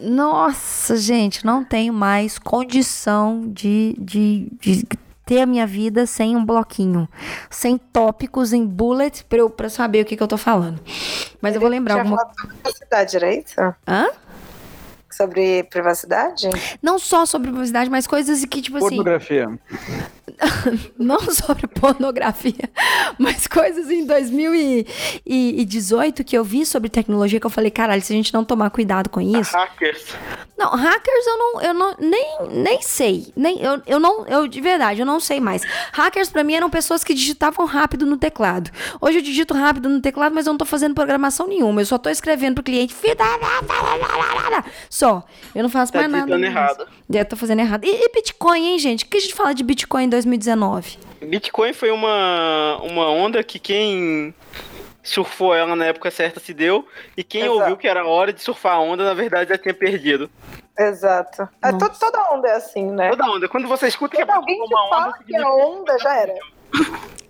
[0.00, 4.84] Nossa, gente, não tenho mais condição de, de, de
[5.28, 7.06] ter a minha vida sem um bloquinho,
[7.50, 10.80] sem tópicos em bullet pra eu pra saber o que, que eu tô falando.
[11.42, 13.60] Mas eu vou lembrar alguma sobre privacidade, era isso?
[13.86, 14.08] Hã?
[15.10, 16.48] Sobre privacidade?
[16.82, 18.88] Não só sobre publicidade, mas coisas que, tipo assim.
[18.88, 19.58] Pornografia.
[20.98, 22.70] não sobre pornografia,
[23.18, 28.16] mas coisas em 2018 que eu vi sobre tecnologia que eu falei, caralho, se a
[28.16, 29.56] gente não tomar cuidado com isso.
[29.56, 30.04] Hackers.
[30.56, 33.32] Não, hackers eu não, eu não nem, nem sei.
[33.36, 35.62] Nem, eu, eu não, eu de verdade, eu não sei mais.
[35.92, 38.70] Hackers pra mim eram pessoas que digitavam rápido no teclado.
[39.00, 41.80] Hoje eu digito rápido no teclado, mas eu não tô fazendo programação nenhuma.
[41.80, 42.94] Eu só tô escrevendo pro cliente.
[44.90, 45.24] Só.
[45.54, 46.46] Eu não faço Tá mais nada.
[46.46, 46.86] errado.
[47.12, 47.84] Eu tô fazendo errado.
[47.84, 49.04] E, e Bitcoin, hein, gente?
[49.04, 50.98] O que a gente fala de Bitcoin em 2019?
[51.22, 54.34] Bitcoin foi uma, uma onda que quem
[55.02, 56.86] surfou ela na época certa se deu,
[57.16, 57.58] e quem Exato.
[57.58, 60.30] ouviu que era hora de surfar a onda, na verdade já tinha perdido.
[60.78, 61.48] Exato.
[61.62, 61.88] É, Nossa.
[61.88, 63.08] to- toda onda é assim, né?
[63.10, 63.48] Toda onda.
[63.48, 66.34] Quando você escuta que Quando alguém te uma onda, fala que a onda já era.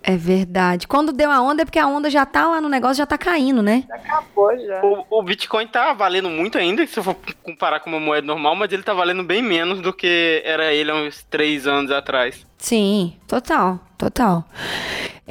[0.01, 0.87] É verdade.
[0.87, 3.17] Quando deu a onda é porque a onda já tá lá no negócio, já tá
[3.17, 3.83] caindo, né?
[3.91, 4.81] Acabou já.
[4.83, 8.55] O, o Bitcoin tá valendo muito ainda, se eu for comparar com uma moeda normal,
[8.55, 12.45] mas ele tá valendo bem menos do que era ele há uns três anos atrás.
[12.57, 14.45] Sim, total, total.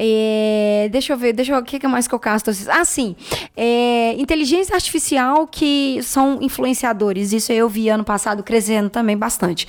[0.00, 2.52] É, deixa eu ver, deixa eu ver o que que mais que eu casto.
[2.68, 3.16] Ah, sim.
[3.56, 7.32] É, inteligência artificial que são influenciadores.
[7.32, 9.66] Isso eu vi ano passado crescendo também bastante.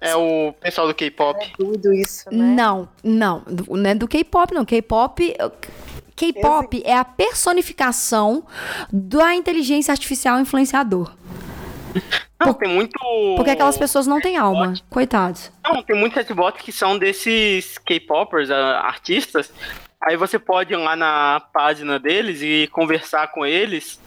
[0.00, 1.52] É o pessoal do K-pop.
[1.58, 2.54] Tudo isso, né?
[2.54, 3.42] Não, não.
[3.68, 4.64] Não é do K-pop, não.
[4.64, 5.36] K-pop.
[6.14, 8.44] K-pop é a personificação
[8.92, 11.12] da inteligência artificial influenciador.
[12.38, 12.98] Não, tem muito.
[13.36, 14.74] Porque aquelas pessoas não têm alma.
[14.90, 15.50] Coitados.
[15.64, 19.50] Não, tem muitos chatbots que são desses K-popers, ah, artistas,
[20.06, 24.00] Aí você pode ir lá na página deles e conversar com eles.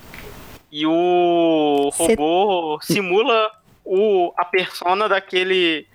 [0.72, 3.52] E o Cê- robô simula
[3.84, 5.86] o, a persona daquele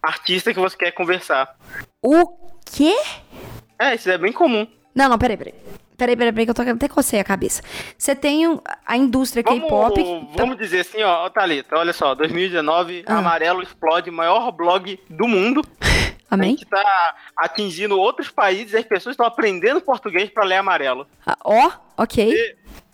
[0.00, 1.56] artista que você quer conversar.
[2.00, 2.28] O
[2.64, 2.94] quê?
[3.80, 4.66] É, isso é bem comum.
[4.94, 5.54] Não, não, peraí, peraí.
[5.96, 7.62] Peraí, peraí, peraí, que eu tô até cocei a cabeça.
[7.96, 10.02] Você tem a indústria K-pop.
[10.02, 13.18] Vamos, vamos dizer assim, ó, Thalita, olha só, 2019, Ah.
[13.18, 15.62] Amarelo explode, maior blog do mundo.
[16.30, 16.50] A Amém?
[16.50, 21.04] gente tá atingindo outros países e as pessoas estão aprendendo português pra ler amarelo.
[21.26, 22.32] Ah, Ó, ok.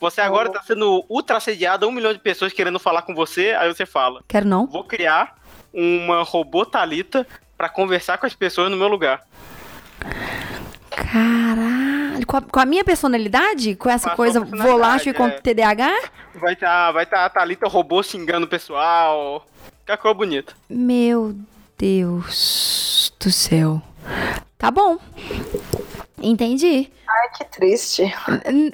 [0.00, 3.68] Você agora tá sendo ultra assediado, um milhão de pessoas querendo falar com você, aí
[3.72, 4.66] você fala, Quero não.
[4.66, 5.36] vou criar
[5.72, 7.26] uma robô Thalita
[7.58, 9.22] pra conversar com as pessoas no meu lugar.
[10.96, 12.26] Caralho.
[12.26, 13.76] Com a, com a minha personalidade?
[13.76, 15.30] Com essa Com coisa personalidade, volátil e com é.
[15.30, 15.94] TDAH?
[16.34, 19.46] Vai tá, vai tá a Thalita robô xingando o pessoal.
[19.84, 20.54] Que coisa bonita.
[20.68, 21.36] Meu
[21.78, 23.82] Deus do céu.
[24.56, 24.98] Tá bom.
[26.20, 26.90] Entendi.
[27.06, 28.02] Ai, que triste.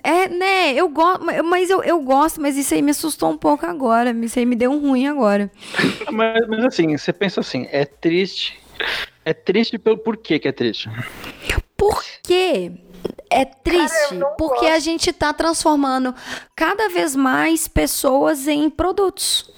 [0.04, 3.66] É, né, eu gosto, mas eu, eu gosto, mas isso aí me assustou um pouco
[3.66, 4.10] agora.
[4.10, 5.50] Isso aí me deu um ruim agora.
[6.10, 8.60] Mas, mas assim, você pensa assim, é triste.
[9.24, 10.90] É triste pelo porquê que é triste.
[11.82, 12.70] Por quê?
[13.28, 14.76] É triste, Cara, porque gosto.
[14.76, 16.14] a gente tá transformando
[16.54, 19.52] cada vez mais pessoas em produtos.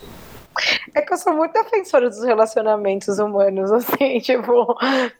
[0.94, 4.74] É que eu sou muito defensora dos relacionamentos humanos, assim, tipo,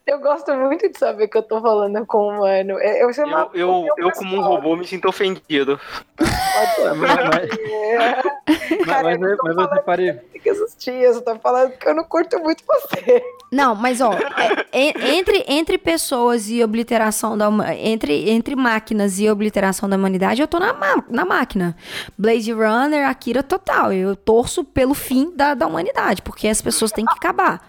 [0.06, 2.78] eu gosto muito de saber que eu tô falando com um humano.
[2.81, 3.12] Eu, eu,
[3.52, 5.78] Eu, eu, eu como um robô, me sinto ofendido.
[6.56, 11.94] Mas, mas, mas, Cara, mas, eu tô falando que que eu tô falando que eu
[11.94, 13.24] não curto muito você.
[13.55, 19.31] Não, mas ó, é- en- entre, entre pessoas e obliteração da entre, entre máquinas e
[19.31, 20.74] obliteração da humanidade, eu tô na,
[21.09, 21.76] na máquina.
[22.18, 23.93] Blade Runner, Akira total.
[23.93, 27.60] Eu torço pelo fim da, da humanidade, porque as pessoas têm que acabar.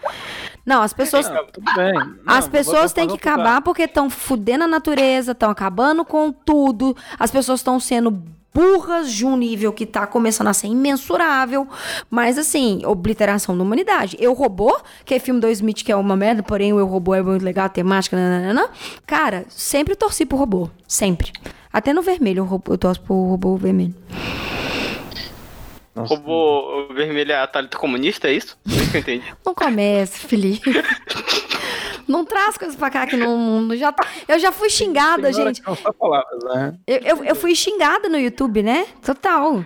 [0.65, 1.29] Não, as pessoas.
[1.29, 1.35] Não.
[1.93, 6.97] Não, As pessoas têm que acabar porque estão fudendo a natureza, estão acabando com tudo.
[7.19, 8.23] As pessoas estão sendo
[8.55, 11.67] burras de um nível que tá começando a ser imensurável.
[12.09, 14.15] Mas assim, obliteração da humanidade.
[14.17, 17.13] Eu Robô, que é filme do Smith que é uma merda, porém o Eu Robô
[17.13, 18.69] é muito legal, a temática, nananana.
[19.05, 20.69] Cara, sempre torci pro robô.
[20.87, 21.33] Sempre.
[21.73, 23.93] Até no vermelho eu, torço pro robô vermelho.
[25.93, 28.57] Nossa, Robô vermelho é a Thalita comunista, é isso?
[28.65, 29.23] Não que eu entendi.
[29.45, 30.71] Não comece, Felipe.
[32.07, 33.61] Não traz coisas pra cá que não.
[33.61, 33.93] não- Já,
[34.27, 35.61] eu já fui xingada, gente.
[35.65, 36.77] Não palavras, né?
[36.85, 38.85] Eu, eu, eu fui xingada no YouTube, né?
[39.03, 39.65] Total.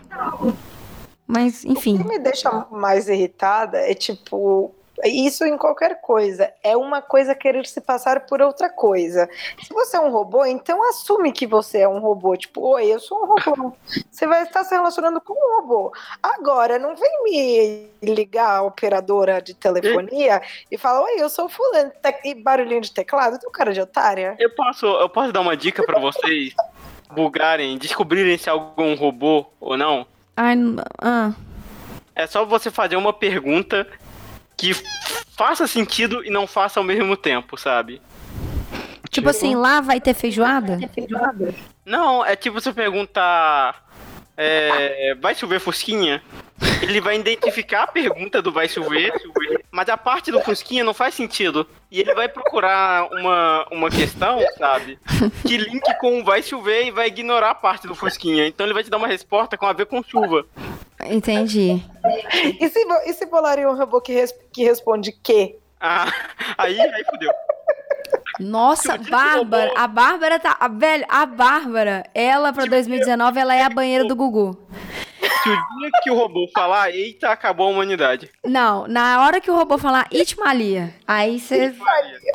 [1.28, 1.98] Mas, O que enfim.
[2.04, 4.74] me deixa mais irritada é tipo.
[5.06, 6.52] Isso em qualquer coisa.
[6.64, 9.30] É uma coisa querer se passar por outra coisa.
[9.64, 12.36] Se você é um robô, então assume que você é um robô.
[12.36, 13.74] Tipo, oi, eu sou um robô.
[14.12, 15.94] Você vai estar se relacionando com um robô.
[16.22, 21.90] Agora, não vem me ligar a operadora de telefonia e falar, oi, eu sou fulano.
[22.04, 24.36] Te- E barulhinho de teclado, tem um cara de otária.
[24.38, 26.54] Eu posso, eu posso dar uma dica pra vocês
[27.12, 30.06] bugarem, descobrirem se é algum robô ou não?
[30.36, 31.32] Ai, não- ah.
[32.16, 33.88] É só você fazer uma pergunta
[34.60, 34.74] que
[35.36, 38.02] faça sentido e não faça ao mesmo tempo, sabe?
[39.10, 40.78] Tipo assim, lá vai ter feijoada?
[41.86, 43.89] Não, é tipo você perguntar.
[44.42, 46.22] É, vai chover Fusquinha?
[46.82, 49.14] Ele vai identificar a pergunta do vai chover,
[49.72, 51.68] mas a parte do Fusquinha não faz sentido.
[51.92, 54.98] E ele vai procurar uma, uma questão, sabe?
[55.46, 58.48] Que link com o vai chover e vai ignorar a parte do Fusquinha.
[58.48, 60.46] Então ele vai te dar uma resposta com a ver com chuva.
[61.06, 61.82] Entendi.
[62.60, 65.56] E se, e se bolarem um robô que, res- que responde que?
[65.80, 66.12] Ah,
[66.58, 67.32] aí, aí fodeu.
[68.40, 69.72] Nossa, Bárbara.
[69.76, 70.56] A Bárbara tá.
[70.60, 74.58] A, velho, a Bárbara, ela pra 2019, ela é a banheira do Gugu.
[75.44, 78.30] Se o dia que o robô falar, eita, acabou a humanidade.
[78.46, 81.74] Não, na hora que o robô falar Itmalia, aí você.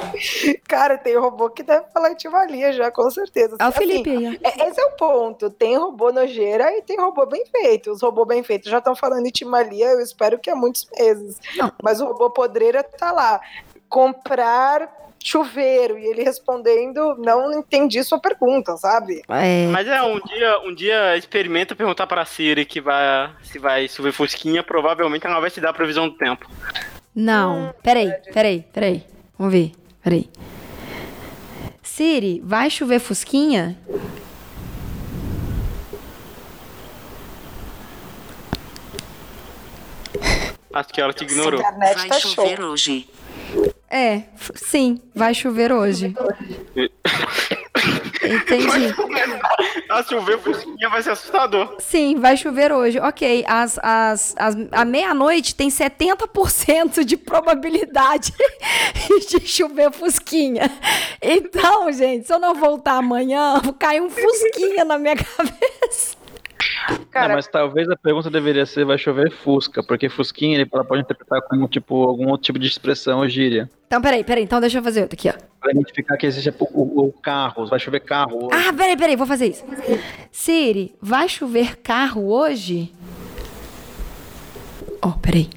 [0.66, 3.56] Cara, tem robô que deve falar itimalia já, com certeza.
[3.58, 4.48] É o Assim, Felipe aí, ó.
[4.48, 5.50] é- Esse é o ponto.
[5.50, 7.90] Tem robô nojeira e tem robô bem feito.
[7.90, 11.38] Os robôs bem feitos já estão falando itimalia, eu espero que há muitos meses.
[11.56, 11.70] Não.
[11.82, 13.38] Mas o robô podreira tá lá.
[13.88, 14.90] Comprar
[15.24, 15.98] chuveiro.
[15.98, 19.22] E ele respondendo, não entendi sua pergunta, sabe?
[19.28, 23.88] É, Mas é, um dia, um dia experimenta perguntar pra Siri que vai, se vai
[23.88, 26.48] chover Fusquinha, provavelmente ela vai te dar a previsão do tempo.
[27.14, 29.04] Não, peraí, peraí, peraí.
[29.38, 29.72] Vamos ver,
[30.02, 30.28] peraí.
[31.82, 33.76] Siri, vai chover fusquinha?
[40.72, 41.60] Acho que ela te ignorou.
[41.64, 42.30] A internet Vai tá show.
[42.32, 43.08] chover hoje.
[43.96, 44.24] É,
[44.56, 46.12] sim, vai chover hoje.
[48.24, 48.92] Entendi.
[49.88, 51.76] Ah, chover fusquinha vai ser assustador.
[51.78, 52.98] Sim, vai chover hoje.
[52.98, 54.34] Ok, as, as,
[54.72, 58.34] a meia-noite tem 70% de probabilidade
[59.30, 60.68] de chover fusquinha.
[61.22, 66.23] Então, gente, se eu não voltar amanhã, cai um fusquinha na minha cabeça.
[67.10, 70.84] Cara, Não, mas talvez a pergunta deveria ser vai chover Fusca, porque Fusquinha ele, ela
[70.84, 73.70] pode interpretar como tipo algum outro tipo de expressão ou gíria.
[73.86, 74.44] Então, peraí, peraí.
[74.44, 75.32] Então, deixa eu fazer outra aqui, ó.
[75.60, 78.46] Pra identificar que existe o, o, o carro, vai chover carro.
[78.46, 78.68] hoje.
[78.68, 79.64] Ah, peraí, peraí, vou fazer isso.
[80.32, 82.92] Siri, vai chover carro hoje?
[85.00, 85.48] Ó, peraí.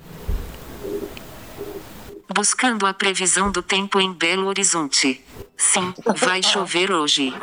[2.33, 5.23] Buscando a previsão do tempo em Belo Horizonte.
[5.55, 7.33] Sim, vai chover hoje.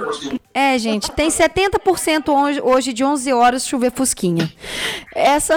[0.52, 4.52] É, gente, tem 70% hoje, hoje de 11 horas chover fusquinha.
[5.14, 5.56] Essa,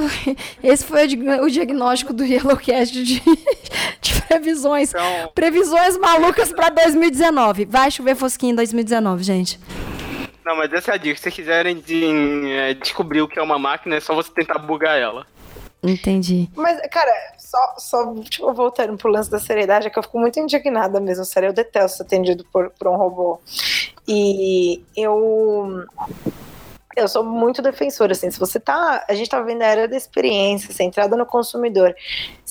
[0.64, 3.22] esse foi o, di- o diagnóstico do Yellowcast de,
[4.02, 4.90] de previsões.
[4.90, 7.66] Então- Previsões malucas pra 2019.
[7.66, 9.60] Vai chover fusquinha em 2019, gente.
[10.44, 11.16] Não, mas essa é a dica.
[11.18, 14.58] Se vocês quiserem de- é, descobrir o que é uma máquina, é só você tentar
[14.60, 15.28] bugar ela.
[15.84, 16.50] Entendi.
[16.56, 17.12] Mas, cara,
[17.48, 21.24] só, só tipo, voltando pro lance da seriedade, é que eu fico muito indignada mesmo,
[21.24, 21.48] sério.
[21.48, 23.40] Eu detesto ser atendido por, por um robô.
[24.06, 25.86] E eu.
[26.96, 29.06] Eu sou muito defensora, assim, se você tá.
[29.08, 31.96] A gente tá vendo a era da experiência, centrada no consumidor.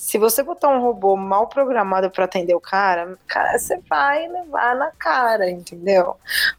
[0.06, 4.76] Se você botar um robô mal programado pra atender o cara, cara, você vai levar
[4.76, 6.10] na cara, entendeu?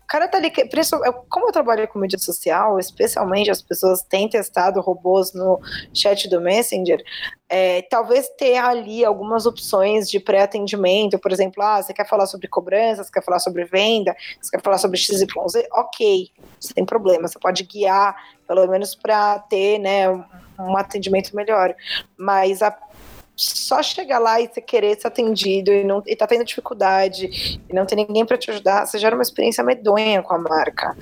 [0.04, 0.52] O cara tá ali.
[1.30, 5.62] Como eu trabalho com mídia social, especialmente as pessoas têm testado robôs no
[5.94, 7.02] chat do Messenger,
[7.48, 12.50] é, talvez ter ali algumas opções de pré-atendimento, por exemplo, ah, você quer falar sobre
[12.50, 15.26] cobrança, você quer falar sobre venda, você quer falar sobre XYZ,
[15.72, 16.30] ok,
[16.60, 18.14] sem problema, você pode guiar,
[18.46, 20.10] pelo menos para ter né,
[20.60, 21.74] um atendimento melhor.
[22.18, 22.78] Mas a-
[23.38, 27.86] só chegar lá e querer ser atendido e, não, e tá tendo dificuldade e não
[27.86, 30.98] tem ninguém para te ajudar, você gera uma experiência medonha com a marca.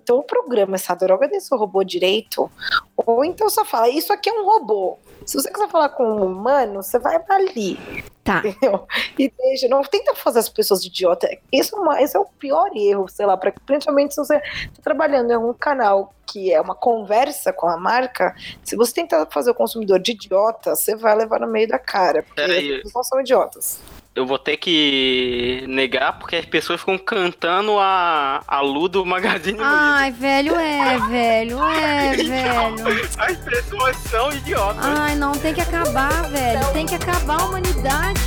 [0.00, 2.48] Então o programa essa droga desse robô direito,
[2.96, 4.98] ou então só fala, isso aqui é um robô.
[5.26, 7.78] Se você quiser falar com um humano, você vai ali,
[8.24, 8.42] Tá.
[8.44, 8.86] entendeu?
[9.18, 11.28] E deixa, não tenta fazer as pessoas de idiota.
[11.52, 15.30] Isso é, esse é o pior erro, sei lá, pra, principalmente se você está trabalhando
[15.30, 19.54] em algum canal que é uma conversa com a marca, se você tentar fazer o
[19.54, 22.76] consumidor de idiota, você vai levar no meio da cara, porque as Peraí.
[22.76, 23.80] pessoas não são idiotas.
[24.12, 29.56] Eu vou ter que negar porque as pessoas ficam cantando a, a Lu do Magazine
[29.56, 29.70] Luiza.
[29.72, 33.08] Ai, velho, é, velho, é, velho.
[33.18, 34.84] As pessoas são idiotas.
[34.84, 36.72] Ai, não, tem que acabar, velho.
[36.72, 38.20] Tem que acabar a humanidade,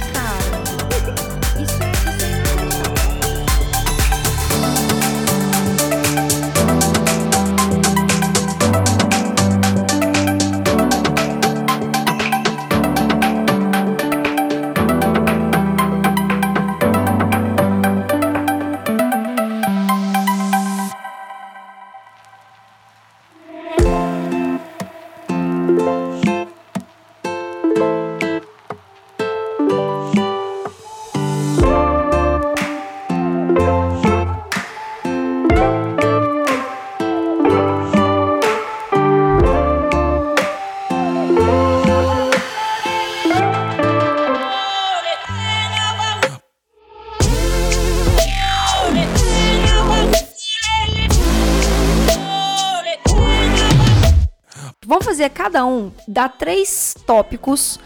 [55.43, 57.77] cada um dar três tópicos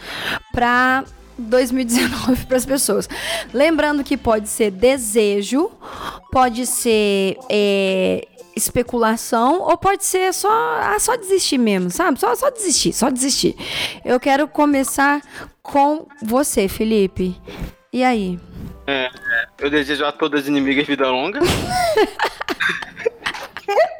[0.53, 1.03] para
[1.39, 3.09] 2019 para as pessoas.
[3.51, 5.71] Lembrando que pode ser desejo,
[6.31, 12.19] pode ser é, especulação ou pode ser só ah, só desistir mesmo, sabe?
[12.19, 13.55] Só só desistir, só desistir.
[14.05, 15.19] Eu quero começar
[15.63, 17.35] com você, Felipe.
[17.91, 18.39] E aí?
[19.57, 21.39] Eu desejo a todas as inimigas vida longa.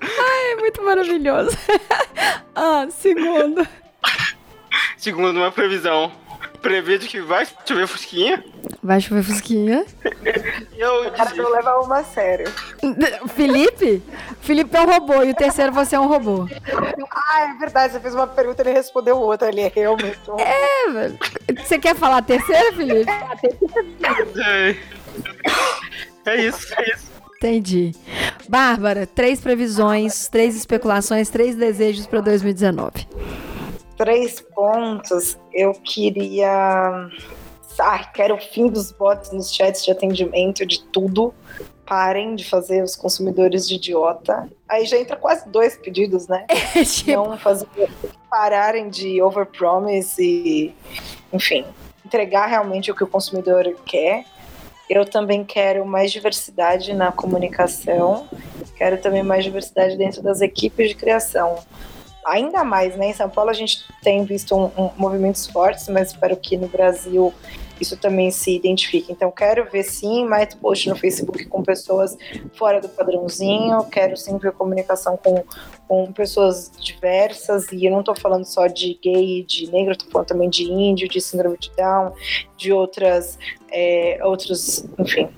[0.00, 1.56] É muito maravilhoso.
[2.54, 3.66] ah, segundo.
[4.96, 6.12] Segundo uma previsão,
[6.60, 8.44] prevejo que vai chover fusquinha.
[8.82, 9.84] Vai chover fusquinha.
[10.76, 11.50] Eu Cara, não desisto.
[11.50, 12.46] leva uma a sério.
[13.34, 14.02] Felipe?
[14.40, 16.48] Felipe é um robô e o terceiro você é um robô.
[17.12, 20.18] Ah, é verdade, você fez uma pergunta e ele respondeu outra ali, é realmente.
[20.28, 21.18] um- É, velho.
[21.64, 23.10] Você quer falar a terceira, Felipe?
[24.44, 24.76] É.
[26.26, 27.15] É isso, é isso.
[27.36, 27.92] Entendi.
[28.48, 33.06] Bárbara, três previsões, três especulações, três desejos para 2019.
[33.96, 37.08] Três pontos, eu queria.
[37.78, 41.34] Ah, quero o fim dos bots nos chats de atendimento de tudo.
[41.84, 44.48] Parem de fazer os consumidores de idiota.
[44.68, 46.46] Aí já entra quase dois pedidos, né?
[46.74, 47.68] É tipo, Não fazer.
[48.30, 50.74] Pararem de overpromise e.
[51.32, 51.64] Enfim,
[52.04, 54.24] entregar realmente o que o consumidor quer.
[54.88, 58.28] Eu também quero mais diversidade na comunicação,
[58.76, 61.56] quero também mais diversidade dentro das equipes de criação.
[62.24, 63.08] Ainda mais, né?
[63.10, 66.68] Em São Paulo a gente tem visto um, um, movimentos fortes, mas espero que no
[66.68, 67.32] Brasil
[67.80, 69.12] isso também se identifique.
[69.12, 72.16] Então, quero ver sim mais post no Facebook com pessoas
[72.54, 75.44] fora do padrãozinho, quero sim ver comunicação com,
[75.86, 80.28] com pessoas diversas, e eu não estou falando só de gay, de negro, estou falando
[80.28, 82.12] também de índio, de síndrome de Down,
[82.56, 83.38] de outras,
[83.70, 85.28] é, outros, enfim,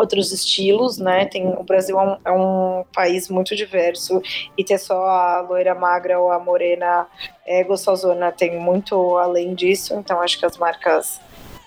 [0.00, 1.26] outros estilos, né?
[1.26, 4.22] Tem, o Brasil é um, é um, país muito diverso
[4.56, 7.06] e ter só a loira magra ou a morena
[7.46, 11.20] é, gostosona tem muito além disso, então acho que as marcas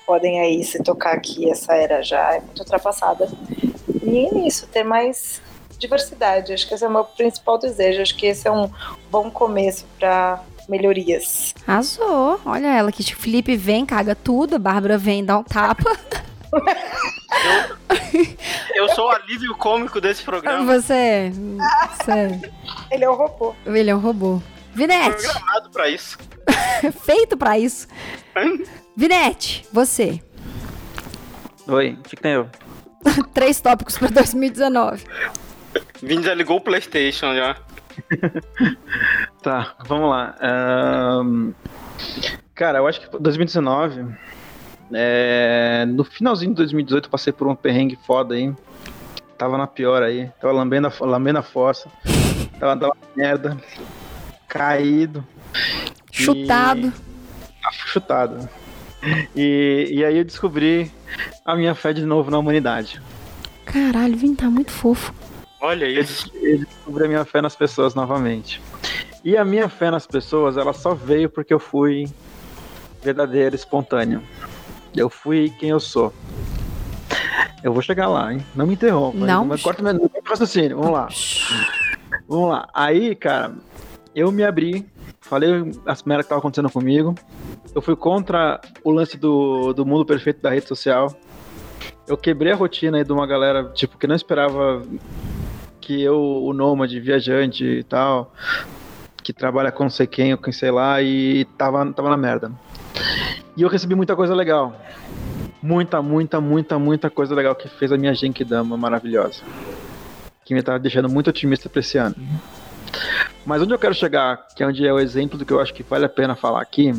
[0.05, 3.29] podem aí se tocar que essa era já é muito ultrapassada.
[4.03, 5.41] E é isso, ter mais
[5.77, 6.53] diversidade.
[6.53, 8.01] Acho que esse é o meu principal desejo.
[8.01, 8.69] Acho que esse é um
[9.09, 11.53] bom começo para melhorias.
[11.67, 12.39] Arrasou.
[12.45, 15.97] Olha ela que o Felipe vem, caga tudo, a Bárbara vem, dá um tapa.
[18.75, 20.79] Eu, eu sou o alívio cômico desse programa.
[20.79, 21.31] Você,
[21.97, 22.51] você.
[22.91, 23.55] Ele é um robô.
[23.65, 24.41] Ele é um robô.
[24.73, 25.23] Vinete.
[25.23, 26.17] Programado pra isso.
[27.03, 27.87] Feito pra isso.
[28.95, 30.21] Vinete, você.
[31.67, 32.49] Oi, o que, que tem eu?
[33.33, 35.03] Três tópicos pra 2019.
[36.01, 37.57] Vini já ligou o Playstation já.
[39.43, 40.35] Tá, vamos lá.
[40.39, 41.51] Ahn,
[42.55, 44.05] Cara, eu acho que 2019.
[44.93, 48.53] é, No finalzinho de 2018 eu passei por um perrengue foda aí.
[49.37, 50.31] Tava na pior aí.
[50.39, 51.89] Tava lambendo a, lambendo a força.
[52.57, 53.57] Tava dando merda.
[54.47, 55.27] Caído.
[56.09, 56.91] Chutado.
[56.91, 58.47] Fui chutado.
[59.35, 60.91] E, e aí eu descobri
[61.45, 63.01] a minha fé de novo na humanidade.
[63.65, 65.13] Caralho, Vini tá muito fofo.
[65.61, 66.31] Olha isso.
[66.35, 68.61] Eu descobri a minha fé nas pessoas novamente.
[69.23, 72.09] E a minha fé nas pessoas, ela só veio porque eu fui
[73.01, 74.21] verdadeiro, espontâneo.
[74.95, 76.13] Eu fui quem eu sou.
[77.63, 78.45] Eu vou chegar lá, hein?
[78.53, 79.17] Não me interrompa.
[79.17, 79.45] Não.
[79.45, 80.77] Mas corta meu meu raciocínio.
[80.77, 81.07] Vamos lá.
[82.27, 82.67] Vamos lá.
[82.73, 83.53] Aí, cara,
[84.13, 84.85] eu me abri,
[85.21, 85.49] falei
[85.85, 87.15] as merdas que estavam acontecendo comigo.
[87.75, 91.15] Eu fui contra o lance do, do mundo perfeito da rede social.
[92.07, 94.83] Eu quebrei a rotina aí de uma galera, tipo, que não esperava
[95.81, 98.33] que eu, o nômade, viajante e tal,
[99.23, 102.51] que trabalha com não sei quem, ou quem sei lá, e tava, tava na merda.
[103.57, 104.79] E eu recebi muita coisa legal.
[105.61, 109.41] Muita, muita, muita, muita coisa legal que fez a minha Genkidama maravilhosa.
[110.45, 112.15] Que me tá deixando muito otimista pra esse ano.
[113.45, 115.73] Mas onde eu quero chegar, que é onde é o exemplo do que eu acho
[115.73, 116.93] que vale a pena falar aqui,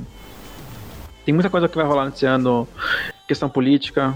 [1.24, 2.68] tem muita coisa que vai rolar nesse ano,
[3.26, 4.14] questão política,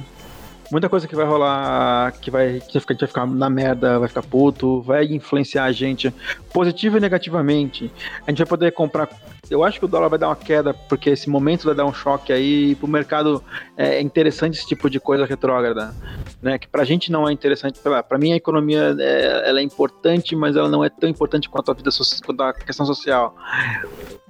[0.70, 4.82] muita coisa que vai rolar, que vai, que vai ficar na merda, vai ficar puto,
[4.82, 6.12] vai influenciar a gente
[6.52, 7.90] positivo e negativamente.
[8.26, 9.08] A gente vai poder comprar.
[9.50, 11.92] Eu acho que o dólar vai dar uma queda, porque esse momento vai dar um
[11.92, 13.42] choque aí pro mercado.
[13.76, 15.94] É interessante esse tipo de coisa retrógrada.
[16.40, 20.36] Né, que pra gente não é interessante, pra, mim a economia é, ela é importante,
[20.36, 21.90] mas ela não é tão importante quanto a vida
[22.24, 23.34] quanto a questão social.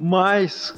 [0.00, 0.74] Mas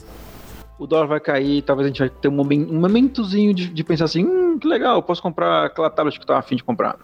[0.80, 4.06] o dólar vai cair, talvez a gente vai ter um, momen- momentozinho de, de pensar
[4.06, 6.96] assim, hum, que legal, posso comprar aquela tablet que eu tava afim de comprar.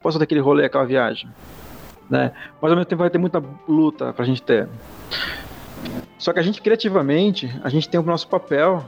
[0.00, 1.28] Posso ter aquele rolê, aquela viagem.
[2.08, 2.32] Né?
[2.62, 4.68] Mas ao mesmo tempo vai ter muita luta pra gente ter.
[6.18, 8.82] Só que a gente criativamente, a gente tem o nosso papel,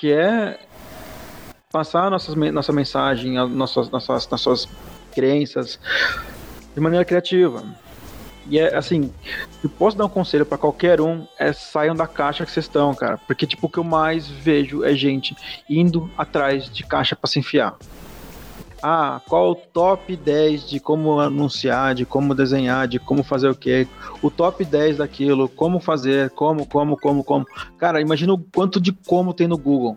[0.00, 0.58] que é
[1.70, 4.68] passar men- nossa mensagem, as nossas, nossas, nossas
[5.14, 5.78] crenças
[6.74, 7.62] de maneira criativa.
[8.48, 9.12] E é assim,
[9.62, 12.94] eu posso dar um conselho pra qualquer um, é saiam da caixa que vocês estão,
[12.94, 13.18] cara.
[13.18, 15.36] Porque, tipo, o que eu mais vejo é gente
[15.68, 17.76] indo atrás de caixa pra se enfiar.
[18.82, 23.54] Ah, qual o top 10 de como anunciar, de como desenhar, de como fazer o
[23.54, 23.86] quê?
[24.20, 27.46] O top 10 daquilo, como fazer, como, como, como, como.
[27.78, 29.96] Cara, imagina o quanto de como tem no Google.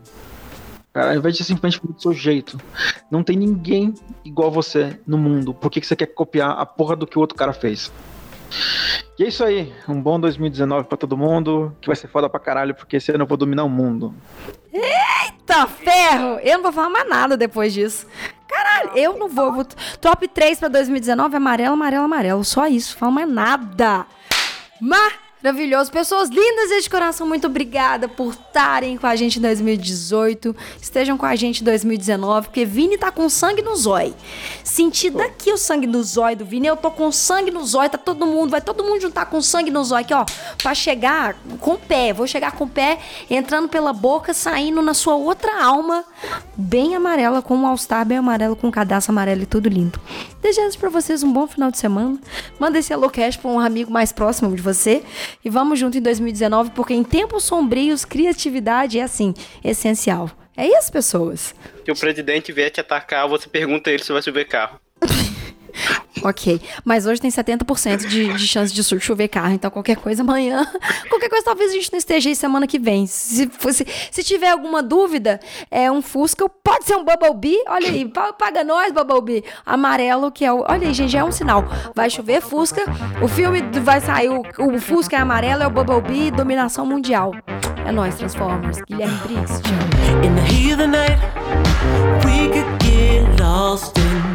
[0.93, 2.59] Cara, ao invés de simplesmente fazer do seu jeito,
[3.09, 5.51] não tem ninguém igual você no mundo.
[5.51, 7.91] Por que, que você quer copiar a porra do que o outro cara fez?
[9.18, 9.73] E é isso aí.
[9.88, 11.76] Um bom 2019 pra todo mundo.
[11.82, 14.14] Que vai ser foda pra caralho, porque esse ano eu vou dominar o mundo.
[15.45, 16.40] Tá ferro!
[16.44, 18.07] Eu não vou falar mais nada depois disso.
[18.48, 19.53] Caralho, eu não vou.
[19.53, 19.65] vou-
[20.02, 22.44] Top 3 pra 2019, amarelo, amarelo, amarelo.
[22.44, 24.06] Só isso, falo mais nada.
[25.45, 25.91] Maravilhoso.
[25.91, 30.55] Pessoas lindas e de coração, muito obrigada por estarem com a gente em 2018.
[30.81, 34.15] Estejam com a gente em 2019, porque Vini tá com sangue no zóio.
[34.63, 36.65] Senti daqui o sangue no zóio do Vini.
[36.65, 39.69] Eu tô com sangue no zóio, tá todo mundo, vai todo mundo juntar com sangue
[39.69, 40.26] no zóio aqui, ó.
[40.57, 42.11] Pra chegar com o pé.
[42.11, 42.97] Vou chegar com o pé
[43.30, 46.03] entrando pela boca, saindo na sua outra alma,
[46.57, 49.99] bem amarela, com um All-Star bem amarelo, com um cadastro amarelo e tudo lindo.
[50.41, 52.17] Desejo pra vocês um bom final de semana.
[52.59, 55.03] Manda esse Hello Cash pra um amigo mais próximo de você.
[55.44, 59.34] E vamos junto em 2019, porque em tempos sombrios, criatividade é assim,
[59.64, 60.30] essencial.
[60.57, 61.53] É isso, pessoas.
[61.84, 64.80] Se o presidente vier te atacar, você pergunta ele se vai chover carro.
[66.23, 66.60] Ok.
[66.84, 69.53] Mas hoje tem 70% de, de chance de chover carro.
[69.53, 70.65] Então, qualquer coisa amanhã.
[71.10, 73.06] Qualquer coisa, talvez a gente não esteja aí semana que vem.
[73.06, 75.39] Se, fosse, se tiver alguma dúvida,
[75.69, 76.47] é um Fusca.
[76.64, 77.57] Pode ser um Bumblebee.
[77.68, 79.43] Olha aí, pa- paga nós, Bumblebee.
[79.65, 80.61] Amarelo, que é o.
[80.68, 81.65] Olha aí, gente, já é um sinal.
[81.93, 82.81] Vai chover Fusca.
[83.22, 84.30] O filme vai sair.
[84.30, 86.31] O, o Fusca é amarelo, é o Bumblebee.
[86.31, 87.34] Dominação mundial.
[87.85, 88.81] É nós, Transformers.
[88.89, 89.61] Guilherme Briggs.
[90.23, 91.19] In the heat of the night,
[92.26, 94.15] we could get lost in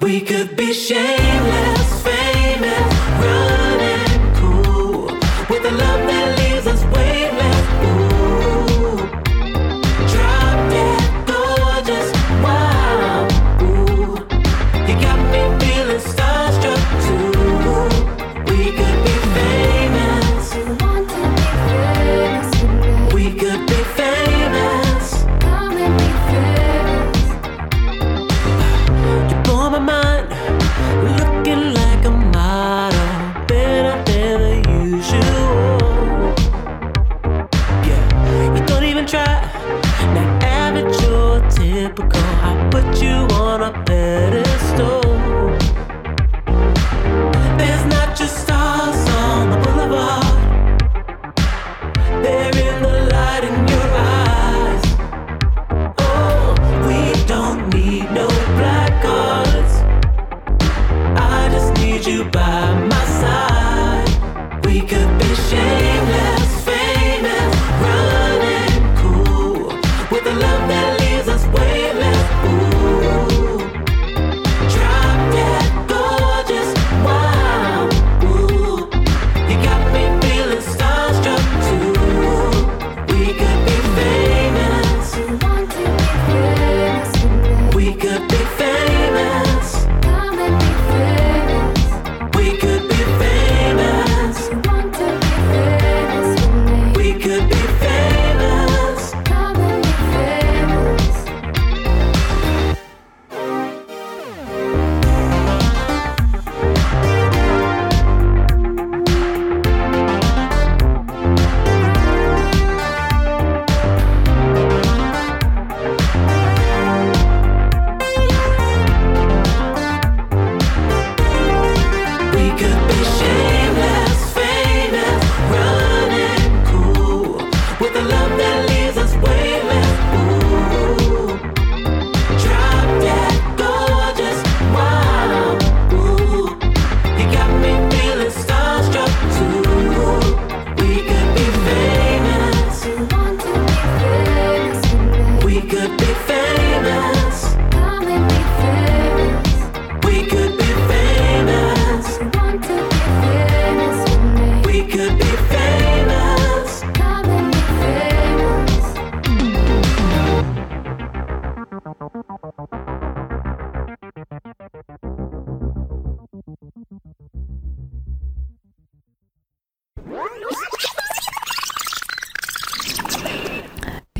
[0.00, 1.77] We could be shameless,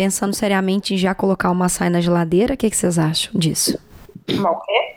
[0.08, 3.78] Pensando seriamente em já colocar uma açaí na geladeira, o que, que vocês acham disso?
[4.26, 4.96] Mas o quê?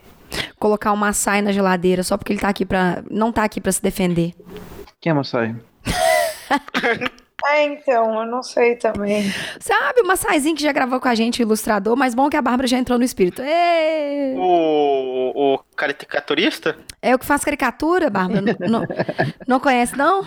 [0.57, 3.03] Colocar uma açaí na geladeira só porque ele tá aqui pra.
[3.11, 4.33] não tá aqui pra se defender.
[5.01, 5.53] Quem é Massai?
[6.49, 9.29] Ah, então, eu não sei também.
[9.59, 12.41] Sabe, uma açaizinho que já gravou com a gente, o ilustrador, mas bom que a
[12.41, 13.41] Bárbara já entrou no espírito.
[13.41, 14.33] Ê!
[14.37, 16.77] O, o caricaturista?
[17.01, 18.41] É o que faz caricatura, Bárbara?
[18.41, 18.87] Não, não,
[19.45, 20.25] não conhece, não?